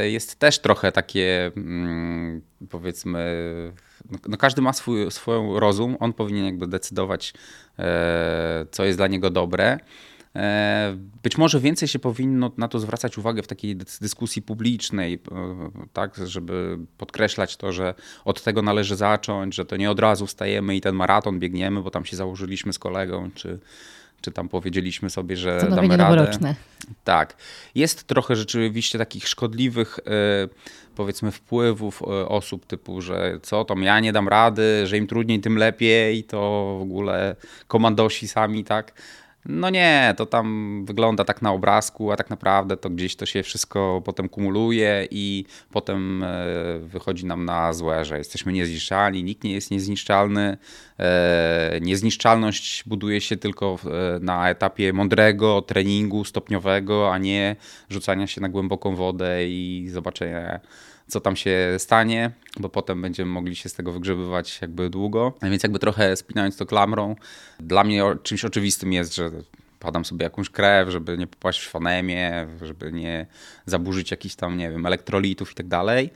jest 0.02 0.38
też 0.38 0.58
trochę 0.58 0.92
takie, 0.92 1.50
mm, 1.56 2.42
powiedzmy, 2.70 3.22
no, 4.28 4.36
każdy 4.36 4.62
ma 4.62 4.72
swój, 4.72 5.10
swój 5.10 5.34
rozum, 5.60 5.96
on 6.00 6.12
powinien 6.12 6.44
jakby 6.44 6.66
decydować, 6.66 7.34
e, 7.78 8.66
co 8.70 8.84
jest 8.84 8.98
dla 8.98 9.06
niego 9.06 9.30
dobre. 9.30 9.78
E, 10.36 10.96
być 11.22 11.38
może 11.38 11.60
więcej 11.60 11.88
się 11.88 11.98
powinno 11.98 12.50
na 12.56 12.68
to 12.68 12.78
zwracać 12.78 13.18
uwagę 13.18 13.42
w 13.42 13.46
takiej 13.46 13.76
dyskusji 13.76 14.42
publicznej, 14.42 15.22
tak, 15.92 16.16
żeby 16.24 16.78
podkreślać 16.98 17.56
to, 17.56 17.72
że 17.72 17.94
od 18.24 18.42
tego 18.42 18.62
należy 18.62 18.96
zacząć, 18.96 19.54
że 19.54 19.64
to 19.64 19.76
nie 19.76 19.90
od 19.90 20.00
razu 20.00 20.26
wstajemy 20.26 20.76
i 20.76 20.80
ten 20.80 20.94
maraton 20.94 21.38
biegniemy, 21.38 21.82
bo 21.82 21.90
tam 21.90 22.04
się 22.04 22.16
założyliśmy 22.16 22.72
z 22.72 22.78
kolegą, 22.78 23.30
czy, 23.34 23.58
czy 24.20 24.32
tam 24.32 24.48
powiedzieliśmy 24.48 25.10
sobie, 25.10 25.36
że 25.36 25.60
Co 25.60 25.70
damy 25.76 25.96
radę. 25.96 26.54
Tak. 27.04 27.36
Jest 27.74 28.04
trochę 28.04 28.36
rzeczywiście 28.36 28.98
takich 28.98 29.28
szkodliwych 29.28 29.98
e, 29.98 30.48
powiedzmy 30.96 31.30
wpływów 31.30 32.02
e, 32.02 32.06
osób 32.28 32.66
typu, 32.66 33.00
że 33.00 33.38
co 33.42 33.64
tam 33.64 33.82
ja 33.82 34.00
nie 34.00 34.12
dam 34.12 34.28
rady, 34.28 34.86
że 34.86 34.96
im 34.96 35.06
trudniej 35.06 35.40
tym 35.40 35.58
lepiej, 35.58 36.24
to 36.24 36.76
w 36.78 36.82
ogóle 36.82 37.36
komandosi 37.66 38.28
sami, 38.28 38.64
tak. 38.64 38.92
No 39.46 39.70
nie, 39.70 40.14
to 40.16 40.26
tam 40.26 40.84
wygląda 40.84 41.24
tak 41.24 41.42
na 41.42 41.52
obrazku, 41.52 42.12
a 42.12 42.16
tak 42.16 42.30
naprawdę 42.30 42.76
to 42.76 42.90
gdzieś 42.90 43.16
to 43.16 43.26
się 43.26 43.42
wszystko 43.42 44.02
potem 44.04 44.28
kumuluje 44.28 45.08
i 45.10 45.44
potem 45.70 46.22
e, 46.22 46.44
wychodzi 46.78 47.26
nam 47.26 47.44
na 47.44 47.72
złe, 47.72 48.04
że 48.04 48.18
jesteśmy 48.18 48.52
niezniszczalni, 48.52 49.24
nikt 49.24 49.44
nie 49.44 49.52
jest 49.52 49.70
niezniszczalny. 49.70 50.56
E, 50.98 51.78
niezniszczalność 51.80 52.84
buduje 52.86 53.20
się 53.20 53.36
tylko 53.36 53.78
e, 53.84 54.20
na 54.20 54.50
etapie 54.50 54.92
mądrego 54.92 55.62
treningu 55.62 56.24
stopniowego, 56.24 57.12
a 57.12 57.18
nie 57.18 57.56
rzucania 57.90 58.26
się 58.26 58.40
na 58.40 58.48
głęboką 58.48 58.96
wodę 58.96 59.48
i 59.48 59.88
zobaczenia 59.90 60.60
co 61.10 61.20
tam 61.20 61.36
się 61.36 61.74
stanie, 61.78 62.30
bo 62.60 62.68
potem 62.68 63.02
będziemy 63.02 63.30
mogli 63.30 63.56
się 63.56 63.68
z 63.68 63.74
tego 63.74 63.92
wygrzebywać 63.92 64.58
jakby 64.62 64.90
długo. 64.90 65.32
Więc 65.42 65.62
jakby 65.62 65.78
trochę 65.78 66.16
spinając 66.16 66.56
to 66.56 66.66
klamrą, 66.66 67.16
dla 67.60 67.84
mnie 67.84 68.04
czymś 68.22 68.44
oczywistym 68.44 68.92
jest, 68.92 69.14
że 69.14 69.30
padam 69.78 70.04
sobie 70.04 70.24
jakąś 70.24 70.50
krew, 70.50 70.88
żeby 70.88 71.18
nie 71.18 71.26
popaść 71.26 71.60
w 71.60 71.68
fonemię, 71.68 72.46
żeby 72.62 72.92
nie 72.92 73.26
zaburzyć 73.66 74.10
jakichś 74.10 74.34
tam, 74.34 74.56
nie 74.56 74.70
wiem, 74.70 74.86
elektrolitów 74.86 75.52
i 75.52 75.54
tak 75.54 75.68
dalej. 75.68 76.10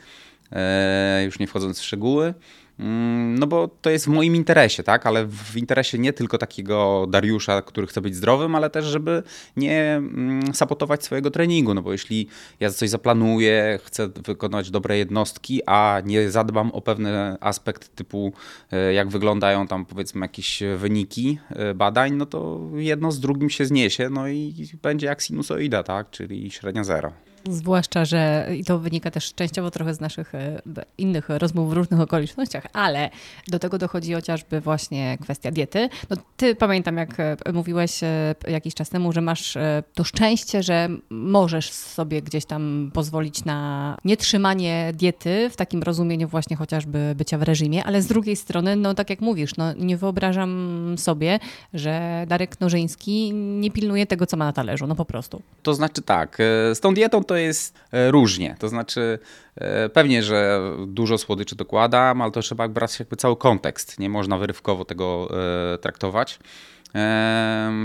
E, 0.52 1.22
już 1.24 1.38
nie 1.38 1.46
wchodząc 1.46 1.80
w 1.80 1.84
szczegóły. 1.84 2.34
Mm, 2.78 3.38
no 3.38 3.46
bo 3.46 3.68
to 3.68 3.90
jest 3.90 4.04
w 4.04 4.08
moim 4.08 4.36
interesie, 4.36 4.82
tak? 4.82 5.06
Ale 5.06 5.26
w 5.26 5.56
interesie 5.56 5.98
nie 5.98 6.12
tylko 6.12 6.38
takiego 6.38 7.06
Dariusza, 7.10 7.62
który 7.62 7.86
chce 7.86 8.00
być 8.00 8.16
zdrowym, 8.16 8.54
ale 8.54 8.70
też, 8.70 8.84
żeby 8.84 9.22
nie 9.56 9.94
mm, 9.96 10.54
sabotować 10.54 11.04
swojego 11.04 11.30
treningu. 11.30 11.74
No 11.74 11.82
bo 11.82 11.92
jeśli 11.92 12.28
ja 12.60 12.70
coś 12.70 12.90
zaplanuję, 12.90 13.78
chcę 13.84 14.08
wykonać 14.08 14.70
dobre 14.70 14.98
jednostki, 14.98 15.60
a 15.66 16.02
nie 16.04 16.30
zadbam 16.30 16.70
o 16.70 16.80
pewien 16.80 17.06
aspekt 17.40 17.94
typu 17.96 18.32
e, 18.72 18.92
jak 18.92 19.08
wyglądają 19.08 19.66
tam 19.66 19.86
powiedzmy 19.86 20.24
jakieś 20.24 20.62
wyniki 20.76 21.38
e, 21.50 21.74
badań, 21.74 22.12
no 22.12 22.26
to 22.26 22.60
jedno 22.74 23.12
z 23.12 23.20
drugim 23.20 23.50
się 23.50 23.64
zniesie, 23.64 24.10
no 24.10 24.28
i 24.28 24.54
będzie 24.82 25.06
jak 25.06 25.22
sinusoida, 25.22 25.82
tak? 25.82 26.10
Czyli 26.10 26.50
średnia 26.50 26.84
zero. 26.84 27.12
Zwłaszcza, 27.50 28.04
że 28.04 28.48
i 28.58 28.64
to 28.64 28.78
wynika 28.78 29.10
też 29.10 29.34
częściowo 29.34 29.70
trochę 29.70 29.94
z 29.94 30.00
naszych 30.00 30.34
e, 30.34 30.60
innych 30.98 31.28
rozmów 31.28 31.70
w 31.70 31.72
różnych 31.72 32.00
okolicznościach, 32.00 32.66
ale 32.72 33.10
do 33.48 33.58
tego 33.58 33.78
dochodzi 33.78 34.12
chociażby 34.12 34.60
właśnie 34.60 35.18
kwestia 35.20 35.50
diety. 35.50 35.88
No, 36.10 36.16
ty 36.36 36.54
pamiętam, 36.54 36.96
jak 36.96 37.20
e, 37.20 37.36
mówiłeś 37.52 38.02
e, 38.02 38.34
jakiś 38.48 38.74
czas 38.74 38.90
temu, 38.90 39.12
że 39.12 39.20
masz 39.20 39.58
to 39.94 40.04
szczęście, 40.04 40.62
że 40.62 40.88
możesz 41.10 41.70
sobie 41.70 42.22
gdzieś 42.22 42.44
tam 42.44 42.90
pozwolić 42.94 43.44
na 43.44 43.96
nietrzymanie 44.04 44.92
diety 44.94 45.50
w 45.50 45.56
takim 45.56 45.82
rozumieniu 45.82 46.28
właśnie 46.28 46.56
chociażby 46.56 47.14
bycia 47.16 47.38
w 47.38 47.42
reżimie, 47.42 47.84
ale 47.84 48.02
z 48.02 48.06
drugiej 48.06 48.36
strony, 48.36 48.76
no 48.76 48.94
tak 48.94 49.10
jak 49.10 49.20
mówisz, 49.20 49.56
no 49.56 49.72
nie 49.72 49.96
wyobrażam 49.96 50.94
sobie, 50.98 51.38
że 51.74 52.24
Darek 52.28 52.60
Nożyński 52.60 53.32
nie 53.34 53.70
pilnuje 53.70 54.06
tego, 54.06 54.26
co 54.26 54.36
ma 54.36 54.44
na 54.44 54.52
talerzu, 54.52 54.86
no 54.86 54.94
po 54.94 55.04
prostu. 55.04 55.42
To 55.62 55.74
znaczy 55.74 56.02
tak, 56.02 56.38
z 56.74 56.80
tą 56.80 56.94
dietą 56.94 57.24
to 57.24 57.33
to 57.34 57.38
jest 57.38 57.78
e, 57.92 58.10
różnie. 58.10 58.56
To 58.58 58.68
znaczy, 58.68 59.18
e, 59.56 59.88
pewnie, 59.88 60.22
że 60.22 60.60
dużo 60.86 61.18
słodyczy 61.18 61.56
dokładam, 61.56 62.22
ale 62.22 62.32
to 62.32 62.40
trzeba 62.40 62.68
brać 62.68 62.98
jakby 62.98 63.16
cały 63.16 63.36
kontekst. 63.36 63.98
Nie 63.98 64.08
można 64.08 64.38
wyrywkowo 64.38 64.84
tego 64.84 65.28
e, 65.74 65.78
traktować. 65.78 66.38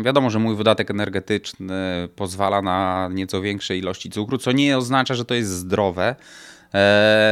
Wiadomo, 0.03 0.29
że 0.29 0.39
mój 0.39 0.55
wydatek 0.55 0.91
energetyczny 0.91 2.09
pozwala 2.15 2.61
na 2.61 3.09
nieco 3.11 3.41
większe 3.41 3.77
ilości 3.77 4.09
cukru, 4.09 4.37
co 4.37 4.51
nie 4.51 4.77
oznacza, 4.77 5.15
że 5.15 5.25
to 5.25 5.33
jest 5.33 5.49
zdrowe. 5.49 6.15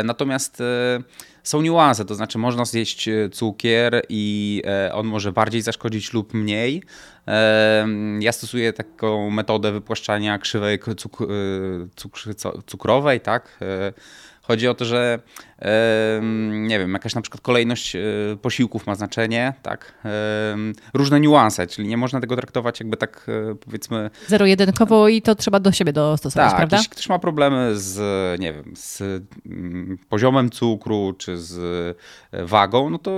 Natomiast 0.03 0.63
są 1.47 1.61
niuanse, 1.61 2.05
to 2.05 2.15
znaczy 2.15 2.37
można 2.37 2.65
zjeść 2.65 3.07
e, 3.07 3.29
cukier 3.29 4.05
i 4.09 4.61
e, 4.65 4.93
on 4.93 5.07
może 5.07 5.31
bardziej 5.31 5.61
zaszkodzić 5.61 6.13
lub 6.13 6.33
mniej. 6.33 6.83
Ja 8.19 8.31
stosuję 8.31 8.73
taką 8.73 9.29
metodę 9.29 9.71
wypłaszczania 9.71 10.37
krzywej 10.37 10.79
cuk 11.95 12.17
cukrowej, 12.65 13.21
tak? 13.21 13.59
Chodzi 14.47 14.67
o 14.67 14.73
to, 14.73 14.85
że 14.85 15.19
nie 16.51 16.79
wiem, 16.79 16.93
jakaś 16.93 17.15
na 17.15 17.21
przykład 17.21 17.41
kolejność 17.41 17.95
e, 17.95 18.01
posiłków 18.41 18.87
ma 18.87 18.95
znaczenie, 18.95 19.53
tak? 19.61 19.93
Różne 20.93 21.19
niuanse, 21.19 21.67
czyli 21.67 21.87
nie 21.87 21.97
można 21.97 22.21
tego 22.21 22.35
traktować 22.35 22.79
jakby 22.79 22.97
tak 22.97 23.27
e, 23.51 23.55
powiedzmy... 23.55 24.09
Zero-jedynkowo 24.27 25.07
i 25.07 25.21
to 25.21 25.35
trzeba 25.35 25.59
do 25.59 25.71
siebie 25.71 25.93
dostosować, 25.93 26.49
tak, 26.49 26.57
prawda? 26.57 26.77
Jeśli 26.77 26.89
ktoś 26.89 27.09
ma 27.09 27.19
problemy 27.19 27.71
z, 27.75 27.99
nie 28.39 28.53
wiem, 28.53 28.73
z 28.75 29.01
mm, 29.45 29.97
poziomem 30.09 30.49
cukru 30.49 31.13
czy 31.17 31.37
z 31.37 31.57
e, 32.31 32.45
wagą, 32.45 32.89
no 32.89 32.97
to, 32.97 33.11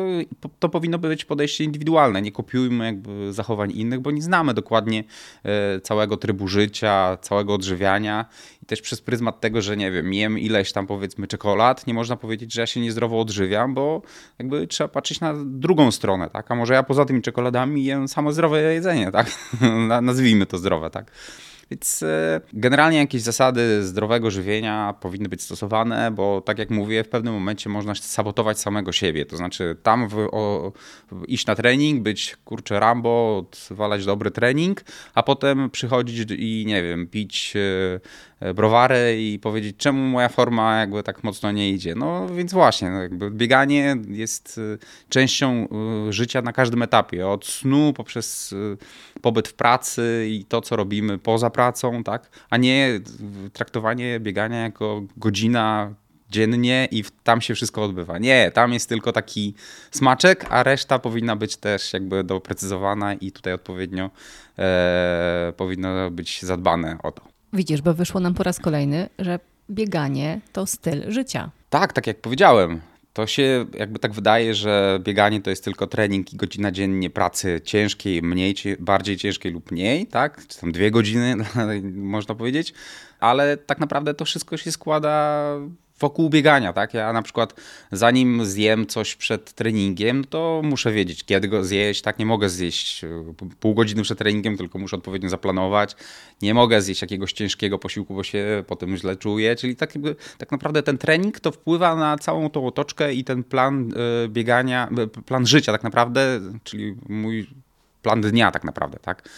to 0.60 0.70
powinno 0.70 0.98
być 0.98 1.26
podejście 1.26 1.64
indywidualne. 1.64 2.22
Nie 2.22 2.32
kopiujmy 2.32 2.86
jakby 2.86 3.34
zachowań 3.34 3.72
innych, 3.72 4.00
bo 4.00 4.12
nie 4.12 4.22
znamy 4.22 4.54
dokładnie 4.54 5.04
całego 5.84 6.18
trybu 6.18 6.48
życia, 6.48 7.18
całego 7.22 7.54
odżywiania 7.54 8.26
też 8.70 8.82
przez 8.82 9.02
pryzmat 9.02 9.40
tego, 9.40 9.62
że 9.62 9.78
nie 9.78 9.92
wiem, 9.92 10.14
jem 10.14 10.40
ileś 10.40 10.72
tam 10.72 10.88
powiedzmy 10.88 11.28
czekolad, 11.28 11.88
nie 11.88 11.94
można 11.94 12.16
powiedzieć, 12.16 12.54
że 12.54 12.62
ja 12.62 12.68
się 12.68 12.80
niezdrowo 12.80 13.20
odżywiam, 13.20 13.74
bo 13.74 14.02
jakby 14.40 14.68
trzeba 14.68 14.88
patrzeć 14.88 15.20
na 15.20 15.34
drugą 15.46 15.92
stronę, 15.92 16.30
tak? 16.30 16.52
A 16.52 16.56
może 16.56 16.74
ja 16.74 16.84
poza 16.84 17.06
tymi 17.06 17.22
czekoladami 17.22 17.84
jem 17.84 18.08
samo 18.08 18.32
zdrowe 18.32 18.74
jedzenie, 18.74 19.12
tak? 19.12 19.32
Nazwijmy 20.02 20.46
to 20.46 20.58
zdrowe, 20.58 20.90
tak? 20.90 21.12
Więc 21.72 22.04
e, 22.04 22.42
generalnie 22.54 22.98
jakieś 22.98 23.22
zasady 23.22 23.84
zdrowego 23.84 24.32
żywienia 24.32 24.96
powinny 25.00 25.30
być 25.30 25.42
stosowane, 25.42 26.12
bo 26.12 26.42
tak 26.42 26.60
jak 26.60 26.70
mówię, 26.70 27.04
w 27.04 27.10
pewnym 27.10 27.34
momencie 27.34 27.70
można 27.70 27.96
sabotować 27.96 28.60
samego 28.60 28.92
siebie. 28.92 29.26
To 29.26 29.38
znaczy 29.38 29.76
tam 29.84 30.08
w, 30.08 30.18
o, 30.32 30.72
iść 31.28 31.46
na 31.46 31.56
trening, 31.56 32.04
być 32.04 32.38
kurczę 32.46 32.80
Rambo, 32.80 33.38
odwalać 33.38 34.06
dobry 34.06 34.32
trening, 34.32 34.82
a 35.14 35.24
potem 35.24 35.70
przychodzić 35.70 36.32
i 36.38 36.64
nie 36.68 36.84
wiem, 36.84 37.08
pić 37.08 37.54
e, 38.40 38.54
browary 38.54 39.18
i 39.22 39.40
powiedzieć, 39.40 39.78
czemu 39.78 40.08
moja 40.08 40.30
forma 40.30 40.80
jakby 40.80 41.04
tak 41.04 41.24
mocno 41.24 41.52
nie 41.52 41.70
idzie. 41.70 41.96
No 41.96 42.28
więc 42.28 42.54
właśnie, 42.54 42.92
no 42.92 43.30
bieganie 43.30 43.96
jest 44.08 44.60
e, 44.74 44.78
częścią 45.10 45.68
życia 46.10 46.42
na 46.42 46.54
każdym 46.54 46.82
etapie. 46.82 47.28
Od 47.28 47.46
snu 47.46 47.94
poprzez 47.94 48.56
pobyt 49.22 49.48
w 49.48 49.54
pracy 49.54 50.28
i 50.30 50.46
to, 50.46 50.62
co 50.62 50.76
robimy 50.76 51.18
poza 51.18 51.50
pracą, 51.50 51.59
tak? 52.06 52.30
A 52.50 52.58
nie 52.58 53.00
traktowanie 53.54 54.20
biegania 54.20 54.64
jako 54.64 55.02
godzina 55.18 55.94
dziennie 56.30 56.88
i 56.92 57.04
tam 57.24 57.42
się 57.42 57.56
wszystko 57.56 57.84
odbywa. 57.84 58.18
Nie, 58.18 58.52
tam 58.52 58.74
jest 58.74 58.90
tylko 58.90 59.12
taki 59.12 59.54
smaczek, 59.92 60.46
a 60.50 60.64
reszta 60.64 61.00
powinna 61.00 61.36
być 61.36 61.58
też 61.58 61.94
jakby 61.94 62.24
doprecyzowana 62.24 63.14
i 63.14 63.32
tutaj 63.32 63.54
odpowiednio 63.54 64.10
e, 64.60 65.54
powinno 65.58 66.12
być 66.12 66.42
zadbane 66.44 66.98
o 67.04 67.12
to. 67.12 67.22
Widzisz, 67.54 67.82
bo 67.82 67.94
wyszło 67.94 68.20
nam 68.20 68.34
po 68.34 68.44
raz 68.44 68.60
kolejny, 68.60 69.10
że 69.20 69.40
bieganie 69.70 70.42
to 70.54 70.66
styl 70.66 71.12
życia. 71.12 71.50
Tak, 71.70 71.94
tak 71.94 72.08
jak 72.08 72.22
powiedziałem 72.22 72.82
to 73.14 73.28
się 73.28 73.66
jakby 73.74 74.00
tak 74.00 74.14
wydaje, 74.14 74.56
że 74.56 75.00
bieganie 75.04 75.42
to 75.42 75.50
jest 75.50 75.64
tylko 75.64 75.88
trening 75.88 76.34
i 76.34 76.38
godzina 76.38 76.72
dziennie 76.72 77.10
pracy 77.10 77.62
ciężkiej, 77.64 78.22
mniej, 78.22 78.56
bardziej 78.80 79.18
ciężkiej 79.18 79.52
lub 79.52 79.72
mniej, 79.72 80.08
tak? 80.08 80.48
Czy 80.48 80.60
tam 80.60 80.72
dwie 80.72 80.92
godziny, 80.92 81.36
można 81.94 82.36
powiedzieć, 82.36 82.74
ale 83.20 83.58
tak 83.58 83.80
naprawdę 83.80 84.14
to 84.14 84.26
wszystko 84.26 84.58
się 84.58 84.72
składa 84.72 85.46
wokół 86.00 86.30
biegania, 86.30 86.74
tak? 86.74 86.94
Ja 86.94 87.14
na 87.14 87.22
przykład 87.22 87.54
zanim 87.92 88.46
zjem 88.46 88.88
coś 88.88 89.16
przed 89.16 89.54
treningiem, 89.54 90.26
to 90.26 90.62
muszę 90.64 90.92
wiedzieć, 90.92 91.24
kiedy 91.24 91.48
go 91.48 91.64
zjeść, 91.64 92.02
tak? 92.02 92.20
Nie 92.20 92.26
mogę 92.26 92.50
zjeść 92.50 93.04
e, 93.04 93.08
pół 93.60 93.74
godziny 93.74 94.04
przed 94.04 94.18
treningiem, 94.18 94.58
tylko 94.58 94.80
muszę 94.80 94.96
odpowiednio 94.98 95.30
zaplanować. 95.30 95.96
Nie 96.42 96.54
mogę 96.54 96.82
zjeść 96.82 97.02
jakiegoś 97.02 97.34
ciężkiego 97.34 97.80
posiłku, 97.80 98.16
bo 98.16 98.24
się 98.24 98.64
potem 98.68 98.98
źle 98.98 99.16
czuję, 99.16 99.56
czyli 99.56 99.76
tak, 99.76 99.94
tak 100.38 100.52
naprawdę 100.52 100.84
ten 100.84 100.98
trening 100.98 101.40
to 101.40 101.52
wpływa 101.52 101.96
na 101.96 102.18
całą 102.18 102.50
tą 102.50 102.68
otoczkę 102.68 103.14
i 103.14 103.24
ten 103.24 103.44
plan 103.44 103.92
e, 104.26 104.28
biegania, 104.28 104.90
e, 104.98 105.08
plan 105.08 105.48
życia 105.48 105.72
tak 105.72 105.84
naprawdę, 105.84 106.42
czyli 106.64 106.96
mój 107.10 107.48
plan 108.02 108.22
dnia 108.22 108.52
tak 108.52 108.64
naprawdę, 108.64 108.98
tak? 109.02 109.30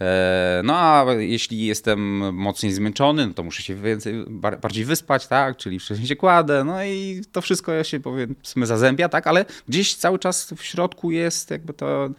E, 0.00 0.60
no 0.64 0.74
a 0.76 1.06
jeśli 1.18 1.66
jestem 1.66 2.18
mocniej 2.34 2.72
zmęczony, 2.72 3.26
no 3.26 3.34
to 3.34 3.42
muszę 3.42 3.62
się 3.62 3.74
więcej, 3.74 4.14
bardziej 4.62 4.84
wyspać, 4.84 5.26
tak? 5.26 5.56
Czyli 5.56 5.78
wcześniej 5.78 6.08
się 6.08 6.16
kładę, 6.16 6.64
no 6.64 6.84
i 6.84 7.22
to 7.32 7.40
wszystko 7.40 7.84
się 7.84 8.00
powiedzmy 8.00 8.66
zazębia, 8.66 9.08
tak? 9.08 9.26
Ale 9.26 9.44
gdzieś 9.68 9.94
cały 9.94 10.18
czas 10.18 10.52
w 10.56 10.62
środku 10.62 11.10
jest 11.10 11.50
jakby 11.50 11.72
to, 11.72 12.10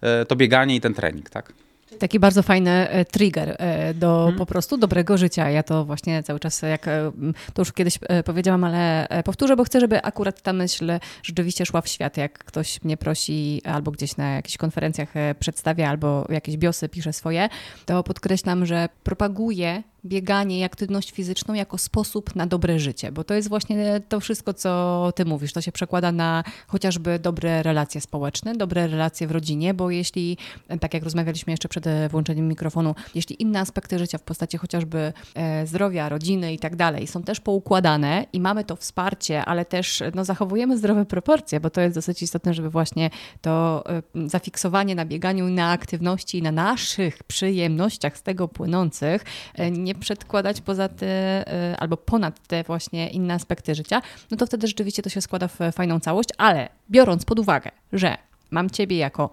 e, 0.00 0.24
to 0.24 0.36
bieganie 0.36 0.76
i 0.76 0.80
ten 0.80 0.94
trening, 0.94 1.30
tak? 1.30 1.52
Taki 1.98 2.18
bardzo 2.18 2.42
fajny 2.42 2.70
e, 2.70 3.04
trigger 3.04 3.56
e, 3.58 3.94
do 3.94 4.16
hmm. 4.16 4.38
po 4.38 4.46
prostu 4.46 4.76
dobrego 4.76 5.18
życia. 5.18 5.50
Ja 5.50 5.62
to 5.62 5.84
właśnie 5.84 6.22
cały 6.22 6.40
czas, 6.40 6.62
jak 6.62 6.88
e, 6.88 7.12
to 7.54 7.62
już 7.62 7.72
kiedyś 7.72 7.98
powiedziałam, 8.24 8.64
ale 8.64 9.08
powtórzę, 9.24 9.56
bo 9.56 9.64
chcę, 9.64 9.80
żeby 9.80 10.02
akurat 10.02 10.42
ta 10.42 10.52
myśl 10.52 10.92
rzeczywiście 11.22 11.66
szła 11.66 11.80
w 11.80 11.88
świat. 11.88 12.16
Jak 12.16 12.38
ktoś 12.38 12.84
mnie 12.84 12.96
prosi 12.96 13.62
albo 13.64 13.90
gdzieś 13.90 14.16
na 14.16 14.34
jakichś 14.34 14.56
konferencjach 14.56 15.14
przedstawia, 15.40 15.88
albo 15.88 16.26
jakieś 16.28 16.56
biosy 16.56 16.88
pisze 16.88 17.12
swoje, 17.12 17.48
to 17.86 18.02
podkreślam, 18.02 18.66
że 18.66 18.88
propaguję 19.04 19.82
bieganie 20.08 20.58
i 20.58 20.64
aktywność 20.64 21.10
fizyczną 21.10 21.54
jako 21.54 21.78
sposób 21.78 22.36
na 22.36 22.46
dobre 22.46 22.78
życie, 22.78 23.12
bo 23.12 23.24
to 23.24 23.34
jest 23.34 23.48
właśnie 23.48 24.00
to 24.08 24.20
wszystko, 24.20 24.54
co 24.54 25.12
ty 25.14 25.24
mówisz. 25.24 25.52
To 25.52 25.60
się 25.60 25.72
przekłada 25.72 26.12
na 26.12 26.44
chociażby 26.66 27.18
dobre 27.18 27.62
relacje 27.62 28.00
społeczne, 28.00 28.54
dobre 28.54 28.86
relacje 28.86 29.26
w 29.26 29.30
rodzinie, 29.30 29.74
bo 29.74 29.90
jeśli, 29.90 30.36
tak 30.80 30.94
jak 30.94 31.02
rozmawialiśmy 31.02 31.50
jeszcze 31.50 31.68
przed 31.68 31.84
włączeniem 32.10 32.48
mikrofonu, 32.48 32.94
jeśli 33.14 33.42
inne 33.42 33.60
aspekty 33.60 33.98
życia 33.98 34.18
w 34.18 34.22
postaci 34.22 34.58
chociażby 34.58 35.12
e, 35.34 35.66
zdrowia, 35.66 36.08
rodziny 36.08 36.52
i 36.52 36.58
tak 36.58 36.76
dalej 36.76 37.06
są 37.06 37.22
też 37.22 37.40
poukładane 37.40 38.26
i 38.32 38.40
mamy 38.40 38.64
to 38.64 38.76
wsparcie, 38.76 39.44
ale 39.44 39.64
też 39.64 40.02
no, 40.14 40.24
zachowujemy 40.24 40.78
zdrowe 40.78 41.04
proporcje, 41.04 41.60
bo 41.60 41.70
to 41.70 41.80
jest 41.80 41.94
dosyć 41.94 42.22
istotne, 42.22 42.54
żeby 42.54 42.70
właśnie 42.70 43.10
to 43.40 43.84
e, 43.86 44.28
zafiksowanie 44.28 44.94
na 44.94 45.04
bieganiu 45.04 45.48
na 45.48 45.70
aktywności 45.70 46.42
na 46.42 46.52
naszych 46.52 47.22
przyjemnościach 47.22 48.18
z 48.18 48.22
tego 48.22 48.48
płynących 48.48 49.24
e, 49.54 49.70
nie 49.70 49.94
przedkładać 49.98 50.60
poza 50.60 50.88
te, 50.88 51.44
y, 51.72 51.76
albo 51.76 51.96
ponad 51.96 52.46
te 52.46 52.62
właśnie 52.62 53.08
inne 53.08 53.34
aspekty 53.34 53.74
życia, 53.74 54.02
no 54.30 54.36
to 54.36 54.46
wtedy 54.46 54.66
rzeczywiście 54.66 55.02
to 55.02 55.10
się 55.10 55.20
składa 55.20 55.48
w 55.48 55.58
fajną 55.72 56.00
całość, 56.00 56.28
ale 56.38 56.68
biorąc 56.90 57.24
pod 57.24 57.38
uwagę, 57.38 57.70
że 57.92 58.16
mam 58.50 58.70
Ciebie 58.70 58.96
jako 58.96 59.30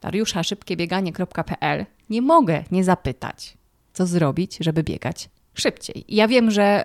Dariusza 0.00 0.42
szybkiebieganie.pl, 0.42 1.86
nie 2.10 2.22
mogę 2.22 2.64
nie 2.70 2.84
zapytać, 2.84 3.56
co 3.92 4.06
zrobić, 4.06 4.56
żeby 4.60 4.82
biegać 4.82 5.28
szybciej. 5.60 6.04
Ja 6.08 6.28
wiem, 6.28 6.50
że 6.50 6.84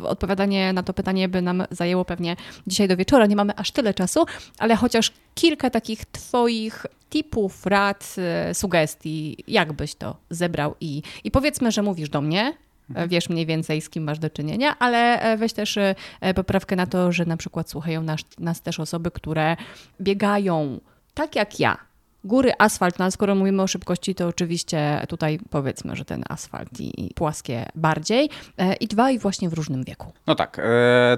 y, 0.00 0.06
odpowiadanie 0.06 0.72
na 0.72 0.82
to 0.82 0.92
pytanie 0.92 1.28
by 1.28 1.42
nam 1.42 1.64
zajęło 1.70 2.04
pewnie 2.04 2.36
dzisiaj 2.66 2.88
do 2.88 2.96
wieczora, 2.96 3.26
nie 3.26 3.36
mamy 3.36 3.56
aż 3.56 3.70
tyle 3.70 3.94
czasu, 3.94 4.26
ale 4.58 4.76
chociaż 4.76 5.12
kilka 5.34 5.70
takich 5.70 6.04
Twoich 6.04 6.86
tipów, 7.10 7.66
rad, 7.66 8.16
y, 8.50 8.54
sugestii, 8.54 9.36
jak 9.48 9.72
byś 9.72 9.94
to 9.94 10.16
zebrał 10.30 10.74
i, 10.80 11.02
i 11.24 11.30
powiedzmy, 11.30 11.70
że 11.70 11.82
mówisz 11.82 12.08
do 12.08 12.20
mnie, 12.20 12.54
mhm. 12.90 13.08
wiesz 13.08 13.28
mniej 13.28 13.46
więcej 13.46 13.80
z 13.80 13.90
kim 13.90 14.04
masz 14.04 14.18
do 14.18 14.30
czynienia, 14.30 14.78
ale 14.78 15.20
e, 15.20 15.36
weź 15.36 15.52
też 15.52 15.76
e, 15.76 15.94
poprawkę 16.34 16.76
na 16.76 16.86
to, 16.86 17.12
że 17.12 17.24
na 17.24 17.36
przykład 17.36 17.70
słuchają 17.70 18.02
nas, 18.02 18.20
nas 18.38 18.60
też 18.62 18.80
osoby, 18.80 19.10
które 19.10 19.56
biegają 20.00 20.80
tak 21.14 21.36
jak 21.36 21.60
ja, 21.60 21.76
góry, 22.24 22.52
asfalt, 22.58 22.98
no 22.98 23.04
ale 23.04 23.12
skoro 23.12 23.34
mówimy 23.34 23.62
o 23.62 23.66
szybkości, 23.66 24.14
to 24.14 24.28
oczywiście 24.28 25.06
tutaj 25.08 25.38
powiedzmy, 25.50 25.96
że 25.96 26.04
ten 26.04 26.24
asfalt 26.28 26.80
i, 26.80 27.06
i 27.06 27.14
płaskie 27.14 27.66
bardziej. 27.74 28.30
E, 28.58 28.74
I 28.74 28.86
dwa, 28.86 29.10
i 29.10 29.18
właśnie 29.18 29.48
w 29.48 29.52
różnym 29.52 29.84
wieku. 29.84 30.12
No 30.26 30.34
tak, 30.34 30.60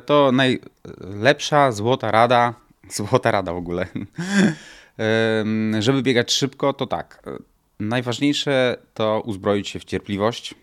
to 0.06 0.32
najlepsza 0.32 1.72
złota 1.72 2.10
rada, 2.10 2.54
złota 2.96 3.30
rada 3.30 3.52
w 3.52 3.56
ogóle, 3.56 3.86
żeby 5.80 6.02
biegać 6.02 6.32
szybko, 6.32 6.72
to 6.72 6.86
tak. 6.86 7.22
Najważniejsze 7.80 8.76
to 8.94 9.22
uzbroić 9.24 9.68
się 9.68 9.78
w 9.78 9.84
cierpliwość, 9.84 10.54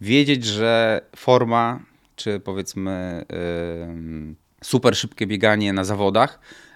wiedzieć, 0.00 0.44
że 0.44 1.00
forma, 1.16 1.80
czy 2.16 2.40
powiedzmy 2.40 3.24
super 4.62 4.96
szybkie 4.96 5.26
bieganie 5.26 5.72
na 5.72 5.84
zawodach 5.84 6.38
e, 6.38 6.71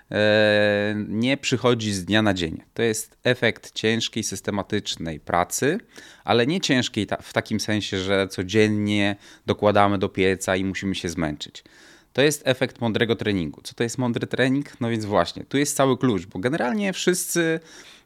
nie 1.09 1.37
przychodzi 1.37 1.93
z 1.93 2.05
dnia 2.05 2.23
na 2.23 2.35
dzień. 2.35 2.63
To 2.75 2.83
jest 2.83 3.17
efekt 3.25 3.73
ciężkiej, 3.73 4.25
systematycznej 4.25 5.21
pracy, 5.21 5.79
ale 6.25 6.47
nie 6.47 6.61
ciężkiej 6.61 7.07
w 7.23 7.33
takim 7.33 7.61
sensie, 7.61 7.99
że 7.99 8.29
codziennie 8.29 9.17
dokładamy 9.47 9.99
do 9.99 10.09
pieca 10.09 10.57
i 10.57 10.65
musimy 10.65 10.95
się 10.95 11.09
zmęczyć. 11.09 11.65
To 12.13 12.23
jest 12.23 12.43
efekt 12.45 12.81
mądrego 12.81 13.17
treningu. 13.17 13.61
Co 13.63 13.75
to 13.75 13.83
jest 13.83 13.99
mądry 13.99 14.27
trening? 14.27 14.81
No 14.81 14.91
więc 14.91 15.05
właśnie, 15.05 15.45
tu 15.45 15.59
jest 15.59 15.77
cały 15.77 15.99
klucz, 15.99 16.27
bo 16.27 16.39
generalnie 16.39 16.93
wszyscy 16.93 17.61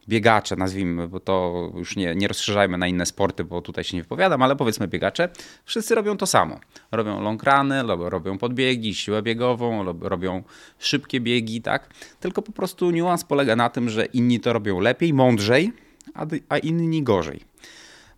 biegacze, 0.07 0.55
nazwijmy, 0.55 1.07
bo 1.07 1.19
to 1.19 1.69
już 1.75 1.95
nie, 1.95 2.15
nie 2.15 2.27
rozszerzajmy 2.27 2.77
na 2.77 2.87
inne 2.87 3.05
sporty, 3.05 3.43
bo 3.43 3.61
tutaj 3.61 3.83
się 3.83 3.97
nie 3.97 4.03
wypowiadam, 4.03 4.41
ale 4.41 4.55
powiedzmy 4.55 4.87
biegacze, 4.87 5.29
wszyscy 5.65 5.95
robią 5.95 6.17
to 6.17 6.25
samo. 6.25 6.59
Robią 6.91 7.21
long 7.21 7.43
runy, 7.43 7.83
robią 7.97 8.37
podbiegi, 8.37 8.95
siłę 8.95 9.21
biegową, 9.21 9.83
robią 10.01 10.43
szybkie 10.79 11.19
biegi, 11.19 11.61
tak? 11.61 11.89
Tylko 12.19 12.41
po 12.41 12.51
prostu 12.51 12.91
niuans 12.91 13.23
polega 13.23 13.55
na 13.55 13.69
tym, 13.69 13.89
że 13.89 14.05
inni 14.05 14.39
to 14.39 14.53
robią 14.53 14.79
lepiej, 14.79 15.13
mądrzej, 15.13 15.71
a, 16.13 16.25
a 16.49 16.57
inni 16.57 17.03
gorzej. 17.03 17.51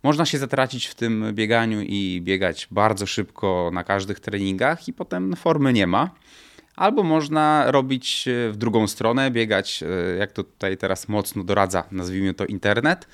Można 0.02 0.26
się 0.26 0.38
zatracić 0.38 0.86
w 0.86 0.94
tym 0.94 1.24
bieganiu 1.32 1.80
i 1.80 2.20
biegać 2.24 2.68
bardzo 2.70 3.06
szybko 3.06 3.70
na 3.72 3.84
każdych 3.84 4.20
treningach 4.20 4.88
i 4.88 4.92
potem 4.92 5.36
formy 5.36 5.72
nie 5.72 5.86
ma. 5.86 6.10
Albo 6.76 7.02
można 7.02 7.70
robić 7.70 8.28
e, 8.28 8.52
w 8.52 8.56
drugą 8.56 8.86
stronę, 8.86 9.30
biegać, 9.30 9.82
e, 9.82 10.16
jak 10.16 10.32
to 10.32 10.44
tutaj 10.44 10.76
teraz 10.76 11.08
mocno 11.08 11.44
doradza, 11.44 11.84
nazwijmy 11.92 12.34
to 12.34 12.46
internet. 12.46 13.08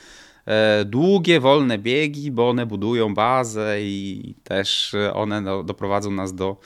E, 0.47 0.85
długie, 0.85 1.41
wolne 1.41 1.79
biegi, 1.79 2.31
bo 2.31 2.51
one 2.51 2.67
budują 2.67 3.15
bazę 3.15 3.83
i 3.83 4.35
też 4.45 4.95
one 5.13 5.41
no, 5.41 5.63
doprowadzą 5.63 6.11
nas 6.11 6.35
do 6.35 6.57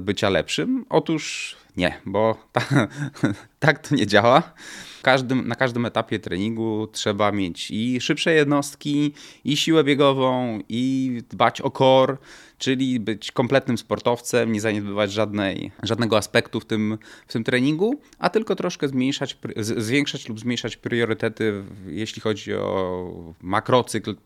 bycia 0.00 0.30
lepszym. 0.30 0.84
Otóż 0.88 1.56
nie, 1.76 2.00
bo 2.06 2.36
ta, 2.52 2.60
tak 3.58 3.88
to 3.88 3.94
nie 3.94 4.06
działa 4.06 4.42
każdym, 5.06 5.48
na 5.48 5.54
każdym 5.54 5.86
etapie 5.86 6.18
treningu 6.18 6.88
trzeba 6.92 7.32
mieć 7.32 7.70
i 7.70 8.00
szybsze 8.00 8.34
jednostki, 8.34 9.12
i 9.44 9.56
siłę 9.56 9.84
biegową, 9.84 10.60
i 10.68 11.22
dbać 11.30 11.60
o 11.60 11.70
core, 11.70 12.16
czyli 12.58 13.00
być 13.00 13.32
kompletnym 13.32 13.78
sportowcem, 13.78 14.52
nie 14.52 14.60
zaniedbywać 14.60 15.12
żadnej, 15.12 15.70
żadnego 15.82 16.16
aspektu 16.16 16.60
w 16.60 16.64
tym, 16.64 16.98
w 17.26 17.32
tym 17.32 17.44
treningu, 17.44 18.00
a 18.18 18.30
tylko 18.30 18.56
troszkę 18.56 18.88
zmniejszać, 18.88 19.38
zwiększać 19.56 20.28
lub 20.28 20.40
zmniejszać 20.40 20.76
priorytety, 20.76 21.62
jeśli 21.86 22.22
chodzi 22.22 22.54
o 22.54 23.34
makrocykl, 23.42 24.16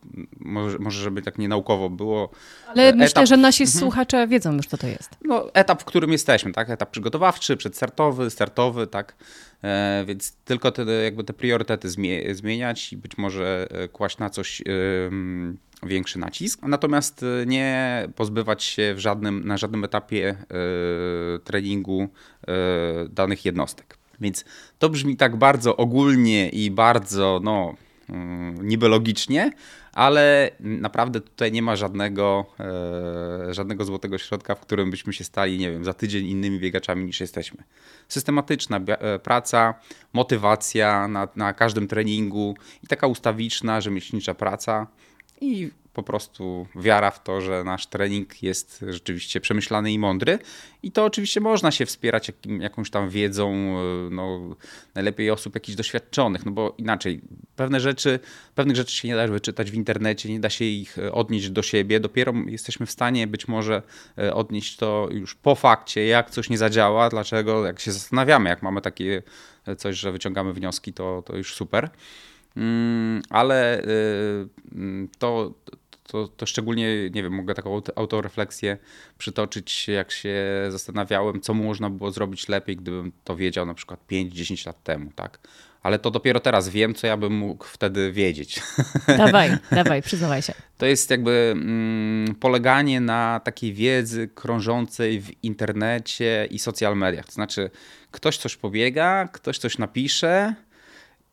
może, 0.41 0.79
może 0.79 1.03
żeby 1.03 1.23
tak 1.23 1.39
nienaukowo 1.39 1.91
było. 1.91 2.31
Ale 2.67 2.89
etap, 2.89 2.99
myślę, 2.99 3.27
że 3.27 3.37
nasi 3.37 3.63
mhm. 3.63 3.81
słuchacze 3.81 4.27
wiedzą 4.29 4.53
już, 4.53 4.67
co 4.67 4.77
to 4.77 4.87
jest. 4.87 5.11
No, 5.25 5.55
etap, 5.55 5.83
w 5.83 5.85
którym 5.85 6.13
jesteśmy, 6.13 6.53
tak? 6.53 6.71
Etap 6.71 6.91
przygotowawczy, 6.91 7.57
przedstartowy, 7.57 8.31
startowy, 8.31 8.87
tak? 8.87 9.15
E, 9.65 10.05
więc 10.07 10.33
tylko 10.45 10.73
te, 10.73 10.85
jakby 10.85 11.25
te 11.25 11.33
priorytety 11.33 11.91
zmieniać 12.33 12.93
i 12.93 12.97
być 12.97 13.19
może 13.19 13.67
e, 13.71 13.89
kłaść 13.89 14.19
na 14.19 14.31
coś 14.31 14.63
większy 15.83 16.19
nacisk. 16.19 16.63
Natomiast 16.63 17.23
e, 17.23 17.47
nie 17.47 18.09
pozbywać 18.17 18.65
się 18.65 18.95
w 18.95 18.99
żadnym, 18.99 19.47
na 19.47 19.57
żadnym 19.57 19.85
etapie 19.85 20.37
treningu 21.45 22.09
danych 23.11 23.45
jednostek. 23.45 23.99
Więc 24.21 24.45
to 24.79 24.89
brzmi 24.89 25.17
tak 25.17 25.37
bardzo 25.37 25.77
ogólnie 25.77 26.49
i 26.49 26.71
bardzo 26.71 27.41
no, 27.43 27.75
niby 28.63 28.89
logicznie, 28.89 29.53
ale 29.93 30.51
naprawdę 30.61 31.21
tutaj 31.21 31.53
nie 31.53 31.63
ma 31.63 31.77
żadnego, 31.77 32.47
żadnego 33.51 33.85
złotego 33.85 34.19
środka, 34.19 34.55
w 34.55 34.61
którym 34.61 34.91
byśmy 34.91 35.13
się 35.13 35.25
stali, 35.25 35.59
nie 35.59 35.71
wiem, 35.71 35.85
za 35.85 35.95
tydzień 35.95 36.27
innymi 36.27 36.59
biegaczami 36.59 37.05
niż 37.05 37.21
jesteśmy. 37.21 37.65
Systematyczna 38.09 38.81
praca, 39.23 39.75
motywacja 40.13 41.09
na, 41.09 41.29
na 41.37 41.53
każdym 41.53 41.89
treningu 41.89 42.55
i 42.83 42.87
taka 42.87 43.07
ustawiczna, 43.07 43.81
rzemieślnicza 43.81 44.35
praca 44.35 44.87
i 45.41 45.71
po 45.93 46.03
prostu 46.03 46.67
wiara 46.77 47.11
w 47.11 47.23
to, 47.23 47.41
że 47.41 47.65
nasz 47.65 47.87
trening 47.87 48.43
jest 48.43 48.85
rzeczywiście 48.89 49.41
przemyślany 49.41 49.93
i 49.93 49.99
mądry. 49.99 50.39
I 50.83 50.93
to 50.93 51.05
oczywiście 51.05 51.41
można 51.41 51.71
się 51.71 51.87
wspierać 51.87 52.29
jakim, 52.29 52.61
jakąś 52.61 52.91
tam 52.91 53.09
wiedzą, 53.09 53.53
e, 53.53 54.11
no, 54.11 54.57
najlepiej 54.95 55.31
osób 55.31 55.55
jakichś 55.55 55.77
doświadczonych, 55.77 56.47
no 56.47 56.53
bo 56.53 56.75
inaczej 56.79 57.21
pewne 57.57 57.81
rzeczy, 57.81 58.21
pewnych 58.55 58.77
rzeczy 58.77 58.97
się 58.97 59.09
nie 59.09 59.17
da 59.17 59.29
wyczytać 59.29 59.71
w 59.71 59.75
internecie, 59.75 60.29
nie 60.29 60.41
da 60.41 60.51
się 60.51 60.65
ich 60.65 60.99
e, 60.99 61.13
odnieść 61.13 61.51
do 61.51 61.63
siebie. 61.63 62.01
Dopiero 62.01 62.33
jesteśmy 62.47 62.87
w 62.87 62.91
stanie 62.91 63.27
być 63.27 63.49
może 63.49 63.83
e, 64.19 64.35
odnieść 64.35 64.77
to 64.77 65.09
już 65.11 65.35
po 65.35 65.55
fakcie, 65.55 66.07
jak 66.07 66.31
coś 66.31 66.51
nie 66.51 66.59
zadziała, 66.59 67.09
dlaczego, 67.09 67.67
jak 67.67 67.81
się 67.81 67.93
zastanawiamy, 67.93 68.49
jak 68.51 68.63
mamy 68.63 68.81
takie 68.81 69.23
coś, 69.79 69.97
że 69.97 70.13
wyciągamy 70.13 70.53
wnioski, 70.53 70.93
to, 70.93 71.23
to 71.27 71.37
już 71.37 71.55
super. 71.55 71.91
Mm, 72.57 73.23
ale 73.31 73.83
y, 73.83 75.09
to, 75.19 75.55
to, 76.03 76.29
to 76.29 76.47
szczególnie, 76.47 77.11
nie 77.11 77.23
wiem, 77.23 77.33
mogę 77.33 77.55
taką 77.55 77.83
autorefleksję 77.97 78.79
przytoczyć, 79.19 79.89
jak 79.89 80.11
się 80.11 80.37
zastanawiałem, 80.69 81.41
co 81.41 81.55
można 81.55 81.91
było 81.91 82.11
zrobić 82.11 82.49
lepiej, 82.49 82.77
gdybym 82.77 83.13
to 83.25 83.37
wiedział 83.37 83.67
na 83.67 83.75
przykład 83.75 84.01
5-10 84.11 84.67
lat 84.67 84.83
temu, 84.83 85.11
tak? 85.17 85.39
Ale 85.83 85.99
to 85.99 86.11
dopiero 86.11 86.41
teraz 86.41 86.69
wiem, 86.69 86.95
co 86.95 87.07
ja 87.07 87.17
bym 87.17 87.33
mógł 87.33 87.65
wtedy 87.65 88.13
wiedzieć. 88.13 88.63
Dawaj, 89.19 89.51
dawaj, 89.71 90.03
przyznawaj 90.03 90.43
się. 90.43 90.55
To 90.79 90.87
jest 90.87 91.11
jakby 91.11 91.51
mm, 91.53 92.35
poleganie 92.35 93.01
na 93.01 93.41
takiej 93.45 93.73
wiedzy 93.73 94.29
krążącej 94.29 95.21
w 95.21 95.45
internecie 95.45 96.49
i 96.51 96.59
social 96.59 96.97
mediach. 96.97 97.27
To 97.27 97.33
znaczy, 97.33 97.71
ktoś 98.11 98.37
coś 98.37 98.57
pobiega, 98.57 99.29
ktoś 99.33 99.59
coś 99.59 99.79
napisze, 99.79 100.55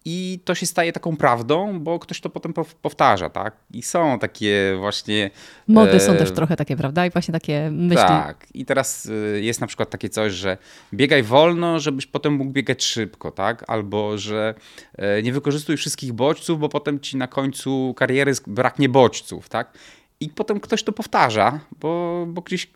i 0.10 0.40
to 0.46 0.56
się 0.56 0.66
staje 0.66 0.94
taką 0.94 1.18
prawdą, 1.18 1.80
bo 1.80 2.00
ktoś 2.00 2.22
to 2.22 2.30
potem 2.30 2.54
powtarza, 2.82 3.30
tak? 3.30 3.56
I 3.74 3.82
są 3.82 4.20
takie 4.20 4.76
właśnie... 4.80 5.30
Mody 5.68 5.92
e... 5.92 6.00
są 6.00 6.16
też 6.16 6.32
trochę 6.32 6.56
takie, 6.56 6.78
prawda? 6.78 7.06
I 7.06 7.10
właśnie 7.10 7.32
takie 7.32 7.70
myśli. 7.72 8.08
Tak. 8.08 8.48
I 8.54 8.66
teraz 8.66 9.10
e, 9.36 9.42
jest 9.42 9.62
na 9.62 9.68
przykład 9.68 9.90
takie 9.90 10.10
coś, 10.10 10.34
że 10.34 10.58
biegaj 10.94 11.24
wolno, 11.24 11.80
żebyś 11.80 12.06
potem 12.06 12.34
mógł 12.34 12.52
biegać 12.52 12.84
szybko, 12.84 13.32
tak? 13.32 13.64
Albo, 13.68 14.18
że 14.18 14.56
e, 14.96 15.24
nie 15.24 15.34
wykorzystuj 15.34 15.78
wszystkich 15.78 16.14
bodźców, 16.14 16.60
bo 16.60 16.70
potem 16.70 17.00
ci 17.00 17.18
na 17.18 17.28
końcu 17.28 17.94
kariery 17.98 18.34
braknie 18.48 18.90
bodźców, 18.90 19.50
tak? 19.50 19.78
I 20.20 20.30
potem 20.30 20.60
ktoś 20.60 20.84
to 20.84 20.92
powtarza, 20.92 21.60
bo, 21.80 22.26
bo 22.30 22.42
gdzieś 22.42 22.68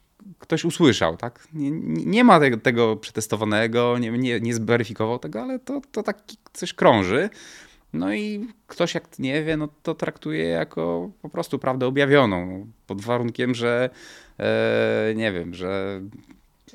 ktoś 0.42 0.66
usłyszał, 0.66 1.18
tak? 1.18 1.48
Nie, 1.54 1.72
nie 2.06 2.24
ma 2.24 2.40
tego, 2.40 2.58
tego, 2.58 2.96
przetestowanego, 2.96 3.98
nie, 3.98 4.12
nie, 4.12 4.40
nie 4.40 4.54
zweryfikował 4.54 5.20
tego, 5.20 5.42
ale 5.42 5.60
to, 5.60 5.82
to 5.92 6.04
tak 6.04 6.18
coś 6.54 6.74
krąży. 6.74 7.30
No 7.94 8.14
i 8.14 8.48
ktoś 8.68 8.96
jak 8.96 9.20
nie 9.20 9.44
wie, 9.44 9.58
no 9.58 9.68
to 9.84 9.96
traktuje 9.96 10.44
jako 10.44 11.12
po 11.22 11.30
prostu 11.30 11.60
prawdę 11.60 11.88
objawioną, 11.88 12.68
pod 12.88 13.02
warunkiem, 13.02 13.56
że 13.56 13.90
e, 14.40 15.14
nie 15.16 15.32
wiem, 15.32 15.54
że 15.54 16.02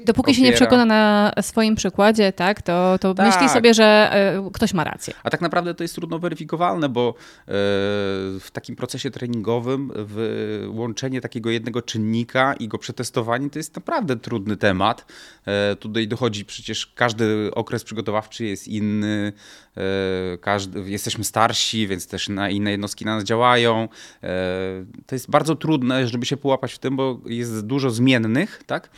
Dopóki 0.04 0.34
się 0.34 0.42
nie 0.42 0.52
przekona 0.52 0.84
na 0.84 1.32
swoim 1.40 1.74
przykładzie, 1.74 2.32
tak, 2.32 2.62
to, 2.62 2.98
to 3.00 3.14
tak. 3.14 3.26
myśli 3.26 3.48
sobie, 3.48 3.74
że 3.74 4.12
y, 4.46 4.50
ktoś 4.50 4.74
ma 4.74 4.84
rację. 4.84 5.14
A 5.22 5.30
tak 5.30 5.40
naprawdę 5.40 5.74
to 5.74 5.84
jest 5.84 5.94
trudno 5.94 6.18
weryfikowalne, 6.18 6.88
bo 6.88 7.10
y, 7.10 7.14
w 8.40 8.48
takim 8.52 8.76
procesie 8.76 9.10
treningowym 9.10 9.92
łączenie 10.68 11.20
takiego 11.20 11.50
jednego 11.50 11.82
czynnika 11.82 12.54
i 12.54 12.68
go 12.68 12.78
przetestowanie 12.78 13.50
to 13.50 13.58
jest 13.58 13.76
naprawdę 13.76 14.16
trudny 14.16 14.56
temat. 14.56 15.06
Y, 15.72 15.76
tutaj 15.76 16.08
dochodzi 16.08 16.44
przecież 16.44 16.86
każdy 16.86 17.50
okres 17.54 17.84
przygotowawczy 17.84 18.44
jest 18.44 18.68
inny, 18.68 19.32
każdy, 20.40 20.90
jesteśmy 20.90 21.24
starsi, 21.24 21.86
więc 21.86 22.06
też 22.06 22.28
na 22.28 22.50
inne 22.50 22.70
jednostki 22.70 23.04
na 23.04 23.14
nas 23.14 23.24
działają. 23.24 23.88
To 25.06 25.14
jest 25.14 25.30
bardzo 25.30 25.56
trudne, 25.56 26.08
żeby 26.08 26.26
się 26.26 26.36
połapać 26.36 26.72
w 26.72 26.78
tym, 26.78 26.96
bo 26.96 27.20
jest 27.26 27.66
dużo 27.66 27.90
zmiennych, 27.90 28.62
tak? 28.66 28.90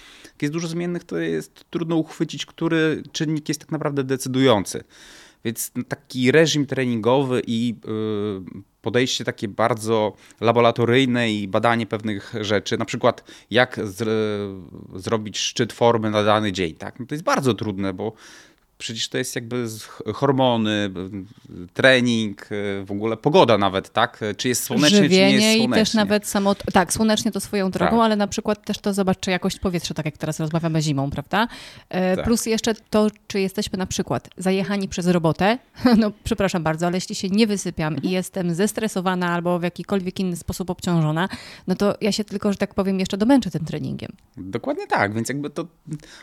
Jest 0.42 0.52
dużo 0.52 0.68
zmiennych, 0.68 0.87
to 1.06 1.18
jest 1.18 1.64
trudno 1.70 1.96
uchwycić, 1.96 2.46
który 2.46 3.02
czynnik 3.12 3.48
jest 3.48 3.60
tak 3.60 3.72
naprawdę 3.72 4.04
decydujący. 4.04 4.84
Więc 5.44 5.72
taki 5.88 6.32
reżim 6.32 6.66
treningowy 6.66 7.42
i 7.46 7.74
y, 8.58 8.62
podejście 8.82 9.24
takie 9.24 9.48
bardzo 9.48 10.12
laboratoryjne 10.40 11.32
i 11.32 11.48
badanie 11.48 11.86
pewnych 11.86 12.34
rzeczy, 12.40 12.78
na 12.78 12.84
przykład 12.84 13.24
jak 13.50 13.80
zrobić 14.94 15.38
szczyt 15.38 15.72
formy 15.72 16.10
na 16.10 16.24
dany 16.24 16.52
dzień, 16.52 16.74
tak? 16.74 17.00
No 17.00 17.06
to 17.06 17.14
jest 17.14 17.24
bardzo 17.24 17.54
trudne, 17.54 17.94
bo 17.94 18.12
Przecież 18.78 19.08
to 19.08 19.18
jest 19.18 19.34
jakby 19.34 19.66
hormony, 20.14 20.90
trening, 21.74 22.48
w 22.84 22.90
ogóle 22.90 23.16
pogoda 23.16 23.58
nawet, 23.58 23.92
tak? 23.92 24.20
Czy 24.36 24.48
jest 24.48 24.64
słonecznie, 24.64 24.98
Żywienie 24.98 25.32
czy 25.32 25.40
nie 25.40 25.46
jest 25.46 25.58
słonecznie. 25.58 25.82
i 25.82 25.84
też 25.84 25.94
nawet 25.94 26.26
samo... 26.26 26.54
Tak, 26.54 26.92
słonecznie 26.92 27.32
to 27.32 27.40
swoją 27.40 27.70
drogą, 27.70 27.90
tak. 27.90 28.00
ale 28.00 28.16
na 28.16 28.26
przykład 28.26 28.64
też 28.64 28.78
to 28.78 28.94
zobacz, 28.94 29.20
czy 29.20 29.30
jakość 29.30 29.58
powietrza, 29.58 29.94
tak 29.94 30.06
jak 30.06 30.18
teraz 30.18 30.40
rozmawiamy 30.40 30.82
zimą, 30.82 31.10
prawda? 31.10 31.48
E, 31.88 32.16
tak. 32.16 32.24
Plus 32.24 32.46
jeszcze 32.46 32.74
to, 32.74 33.08
czy 33.26 33.40
jesteśmy 33.40 33.78
na 33.78 33.86
przykład 33.86 34.28
zajechani 34.36 34.88
przez 34.88 35.06
robotę, 35.06 35.58
no 36.00 36.12
przepraszam 36.24 36.62
bardzo, 36.62 36.86
ale 36.86 36.96
jeśli 36.96 37.14
się 37.14 37.28
nie 37.28 37.46
wysypiam 37.46 37.94
mhm. 37.94 38.12
i 38.12 38.14
jestem 38.14 38.54
zestresowana 38.54 39.32
albo 39.32 39.58
w 39.58 39.62
jakikolwiek 39.62 40.20
inny 40.20 40.36
sposób 40.36 40.70
obciążona, 40.70 41.28
no 41.66 41.74
to 41.74 41.94
ja 42.00 42.12
się 42.12 42.24
tylko, 42.24 42.52
że 42.52 42.58
tak 42.58 42.74
powiem, 42.74 43.00
jeszcze 43.00 43.16
domęczę 43.16 43.50
tym 43.50 43.64
treningiem. 43.64 44.12
Dokładnie 44.36 44.86
tak, 44.86 45.14
więc 45.14 45.28
jakby 45.28 45.50
to 45.50 45.66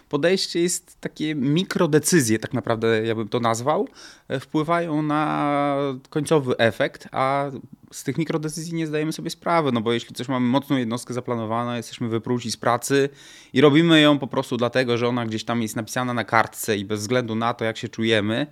podejście 0.10 0.62
jest 0.62 1.02
takie 1.02 1.36
mikrodecyzje, 1.36 2.40
tak 2.46 2.54
naprawdę 2.54 3.06
ja 3.06 3.16
bym 3.16 3.28
to 3.28 3.40
nazwał, 3.40 3.88
e, 4.28 4.40
wpływają 4.40 5.02
na 5.02 5.78
końcowy 6.10 6.58
efekt, 6.58 7.08
a 7.12 7.52
z 7.92 8.04
tych 8.04 8.18
mikrodecyzji 8.18 8.74
nie 8.74 8.88
zdajemy 8.88 9.14
sobie 9.14 9.30
sprawy, 9.30 9.72
no 9.72 9.82
bo 9.82 9.94
jeśli 9.94 10.16
coś 10.16 10.28
mamy 10.28 10.48
mocną 10.48 10.78
jednostkę 10.78 11.14
zaplanowaną, 11.14 11.76
jesteśmy 11.76 12.08
wypróci 12.08 12.52
z 12.52 12.58
pracy 12.58 13.10
i 13.54 13.62
robimy 13.62 14.02
ją 14.02 14.20
po 14.20 14.28
prostu 14.28 14.58
dlatego, 14.58 14.98
że 14.98 15.08
ona 15.08 15.26
gdzieś 15.26 15.44
tam 15.44 15.62
jest 15.62 15.76
napisana 15.76 16.14
na 16.14 16.24
kartce 16.24 16.78
i 16.78 16.86
bez 16.86 17.00
względu 17.00 17.36
na 17.36 17.54
to, 17.54 17.66
jak 17.66 17.78
się 17.78 17.90
czujemy, 17.90 18.48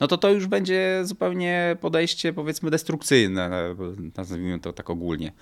no 0.00 0.08
to 0.08 0.18
to 0.18 0.30
już 0.30 0.46
będzie 0.46 1.00
zupełnie 1.04 1.76
podejście 1.80 2.32
powiedzmy 2.32 2.70
destrukcyjne, 2.70 3.74
nazwijmy 4.16 4.60
to 4.60 4.72
tak 4.72 4.90
ogólnie. 4.90 5.32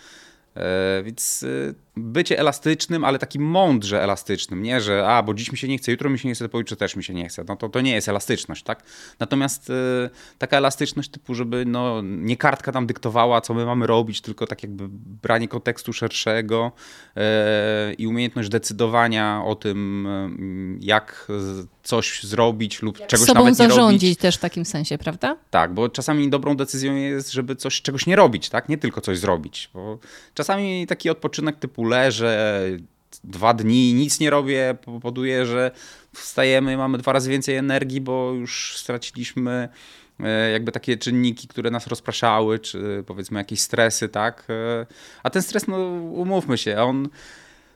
E, 0.56 1.02
więc 1.02 1.42
e, 1.68 1.74
bycie 1.96 2.38
elastycznym, 2.38 3.04
ale 3.04 3.18
takim 3.18 3.42
mądrze 3.42 4.02
elastycznym, 4.02 4.62
nie, 4.62 4.80
że 4.80 5.08
a, 5.08 5.22
bo 5.22 5.34
dziś 5.34 5.52
mi 5.52 5.58
się 5.58 5.68
nie 5.68 5.78
chce, 5.78 5.90
jutro 5.90 6.10
mi 6.10 6.18
się 6.18 6.28
nie 6.28 6.34
chce, 6.34 6.48
pojutrze 6.48 6.76
też 6.76 6.96
mi 6.96 7.04
się 7.04 7.14
nie 7.14 7.28
chce. 7.28 7.44
No 7.48 7.56
to, 7.56 7.68
to 7.68 7.80
nie 7.80 7.92
jest 7.92 8.08
elastyczność, 8.08 8.62
tak? 8.62 8.82
Natomiast 9.18 9.70
y, 9.70 9.72
taka 10.38 10.56
elastyczność 10.56 11.10
typu, 11.10 11.34
żeby 11.34 11.64
no, 11.66 12.02
nie 12.02 12.36
kartka 12.36 12.72
tam 12.72 12.86
dyktowała, 12.86 13.40
co 13.40 13.54
my 13.54 13.66
mamy 13.66 13.86
robić, 13.86 14.20
tylko 14.20 14.46
tak 14.46 14.62
jakby 14.62 14.84
branie 15.22 15.48
kontekstu 15.48 15.92
szerszego 15.92 16.72
i 17.98 18.06
umiejętność 18.06 18.48
decydowania 18.48 19.42
o 19.44 19.54
tym, 19.54 20.08
jak 20.80 21.28
coś 21.82 22.22
zrobić 22.22 22.82
lub 22.82 22.98
jak 23.00 23.08
czegoś 23.08 23.26
sobą 23.26 23.40
nawet 23.40 23.58
nie 23.58 23.68
zarządzić 23.68 24.10
robić. 24.10 24.18
też 24.18 24.36
w 24.36 24.40
takim 24.40 24.64
sensie, 24.64 24.98
prawda? 24.98 25.36
Tak, 25.50 25.74
bo 25.74 25.88
czasami 25.88 26.30
dobrą 26.30 26.56
decyzją 26.56 26.94
jest, 26.94 27.32
żeby 27.32 27.56
coś 27.56 27.82
czegoś 27.82 28.06
nie 28.06 28.16
robić, 28.16 28.48
tak? 28.48 28.68
Nie 28.68 28.78
tylko 28.78 29.00
coś 29.00 29.18
zrobić, 29.18 29.70
bo 29.74 29.98
czasami 30.34 30.86
taki 30.86 31.10
odpoczynek 31.10 31.56
typu 31.56 31.84
leżę 31.84 32.64
dwa 33.24 33.54
dni, 33.54 33.94
nic 33.94 34.20
nie 34.20 34.30
robię, 34.30 34.76
powoduje, 34.84 35.46
że 35.46 35.70
wstajemy, 36.14 36.76
mamy 36.76 36.98
dwa 36.98 37.12
razy 37.12 37.30
więcej 37.30 37.56
energii, 37.56 38.00
bo 38.00 38.32
już 38.32 38.76
straciliśmy 38.76 39.68
e, 40.20 40.50
jakby 40.50 40.72
takie 40.72 40.96
czynniki, 40.96 41.48
które 41.48 41.70
nas 41.70 41.86
rozpraszały, 41.86 42.58
czy 42.58 43.04
powiedzmy 43.06 43.38
jakieś 43.38 43.60
stresy, 43.60 44.08
tak? 44.08 44.46
E, 44.50 44.86
a 45.22 45.30
ten 45.30 45.42
stres, 45.42 45.66
no 45.66 45.76
umówmy 46.12 46.58
się, 46.58 46.78
on 46.78 47.08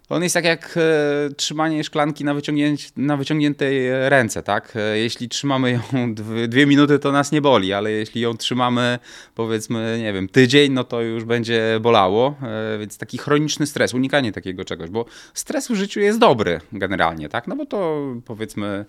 On 0.09 0.23
jest 0.23 0.35
tak 0.35 0.45
jak 0.45 0.75
e, 0.77 1.35
trzymanie 1.35 1.85
szklanki 1.85 2.25
na, 2.25 2.35
wyciągnięć, 2.35 2.93
na 2.97 3.17
wyciągniętej 3.17 4.09
ręce, 4.09 4.43
tak? 4.43 4.77
E, 4.77 4.99
jeśli 4.99 5.29
trzymamy 5.29 5.71
ją 5.71 5.81
dwie, 6.15 6.49
dwie 6.49 6.67
minuty, 6.67 6.99
to 6.99 7.13
nas 7.13 7.33
nie 7.33 7.41
boli, 7.41 7.73
ale 7.73 7.91
jeśli 7.91 8.21
ją 8.21 8.37
trzymamy 8.37 8.99
powiedzmy, 9.35 9.99
nie 10.03 10.13
wiem, 10.13 10.29
tydzień, 10.29 10.73
no 10.73 10.85
to 10.85 11.01
już 11.01 11.25
będzie 11.25 11.79
bolało, 11.81 12.37
e, 12.43 12.79
więc 12.79 12.99
taki 12.99 13.19
chroniczny 13.19 13.67
stres, 13.67 13.95
unikanie 13.95 14.33
takiego 14.33 14.65
czegoś, 14.65 14.91
bo 14.91 15.05
stres 15.35 15.69
w 15.69 15.75
życiu 15.75 16.01
jest 16.01 16.19
dobry 16.19 16.61
generalnie, 16.73 17.29
tak? 17.29 17.47
No 17.47 17.57
bo 17.57 17.67
to 17.67 18.05
powiedzmy... 18.25 18.85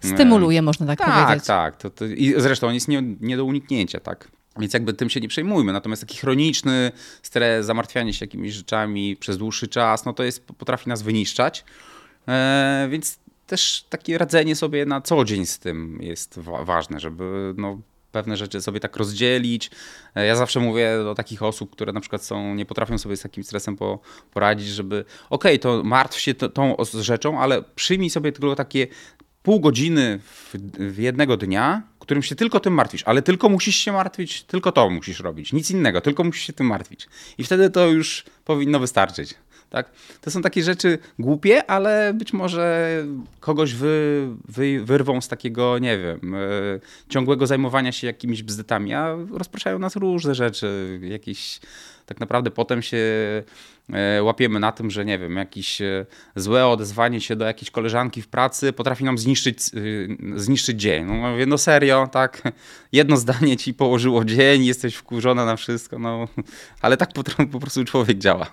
Stymuluje, 0.00 0.62
można 0.62 0.86
tak, 0.86 0.98
tak 0.98 1.24
powiedzieć. 1.24 1.46
Tak, 1.46 1.76
tak. 1.76 1.92
I 2.16 2.34
zresztą 2.36 2.66
on 2.66 2.74
jest 2.74 2.88
nie, 2.88 3.02
nie 3.20 3.36
do 3.36 3.44
uniknięcia, 3.44 4.00
tak? 4.00 4.28
Więc 4.58 4.74
jakby 4.74 4.92
tym 4.92 5.10
się 5.10 5.20
nie 5.20 5.28
przejmujmy. 5.28 5.72
Natomiast 5.72 6.02
taki 6.02 6.16
chroniczny 6.16 6.92
stres, 7.22 7.66
zamartwianie 7.66 8.12
się 8.12 8.24
jakimiś 8.24 8.54
rzeczami 8.54 9.16
przez 9.16 9.38
dłuższy 9.38 9.68
czas, 9.68 10.04
no 10.04 10.12
to 10.12 10.22
jest, 10.22 10.46
potrafi 10.46 10.88
nas 10.88 11.02
wyniszczać. 11.02 11.64
E, 12.28 12.88
więc 12.90 13.18
też 13.46 13.86
takie 13.88 14.18
radzenie 14.18 14.56
sobie 14.56 14.86
na 14.86 15.00
co 15.00 15.24
dzień 15.24 15.46
z 15.46 15.58
tym 15.58 15.98
jest 16.02 16.38
wa 16.38 16.64
ważne, 16.64 17.00
żeby 17.00 17.54
no, 17.56 17.80
pewne 18.12 18.36
rzeczy 18.36 18.62
sobie 18.62 18.80
tak 18.80 18.96
rozdzielić. 18.96 19.70
E, 20.14 20.26
ja 20.26 20.36
zawsze 20.36 20.60
mówię 20.60 20.98
do 20.98 21.14
takich 21.14 21.42
osób, 21.42 21.70
które 21.70 21.92
na 21.92 22.00
przykład 22.00 22.24
są, 22.24 22.54
nie 22.54 22.66
potrafią 22.66 22.98
sobie 22.98 23.16
z 23.16 23.20
takim 23.20 23.44
stresem 23.44 23.76
po, 23.76 23.98
poradzić, 24.32 24.68
żeby 24.68 25.04
okej, 25.30 25.52
okay, 25.52 25.58
to 25.58 25.82
martw 25.84 26.20
się 26.20 26.34
tą 26.34 26.76
rzeczą, 27.00 27.40
ale 27.40 27.62
przyjmij 27.62 28.10
sobie 28.10 28.32
tylko 28.32 28.54
takie 28.54 28.86
pół 29.42 29.60
godziny 29.60 30.18
w, 30.18 30.54
w 30.78 30.98
jednego 30.98 31.36
dnia, 31.36 31.82
którym 32.06 32.22
się 32.22 32.34
tylko 32.34 32.60
tym 32.60 32.74
martwisz, 32.74 33.02
ale 33.06 33.22
tylko 33.22 33.48
musisz 33.48 33.76
się 33.76 33.92
martwić, 33.92 34.42
tylko 34.42 34.72
to 34.72 34.90
musisz 34.90 35.20
robić, 35.20 35.52
nic 35.52 35.70
innego, 35.70 36.00
tylko 36.00 36.24
musisz 36.24 36.46
się 36.46 36.52
tym 36.52 36.66
martwić. 36.66 37.08
I 37.38 37.44
wtedy 37.44 37.70
to 37.70 37.88
już 37.88 38.24
powinno 38.44 38.78
wystarczyć. 38.78 39.34
Tak? 39.70 39.90
To 40.20 40.30
są 40.30 40.42
takie 40.42 40.62
rzeczy 40.62 40.98
głupie, 41.18 41.70
ale 41.70 42.14
być 42.14 42.32
może 42.32 42.90
kogoś 43.40 43.74
wy, 43.74 44.26
wy, 44.48 44.84
wyrwą 44.84 45.20
z 45.20 45.28
takiego, 45.28 45.78
nie 45.78 45.98
wiem, 45.98 46.32
yy, 46.32 46.80
ciągłego 47.08 47.46
zajmowania 47.46 47.92
się 47.92 48.06
jakimiś 48.06 48.42
bzdetami, 48.42 48.94
a 48.94 49.16
rozpraszają 49.30 49.78
nas 49.78 49.96
różne 49.96 50.34
rzeczy, 50.34 51.00
jakieś 51.02 51.60
tak 52.06 52.20
naprawdę 52.20 52.50
potem 52.50 52.82
się 52.82 52.98
E, 52.98 53.42
łapiemy 54.22 54.60
na 54.60 54.72
tym, 54.72 54.90
że 54.90 55.04
nie 55.04 55.18
wiem, 55.18 55.36
jakieś 55.36 55.80
e, 55.80 56.06
złe 56.36 56.66
odezwanie 56.66 57.20
się 57.20 57.36
do 57.36 57.44
jakiejś 57.44 57.70
koleżanki 57.70 58.22
w 58.22 58.28
pracy 58.28 58.72
potrafi 58.72 59.04
nam 59.04 59.18
zniszczyć, 59.18 59.58
e, 59.58 60.40
zniszczyć 60.40 60.80
dzień. 60.80 61.04
No 61.04 61.14
mówię, 61.14 61.46
no 61.46 61.58
serio, 61.58 62.08
tak, 62.12 62.42
jedno 62.92 63.16
zdanie 63.16 63.56
ci 63.56 63.74
położyło 63.74 64.24
dzień, 64.24 64.64
jesteś 64.64 64.94
wkurzona 64.94 65.44
na 65.44 65.56
wszystko, 65.56 65.98
no, 65.98 66.28
ale 66.82 66.96
tak 66.96 67.12
po, 67.12 67.22
po 67.52 67.60
prostu 67.60 67.84
człowiek 67.84 68.18
działa. 68.18 68.46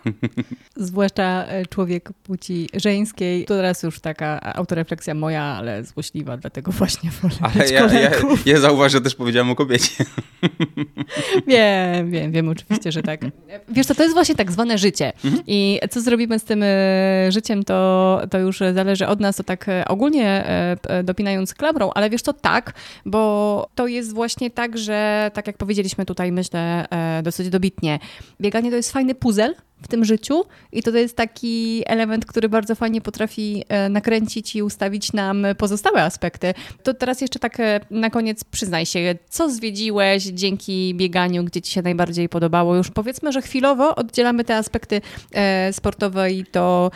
Zwłaszcza 0.76 1.46
człowiek 1.70 2.10
płci 2.24 2.70
żeńskiej, 2.74 3.46
to 3.46 3.56
teraz 3.56 3.84
już 3.84 4.00
taka 4.00 4.42
autorefleksja 4.42 5.14
moja, 5.14 5.44
ale 5.44 5.84
złośliwa, 5.84 6.38
dlatego 6.38 6.72
właśnie 6.72 7.12
wolę 7.12 7.36
Ale 7.42 7.70
ja, 7.70 7.94
ja, 7.94 8.12
ja 8.46 8.60
zauważę, 8.60 8.98
że 8.98 9.02
też 9.02 9.16
powiedziałem 9.16 9.50
o 9.50 9.56
kobiecie. 9.56 10.06
Wiem, 11.48 12.12
wiem, 12.12 12.32
wiem 12.32 12.50
oczywiście, 12.50 12.92
że 12.92 13.04
tak. 13.04 13.22
Wiesz 13.70 13.86
co, 13.86 13.96
to 13.96 14.04
jest 14.04 14.16
właśnie 14.16 14.36
tak 14.36 14.52
zwane 14.52 14.78
życie. 14.78 15.14
Mhm. 15.24 15.44
I 15.48 15.80
co 15.90 16.02
zrobimy 16.02 16.40
z 16.40 16.44
tym 16.44 16.64
e, 16.64 17.32
życiem, 17.32 17.64
to, 17.64 18.22
to 18.32 18.40
już 18.40 18.60
zależy 18.74 19.08
od 19.08 19.20
nas, 19.20 19.36
to 19.36 19.44
tak 19.44 19.70
e, 19.70 19.86
ogólnie 19.88 20.46
e, 20.88 21.04
dopinając 21.04 21.54
klamrą, 21.54 21.92
ale 21.96 22.10
wiesz 22.10 22.24
to 22.24 22.34
tak, 22.34 22.74
bo 23.06 23.68
to 23.76 23.88
jest 23.88 24.14
właśnie 24.14 24.50
tak, 24.50 24.78
że 24.78 25.32
tak 25.34 25.48
jak 25.48 25.58
powiedzieliśmy 25.58 26.06
tutaj, 26.06 26.32
myślę 26.32 26.86
dosyć 27.24 27.50
dobitnie, 27.50 28.00
bieganie 28.42 28.70
to 28.70 28.76
jest 28.76 28.92
fajny 28.92 29.16
puzzle, 29.16 29.54
w 29.84 29.88
tym 29.88 30.06
życiu 30.06 30.44
i 30.72 30.84
to 30.84 30.92
jest 30.92 31.18
taki 31.18 31.84
element, 31.86 32.26
który 32.26 32.50
bardzo 32.50 32.76
fajnie 32.76 33.02
potrafi 33.02 33.64
e, 33.70 33.90
nakręcić 33.90 34.56
i 34.56 34.64
ustawić 34.64 35.14
nam 35.14 35.46
pozostałe 35.58 36.04
aspekty. 36.04 36.54
To 36.84 36.94
teraz 36.94 37.22
jeszcze 37.22 37.40
tak 37.40 37.60
e, 37.60 37.80
na 37.92 38.10
koniec 38.10 38.44
przyznaj 38.44 38.86
się, 38.86 39.16
co 39.30 39.50
zwiedziłeś 39.50 40.24
dzięki 40.24 40.96
bieganiu, 40.96 41.44
gdzie 41.44 41.62
ci 41.62 41.72
się 41.72 41.82
najbardziej 41.82 42.30
podobało? 42.30 42.76
Już 42.76 42.92
powiedzmy, 42.92 43.32
że 43.32 43.42
chwilowo 43.42 43.96
oddzielamy 43.96 44.44
te 44.44 44.58
aspekty 44.58 45.02
e, 45.34 45.74
sportowe 45.74 46.32
i 46.32 46.46
to 46.46 46.92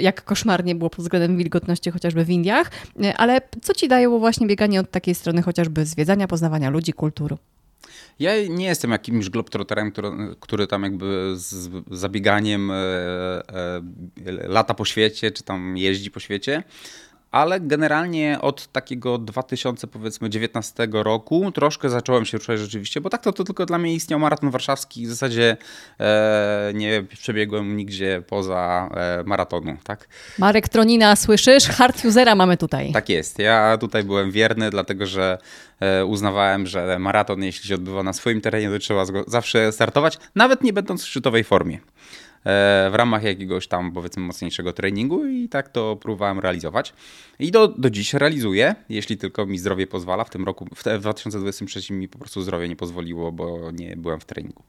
jak 0.00 0.24
koszmarnie 0.24 0.74
było 0.74 0.90
pod 0.90 1.00
względem 1.00 1.36
wilgotności 1.36 1.90
chociażby 1.90 2.24
w 2.24 2.30
Indiach, 2.30 2.70
ale 3.16 3.40
co 3.62 3.74
ci 3.74 3.88
daje 3.88 4.08
właśnie 4.08 4.46
bieganie 4.46 4.80
od 4.80 4.90
takiej 4.90 5.14
strony 5.14 5.42
chociażby 5.42 5.86
zwiedzania, 5.86 6.28
poznawania 6.28 6.70
ludzi, 6.70 6.92
kultury? 6.92 7.36
Ja 8.18 8.32
nie 8.48 8.66
jestem 8.66 8.90
jakimś 8.90 9.30
globtroterem, 9.30 9.92
który, 9.92 10.10
który 10.40 10.66
tam 10.66 10.82
jakby 10.82 11.32
z 11.36 11.70
zabieganiem 11.90 12.70
e, 12.70 12.74
e, 12.74 13.82
lata 14.48 14.74
po 14.74 14.84
świecie, 14.84 15.30
czy 15.30 15.42
tam 15.42 15.76
jeździ 15.76 16.10
po 16.10 16.20
świecie 16.20 16.62
ale 17.32 17.60
generalnie 17.60 18.38
od 18.40 18.66
takiego 18.66 19.18
2000 19.18 19.86
powiedzmy 19.86 20.30
19 20.30 20.88
roku 20.92 21.52
troszkę 21.52 21.90
zacząłem 21.90 22.24
się 22.24 22.38
ruszać 22.38 22.58
rzeczywiście, 22.58 23.00
bo 23.00 23.10
tak 23.10 23.22
to, 23.22 23.32
to 23.32 23.44
tylko 23.44 23.66
dla 23.66 23.78
mnie 23.78 23.94
istniał 23.94 24.20
maraton 24.20 24.50
warszawski, 24.50 25.06
w 25.06 25.10
zasadzie 25.10 25.56
e, 26.00 26.72
nie 26.74 27.02
przebiegłem 27.02 27.76
nigdzie 27.76 28.22
poza 28.26 28.90
e, 28.94 29.22
maratonu, 29.26 29.76
tak? 29.84 30.08
Marek 30.38 30.68
Tronina, 30.68 31.16
słyszysz? 31.16 31.68
Hard 31.68 32.04
usera 32.04 32.34
mamy 32.34 32.56
tutaj. 32.56 32.92
Tak 32.92 33.08
jest, 33.08 33.38
ja 33.38 33.78
tutaj 33.80 34.04
byłem 34.04 34.30
wierny, 34.30 34.70
dlatego 34.70 35.06
że 35.06 35.38
e, 35.80 36.04
uznawałem, 36.04 36.66
że 36.66 36.98
maraton 36.98 37.42
jeśli 37.42 37.68
się 37.68 37.74
odbywa 37.74 38.02
na 38.02 38.12
swoim 38.12 38.40
terenie, 38.40 38.70
to 38.70 38.78
trzeba 38.78 39.04
zawsze 39.26 39.72
startować, 39.72 40.18
nawet 40.34 40.62
nie 40.62 40.72
będąc 40.72 41.02
w 41.02 41.08
szczytowej 41.08 41.44
formie. 41.44 41.78
E, 42.46 42.90
w 42.90 42.94
ramach 42.94 43.22
jakiegoś 43.22 43.66
tam 43.66 43.92
powiedzmy 43.92 44.22
mocniejszego 44.22 44.72
treningu 44.72 45.26
i 45.26 45.48
tak 45.48 45.68
to 45.68 45.96
próbowałem 45.96 46.40
realizować. 46.40 46.94
I 47.38 47.50
do, 47.50 47.68
do 47.68 47.90
dziś 47.90 48.14
realizuję, 48.14 48.74
jeśli 48.88 49.16
tylko 49.16 49.46
mi 49.46 49.58
zdrowie 49.58 49.86
pozwala. 49.86 50.24
W 50.24 50.30
tym 50.30 50.44
roku, 50.44 50.66
w 50.76 51.00
2023 51.00 51.92
mi 51.92 52.08
po 52.08 52.18
prostu 52.18 52.42
zdrowie 52.42 52.68
nie 52.68 52.76
pozwoliło, 52.76 53.32
bo 53.32 53.70
nie 53.70 53.96
byłem 53.96 54.20
w 54.20 54.24
treningu. 54.24 54.62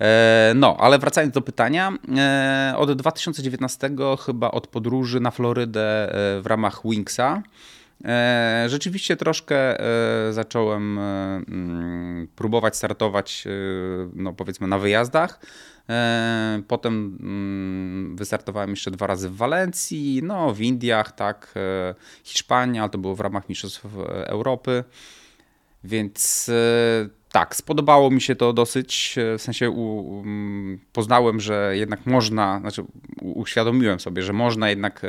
E, 0.00 0.52
no, 0.56 0.76
ale 0.80 0.98
wracając 0.98 1.34
do 1.34 1.40
pytania, 1.40 1.92
e, 2.16 2.74
od 2.76 2.92
2019 2.92 3.90
chyba 4.26 4.50
od 4.50 4.66
podróży 4.66 5.20
na 5.20 5.30
Florydę 5.30 6.12
w 6.42 6.46
ramach 6.46 6.80
Wingsa 6.84 7.42
Rzeczywiście 8.66 9.16
troszkę 9.16 9.76
zacząłem 10.30 10.98
mm, 10.98 12.28
próbować 12.36 12.76
startować, 12.76 13.44
no 14.14 14.32
powiedzmy, 14.32 14.66
na 14.66 14.78
wyjazdach. 14.78 15.40
E, 15.88 16.62
potem 16.68 17.18
mm, 17.20 18.16
wystartowałem 18.16 18.70
jeszcze 18.70 18.90
dwa 18.90 19.06
razy 19.06 19.28
w 19.28 19.36
Walencji, 19.36 20.20
no 20.22 20.54
w 20.54 20.60
Indiach, 20.60 21.12
tak, 21.12 21.54
e, 21.56 21.94
Hiszpania, 22.24 22.82
ale 22.82 22.90
to 22.90 22.98
było 22.98 23.14
w 23.14 23.20
ramach 23.20 23.48
Mistrzostw 23.48 23.86
Europy. 24.26 24.84
Więc 25.84 26.48
e, 26.48 27.08
tak, 27.32 27.56
spodobało 27.56 28.10
mi 28.10 28.20
się 28.20 28.36
to 28.36 28.52
dosyć. 28.52 29.14
W 29.38 29.42
sensie 29.42 29.70
u, 29.70 30.16
um, 30.16 30.78
poznałem, 30.92 31.40
że 31.40 31.72
jednak 31.76 32.06
można, 32.06 32.60
znaczy 32.60 32.84
uświadomiłem 33.20 34.00
sobie, 34.00 34.22
że 34.22 34.32
można 34.32 34.70
jednak 34.70 35.02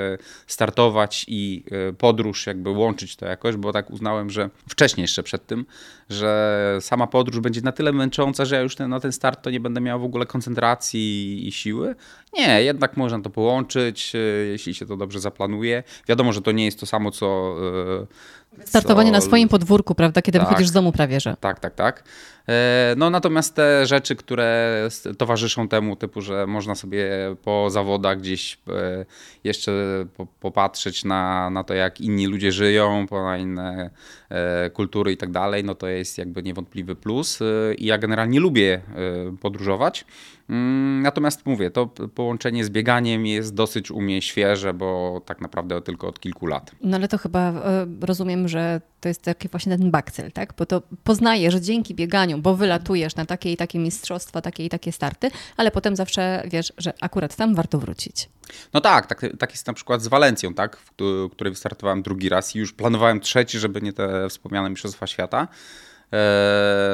startować 0.47 1.25
i 1.27 1.63
podróż 1.97 2.47
jakby 2.47 2.69
łączyć 2.69 3.15
to 3.15 3.25
jakoś, 3.25 3.55
bo 3.55 3.73
tak 3.73 3.89
uznałem, 3.89 4.29
że 4.29 4.49
wcześniej 4.69 5.03
jeszcze 5.03 5.23
przed 5.23 5.45
tym, 5.45 5.65
że 6.09 6.77
sama 6.81 7.07
podróż 7.07 7.39
będzie 7.39 7.61
na 7.61 7.71
tyle 7.71 7.91
męcząca, 7.91 8.45
że 8.45 8.55
ja 8.55 8.61
już 8.61 8.75
ten, 8.75 8.89
na 8.89 8.99
ten 8.99 9.11
start 9.11 9.41
to 9.41 9.49
nie 9.49 9.59
będę 9.59 9.81
miał 9.81 9.99
w 9.99 10.03
ogóle 10.03 10.25
koncentracji 10.25 11.47
i 11.47 11.51
siły. 11.51 11.95
Nie, 12.33 12.63
jednak 12.63 12.97
można 12.97 13.21
to 13.21 13.29
połączyć, 13.29 14.15
e, 14.15 14.19
jeśli 14.45 14.75
się 14.75 14.85
to 14.85 14.97
dobrze 14.97 15.19
zaplanuje. 15.19 15.83
Wiadomo, 16.07 16.33
że 16.33 16.41
to 16.41 16.51
nie 16.51 16.65
jest 16.65 16.79
to 16.79 16.85
samo, 16.85 17.11
co. 17.11 17.55
E, 18.59 18.67
Startowanie 18.67 19.11
na 19.11 19.21
swoim 19.21 19.49
podwórku, 19.49 19.95
prawda, 19.95 20.21
kiedy 20.21 20.39
tak, 20.39 20.47
wychodzisz 20.47 20.67
z 20.67 20.71
domu 20.71 20.91
prawie, 20.91 21.19
że. 21.19 21.37
Tak, 21.39 21.59
tak, 21.59 21.75
tak. 21.75 22.03
E, 22.49 22.93
no 22.97 23.09
natomiast 23.09 23.55
te 23.55 23.85
rzeczy, 23.85 24.15
które 24.15 24.89
towarzyszą 25.17 25.67
temu, 25.67 25.95
typu, 25.95 26.21
że 26.21 26.47
można 26.47 26.75
sobie 26.75 27.09
po 27.43 27.69
zawodach 27.69 28.19
gdzieś 28.19 28.59
jeszcze 29.43 29.71
popatrzeć 30.39 31.05
na, 31.05 31.49
na 31.49 31.63
to, 31.63 31.73
jak 31.73 32.01
inni 32.01 32.27
ludzie 32.27 32.51
żyją, 32.51 33.05
na 33.11 33.37
inne 33.37 33.89
kultury 34.73 35.11
i 35.11 35.17
tak 35.17 35.31
dalej, 35.31 35.63
no 35.63 35.75
to 35.75 35.87
jest 35.87 36.17
jakby 36.17 36.43
niewątpliwy 36.43 36.95
plus 36.95 37.39
i 37.77 37.85
ja 37.85 37.97
generalnie 37.97 38.39
lubię 38.39 38.81
podróżować. 39.41 40.05
Mm, 40.49 41.01
natomiast 41.01 41.45
mówię, 41.45 41.71
to 41.71 41.87
połączenie 42.15 42.65
z 42.65 42.69
bieganiem 42.69 43.25
jest 43.25 43.53
dosyć 43.53 43.91
u 43.91 44.01
mnie 44.01 44.21
świeże, 44.21 44.73
bo 44.73 45.21
tak 45.25 45.41
naprawdę 45.41 45.81
tylko 45.81 46.07
od 46.07 46.19
kilku 46.19 46.45
lat. 46.47 46.71
No 46.81 46.97
ale 46.97 47.07
to 47.07 47.17
chyba 47.17 47.39
e, 47.39 47.85
że 48.47 48.81
to 49.01 49.07
jest 49.07 49.21
taki 49.21 49.47
właśnie 49.47 49.77
ten 49.77 49.91
bakcel, 49.91 50.31
tak? 50.31 50.53
Bo 50.57 50.65
to 50.65 50.81
poznajesz 51.03 51.55
dzięki 51.55 51.95
bieganiu, 51.95 52.37
bo 52.37 52.55
wylatujesz 52.55 53.15
na 53.15 53.25
takie 53.25 53.51
i 53.51 53.57
takie 53.57 53.79
mistrzostwa, 53.79 54.41
takie 54.41 54.65
i 54.65 54.69
takie 54.69 54.91
starty, 54.91 55.31
ale 55.57 55.71
potem 55.71 55.95
zawsze 55.95 56.43
wiesz, 56.47 56.73
że 56.77 56.93
akurat 57.01 57.35
tam 57.35 57.55
warto 57.55 57.79
wrócić. 57.79 58.29
No 58.73 58.81
tak, 58.81 59.07
tak, 59.07 59.25
tak 59.39 59.51
jest 59.51 59.67
na 59.67 59.73
przykład 59.73 60.01
z 60.01 60.07
Walencją, 60.07 60.53
tak? 60.53 60.77
w 60.77 61.29
której 61.31 61.53
wystartowałem 61.53 62.01
drugi 62.01 62.29
raz 62.29 62.55
i 62.55 62.59
już 62.59 62.73
planowałem 62.73 63.19
trzeci, 63.19 63.59
żeby 63.59 63.81
nie 63.81 63.93
te 63.93 64.29
wspomniane 64.29 64.69
mistrzostwa 64.69 65.07
świata. 65.07 65.47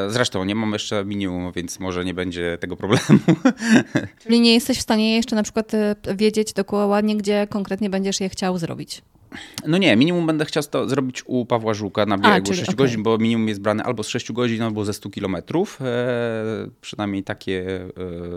Zresztą 0.08 0.44
nie 0.44 0.56
mam 0.56 0.74
jeszcze 0.74 1.06
minimum, 1.06 1.52
więc 1.52 1.80
może 1.80 2.06
nie 2.06 2.14
będzie 2.14 2.58
tego 2.58 2.78
problemu. 2.78 3.20
Czyli 4.24 4.42
nie 4.42 4.54
jesteś 4.54 4.78
w 4.78 4.82
stanie 4.82 5.16
jeszcze 5.16 5.36
na 5.36 5.44
przykład 5.44 5.72
wiedzieć 6.16 6.54
dokładnie, 6.54 7.18
gdzie 7.18 7.48
konkretnie 7.50 7.90
będziesz 7.90 8.20
je 8.22 8.30
chciał 8.30 8.58
zrobić? 8.58 9.02
No 9.68 9.78
nie, 9.78 9.96
minimum 9.96 10.28
będę 10.28 10.46
chciał 10.46 10.64
to 10.64 10.90
zrobić 10.90 11.24
u 11.26 11.46
Pawła 11.46 11.74
Żuka 11.74 12.06
na 12.06 12.18
biegu 12.18 12.30
A, 12.30 12.42
czyli, 12.42 12.58
6 12.58 12.70
okay. 12.70 12.76
godzin, 12.76 13.04
bo 13.04 13.18
minimum 13.18 13.48
jest 13.48 13.62
brane 13.62 13.84
albo 13.84 14.04
z 14.04 14.08
6 14.08 14.32
godzin, 14.32 14.62
albo 14.62 14.86
ze 14.86 14.94
100 14.94 15.10
kilometrów. 15.10 15.82
E, 15.82 15.86
przynajmniej 16.82 17.24
takie 17.24 17.88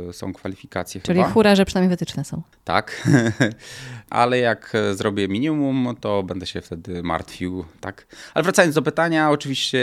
e, 0.08 0.12
są 0.12 0.32
kwalifikacje 0.32 1.00
Czyli 1.00 1.18
chyba. 1.18 1.30
hura, 1.30 1.54
że 1.54 1.64
przynajmniej 1.64 1.90
wytyczne 1.90 2.24
są. 2.24 2.42
Tak, 2.64 3.08
ale 4.10 4.38
jak 4.38 4.72
zrobię 4.92 5.28
minimum, 5.28 5.96
to 6.00 6.22
będę 6.22 6.46
się 6.46 6.60
wtedy 6.60 7.02
martwił, 7.02 7.64
tak. 7.80 8.06
Ale 8.34 8.42
wracając 8.42 8.74
do 8.74 8.82
pytania, 8.82 9.30
oczywiście 9.30 9.80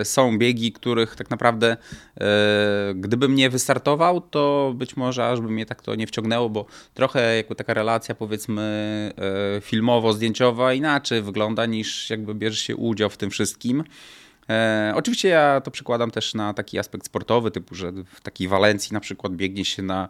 e, 0.00 0.04
są 0.04 0.38
biegi, 0.38 0.72
których 0.72 1.16
tak 1.16 1.30
naprawdę 1.30 1.76
e, 2.20 2.26
gdybym 2.94 3.34
nie 3.34 3.50
wystartował, 3.50 4.20
to 4.20 4.72
być 4.76 4.96
może 4.96 5.28
aż 5.28 5.40
by 5.40 5.48
mnie 5.48 5.66
tak 5.66 5.82
to 5.82 5.94
nie 5.94 6.06
wciągnęło, 6.06 6.50
bo 6.50 6.66
trochę 6.94 7.36
jakby 7.36 7.54
taka 7.54 7.74
relacja 7.74 8.14
powiedzmy 8.14 8.62
e, 9.56 9.60
filmowa 9.60 9.91
filmowo-zdjęciowa 9.92 10.74
inaczej 10.74 11.22
wygląda 11.22 11.66
niż 11.66 12.10
jakby 12.10 12.34
bierze 12.34 12.56
się 12.56 12.76
udział 12.76 13.10
w 13.10 13.16
tym 13.16 13.30
wszystkim. 13.30 13.84
E, 14.50 14.92
oczywiście 14.96 15.28
ja 15.28 15.60
to 15.60 15.70
przykładam 15.70 16.10
też 16.10 16.34
na 16.34 16.54
taki 16.54 16.78
aspekt 16.78 17.06
sportowy, 17.06 17.50
typu, 17.50 17.74
że 17.74 17.92
w 17.92 18.20
takiej 18.20 18.48
Walencji 18.48 18.94
na 18.94 19.00
przykład 19.00 19.32
biegnie 19.32 19.64
się 19.64 19.82
na 19.82 20.08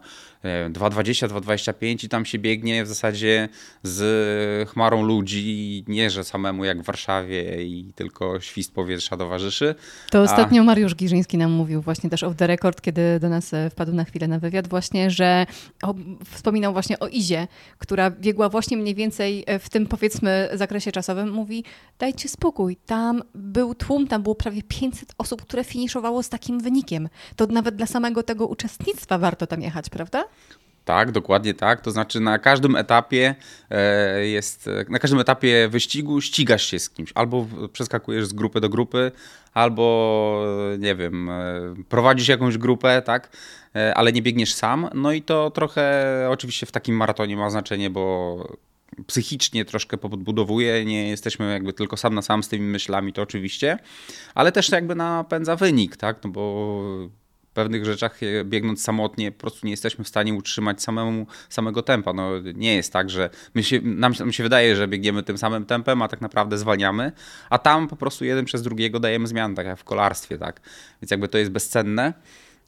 2,20, 0.69 1.25
e, 1.25 1.29
2,25 1.29 2.05
i 2.05 2.09
tam 2.09 2.25
się 2.25 2.39
biegnie 2.39 2.83
w 2.83 2.87
zasadzie 2.87 3.49
z 3.83 4.69
chmarą 4.69 5.03
ludzi, 5.03 5.83
nie 5.87 6.09
że 6.09 6.23
samemu 6.23 6.65
jak 6.65 6.81
w 6.81 6.85
Warszawie 6.85 7.63
i 7.63 7.91
tylko 7.95 8.39
świst 8.39 8.73
powietrza 8.73 9.17
towarzyszy. 9.17 9.75
To 10.11 10.19
a... 10.19 10.21
ostatnio 10.21 10.63
Mariusz 10.63 10.95
Giżyński 10.95 11.37
nam 11.37 11.51
mówił 11.51 11.81
właśnie 11.81 12.09
też 12.09 12.23
off 12.23 12.35
the 12.35 12.47
record, 12.47 12.81
kiedy 12.81 13.19
do 13.19 13.29
nas 13.29 13.53
e, 13.53 13.69
wpadł 13.69 13.93
na 13.93 14.03
chwilę 14.03 14.27
na 14.27 14.39
wywiad 14.39 14.67
właśnie, 14.67 15.11
że 15.11 15.45
o, 15.83 15.93
wspominał 16.31 16.73
właśnie 16.73 16.99
o 16.99 17.07
Izie, 17.07 17.47
która 17.77 18.11
biegła 18.11 18.49
właśnie 18.49 18.77
mniej 18.77 18.95
więcej 18.95 19.45
w 19.59 19.69
tym 19.69 19.87
powiedzmy 19.87 20.49
zakresie 20.53 20.91
czasowym. 20.91 21.31
Mówi, 21.31 21.63
dajcie 21.99 22.29
spokój, 22.29 22.77
tam 22.85 23.23
był 23.35 23.75
tłum, 23.75 24.07
tam 24.07 24.22
było 24.23 24.35
prawie 24.35 24.63
500 24.63 25.13
osób, 25.17 25.41
które 25.41 25.63
finiszowało 25.63 26.23
z 26.23 26.29
takim 26.29 26.59
wynikiem. 26.59 27.09
To 27.35 27.47
nawet 27.47 27.75
dla 27.75 27.85
samego 27.85 28.23
tego 28.23 28.47
uczestnictwa 28.47 29.17
warto 29.17 29.47
tam 29.47 29.61
jechać, 29.61 29.89
prawda? 29.89 30.23
Tak, 30.85 31.11
dokładnie 31.11 31.53
tak. 31.53 31.81
To 31.81 31.91
znaczy 31.91 32.19
na 32.19 32.39
każdym 32.39 32.75
etapie 32.75 33.35
e, 33.69 34.27
jest, 34.27 34.69
na 34.89 34.99
każdym 34.99 35.19
etapie 35.19 35.67
wyścigu 35.69 36.21
ścigasz 36.21 36.65
się 36.65 36.79
z 36.79 36.89
kimś. 36.89 37.11
Albo 37.15 37.47
przeskakujesz 37.73 38.25
z 38.25 38.33
grupy 38.33 38.61
do 38.61 38.69
grupy, 38.69 39.11
albo 39.53 40.45
nie 40.79 40.95
wiem, 40.95 41.29
e, 41.29 41.75
prowadzisz 41.89 42.27
jakąś 42.27 42.57
grupę, 42.57 43.01
tak, 43.01 43.37
e, 43.75 43.93
ale 43.97 44.11
nie 44.11 44.21
biegniesz 44.21 44.53
sam. 44.53 44.89
No 44.93 45.11
i 45.11 45.21
to 45.21 45.51
trochę 45.51 46.27
oczywiście 46.31 46.65
w 46.65 46.71
takim 46.71 46.95
maratonie 46.95 47.37
ma 47.37 47.49
znaczenie, 47.49 47.89
bo 47.89 48.57
psychicznie 49.07 49.65
troszkę 49.65 49.97
podbudowuje, 49.97 50.85
nie 50.85 51.09
jesteśmy 51.09 51.51
jakby 51.51 51.73
tylko 51.73 51.97
sam 51.97 52.15
na 52.15 52.21
sam 52.21 52.43
z 52.43 52.47
tymi 52.47 52.65
myślami, 52.65 53.13
to 53.13 53.21
oczywiście, 53.21 53.77
ale 54.35 54.51
też 54.51 54.69
jakby 54.69 54.95
napędza 54.95 55.55
wynik, 55.55 55.97
tak, 55.97 56.23
no 56.23 56.29
bo 56.29 56.73
w 57.53 57.55
pewnych 57.55 57.85
rzeczach 57.85 58.19
biegnąc 58.43 58.83
samotnie 58.83 59.31
po 59.31 59.41
prostu 59.41 59.65
nie 59.65 59.71
jesteśmy 59.71 60.03
w 60.03 60.07
stanie 60.07 60.33
utrzymać 60.33 60.83
samemu, 60.83 61.27
samego 61.49 61.81
tempa. 61.81 62.13
No, 62.13 62.29
nie 62.55 62.75
jest 62.75 62.93
tak, 62.93 63.09
że 63.09 63.29
my 63.53 63.63
się, 63.63 63.81
nam, 63.81 64.13
nam 64.19 64.33
się 64.33 64.43
wydaje, 64.43 64.75
że 64.75 64.87
biegniemy 64.87 65.23
tym 65.23 65.37
samym 65.37 65.65
tempem, 65.65 66.01
a 66.01 66.07
tak 66.07 66.21
naprawdę 66.21 66.57
zwalniamy, 66.57 67.11
a 67.49 67.57
tam 67.57 67.87
po 67.87 67.95
prostu 67.95 68.25
jeden 68.25 68.45
przez 68.45 68.61
drugiego 68.61 68.99
dajemy 68.99 69.27
zmiany, 69.27 69.55
tak 69.55 69.65
jak 69.65 69.79
w 69.79 69.83
kolarstwie, 69.83 70.37
tak, 70.37 70.61
więc 71.01 71.11
jakby 71.11 71.27
to 71.27 71.37
jest 71.37 71.51
bezcenne. 71.51 72.13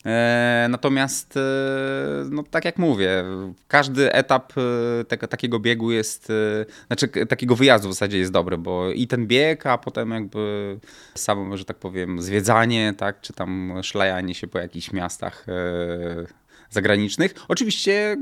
E, 0.06 0.68
natomiast, 0.70 1.38
e, 1.38 1.41
no 2.30 2.43
tak 2.43 2.66
jak 2.66 2.78
mówię, 2.78 3.24
każdy 3.68 4.14
etap 4.14 4.53
e, 5.12 5.28
takiego 5.28 5.60
biegu 5.60 5.91
jest, 5.91 6.28
znaczy 6.88 7.08
takiego 7.08 7.56
wyjazdu 7.56 7.89
w 7.89 7.93
zasadzie 7.93 8.18
jest 8.18 8.32
dobry, 8.32 8.58
bo 8.58 8.91
i 8.91 9.08
ten 9.08 9.28
bieg, 9.28 9.66
a 9.66 9.78
potem 9.78 10.12
jakby 10.12 10.80
samo, 11.16 11.58
że 11.58 11.66
tak 11.66 11.78
powiem, 11.78 12.22
zwiedzanie, 12.22 12.93
tak, 12.97 13.22
czy 13.22 13.34
tam 13.34 13.74
szlajanie 13.84 14.36
się 14.36 14.47
po 14.47 14.60
jakichś 14.60 14.91
miastach 14.91 15.45
zagranicznych. 16.70 17.34
Oczywiście 17.47 18.18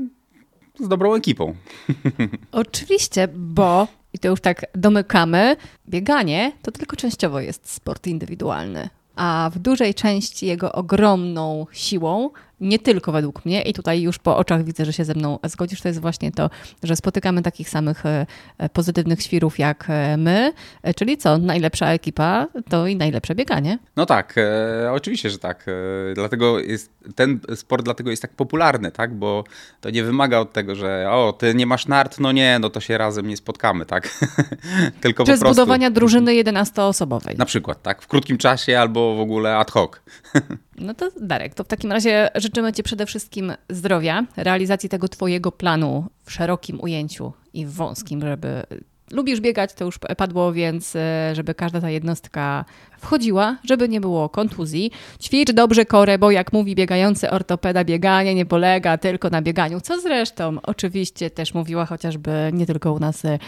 z 0.80 0.88
dobrą 0.88 1.14
ekipą. 1.14 1.54
Oczywiście, 2.52 3.28
bo 3.34 3.88
i 4.12 4.18
to 4.18 4.28
już 4.28 4.40
tak 4.40 4.66
domykamy, 4.74 5.56
bieganie 5.88 6.52
to 6.62 6.72
tylko 6.72 6.96
częściowo 6.96 7.40
jest 7.40 7.70
sport 7.70 8.06
indywidualny 8.06 8.88
a 9.16 9.50
w 9.54 9.58
dużej 9.58 9.94
części 9.94 10.46
jego 10.46 10.72
ogromną 10.72 11.66
siłą 11.72 12.30
nie 12.64 12.78
tylko 12.78 13.12
według 13.12 13.44
mnie, 13.44 13.62
i 13.62 13.72
tutaj 13.72 14.02
już 14.02 14.18
po 14.18 14.36
oczach 14.36 14.64
widzę, 14.64 14.84
że 14.84 14.92
się 14.92 15.04
ze 15.04 15.14
mną 15.14 15.38
zgodzisz, 15.44 15.80
to 15.80 15.88
jest 15.88 16.00
właśnie 16.00 16.32
to, 16.32 16.50
że 16.82 16.96
spotykamy 16.96 17.42
takich 17.42 17.68
samych 17.68 18.06
e, 18.06 18.26
e, 18.58 18.68
pozytywnych 18.68 19.22
świrów 19.22 19.58
jak 19.58 19.84
e, 19.88 20.16
my, 20.16 20.52
czyli 20.96 21.16
co, 21.16 21.38
najlepsza 21.38 21.86
ekipa 21.86 22.46
to 22.68 22.86
i 22.86 22.96
najlepsze 22.96 23.34
bieganie. 23.34 23.78
No 23.96 24.06
tak, 24.06 24.34
e, 24.38 24.92
oczywiście, 24.92 25.30
że 25.30 25.38
tak. 25.38 25.66
E, 25.68 26.14
dlatego 26.14 26.58
jest, 26.58 26.90
ten 27.14 27.40
sport 27.54 27.84
dlatego 27.84 28.10
jest 28.10 28.22
tak 28.22 28.30
popularny, 28.30 28.90
tak, 28.90 29.14
bo 29.14 29.44
to 29.80 29.90
nie 29.90 30.04
wymaga 30.04 30.38
od 30.38 30.52
tego, 30.52 30.74
że 30.74 31.06
o, 31.10 31.32
ty 31.32 31.54
nie 31.54 31.66
masz 31.66 31.86
nart, 31.86 32.20
no 32.20 32.32
nie, 32.32 32.58
no 32.58 32.70
to 32.70 32.80
się 32.80 32.98
razem 32.98 33.26
nie 33.26 33.36
spotkamy, 33.36 33.86
tak. 33.86 34.08
tylko 35.00 35.24
Czy 35.24 35.32
po 35.32 35.38
prostu... 35.38 35.54
zbudowania 35.54 35.90
drużyny 35.90 36.32
11-osobowej. 36.32 37.38
Na 37.38 37.44
przykład, 37.44 37.82
tak, 37.82 38.02
w 38.02 38.06
krótkim 38.06 38.38
czasie 38.38 38.78
albo 38.78 39.16
w 39.16 39.20
ogóle 39.20 39.56
ad 39.56 39.70
hoc. 39.70 39.90
No 40.78 40.94
to 40.94 41.10
Darek, 41.20 41.54
to 41.54 41.64
w 41.64 41.68
takim 41.68 41.92
razie 41.92 42.30
życzymy 42.34 42.72
Ci 42.72 42.82
przede 42.82 43.06
wszystkim 43.06 43.52
zdrowia, 43.70 44.26
realizacji 44.36 44.88
tego 44.88 45.08
Twojego 45.08 45.52
planu 45.52 46.06
w 46.24 46.32
szerokim 46.32 46.80
ujęciu 46.80 47.32
i 47.52 47.66
w 47.66 47.72
wąskim, 47.72 48.20
żeby 48.20 48.62
lubisz 49.10 49.40
biegać, 49.40 49.72
to 49.72 49.84
już 49.84 49.98
padło, 49.98 50.52
więc 50.52 50.96
e, 50.96 51.32
żeby 51.34 51.54
każda 51.54 51.80
ta 51.80 51.90
jednostka 51.90 52.64
wchodziła, 52.98 53.56
żeby 53.64 53.88
nie 53.88 54.00
było 54.00 54.28
kontuzji. 54.28 54.90
Ćwicz 55.20 55.52
dobrze 55.52 55.84
korę, 55.86 56.18
bo 56.18 56.30
jak 56.30 56.52
mówi 56.52 56.74
biegający 56.74 57.30
ortopeda, 57.30 57.84
bieganie 57.84 58.34
nie 58.34 58.46
polega 58.46 58.98
tylko 58.98 59.30
na 59.30 59.42
bieganiu, 59.42 59.80
co 59.80 60.00
zresztą 60.00 60.56
oczywiście 60.62 61.30
też 61.30 61.54
mówiła 61.54 61.86
chociażby 61.86 62.50
nie 62.52 62.66
tylko 62.66 62.92
u 62.92 62.98
nas, 62.98 63.24
e, 63.24 63.38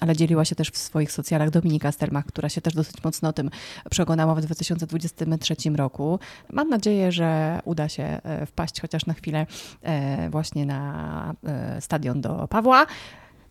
ale 0.00 0.16
dzieliła 0.16 0.44
się 0.44 0.54
też 0.54 0.70
w 0.70 0.78
swoich 0.78 1.12
socjalach 1.12 1.50
Dominika 1.50 1.92
Stelmach, 1.92 2.26
która 2.26 2.48
się 2.48 2.60
też 2.60 2.74
dosyć 2.74 3.04
mocno 3.04 3.32
tym 3.32 3.50
przekonała 3.90 4.34
w 4.34 4.40
2023 4.40 5.54
roku. 5.76 6.18
Mam 6.52 6.68
nadzieję, 6.68 7.12
że 7.12 7.60
uda 7.64 7.88
się 7.88 8.02
e, 8.02 8.46
wpaść 8.46 8.80
chociaż 8.80 9.06
na 9.06 9.14
chwilę 9.14 9.46
właśnie 10.30 10.66
na 10.66 11.34
stadion 11.80 12.20
do 12.20 12.48
Pawła. 12.48 12.86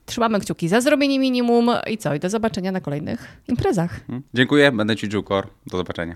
Trzymamy 0.10 0.40
kciuki 0.40 0.68
za 0.68 0.82
zrobienie 0.82 1.20
minimum 1.20 1.70
i 1.88 1.98
co? 1.98 2.16
I 2.16 2.20
do 2.20 2.30
zobaczenia 2.30 2.72
na 2.72 2.82
kolejnych 2.82 3.42
imprezach. 3.48 4.06
Hmm. 4.08 4.24
Dziękuję, 4.34 4.72
będę 4.72 4.96
Ci 4.96 5.10
kor. 5.24 5.48
Do 5.68 5.78
zobaczenia. 5.78 6.16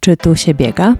Czy 0.00 0.16
tu 0.16 0.36
się 0.36 0.54
biega? 0.54 0.94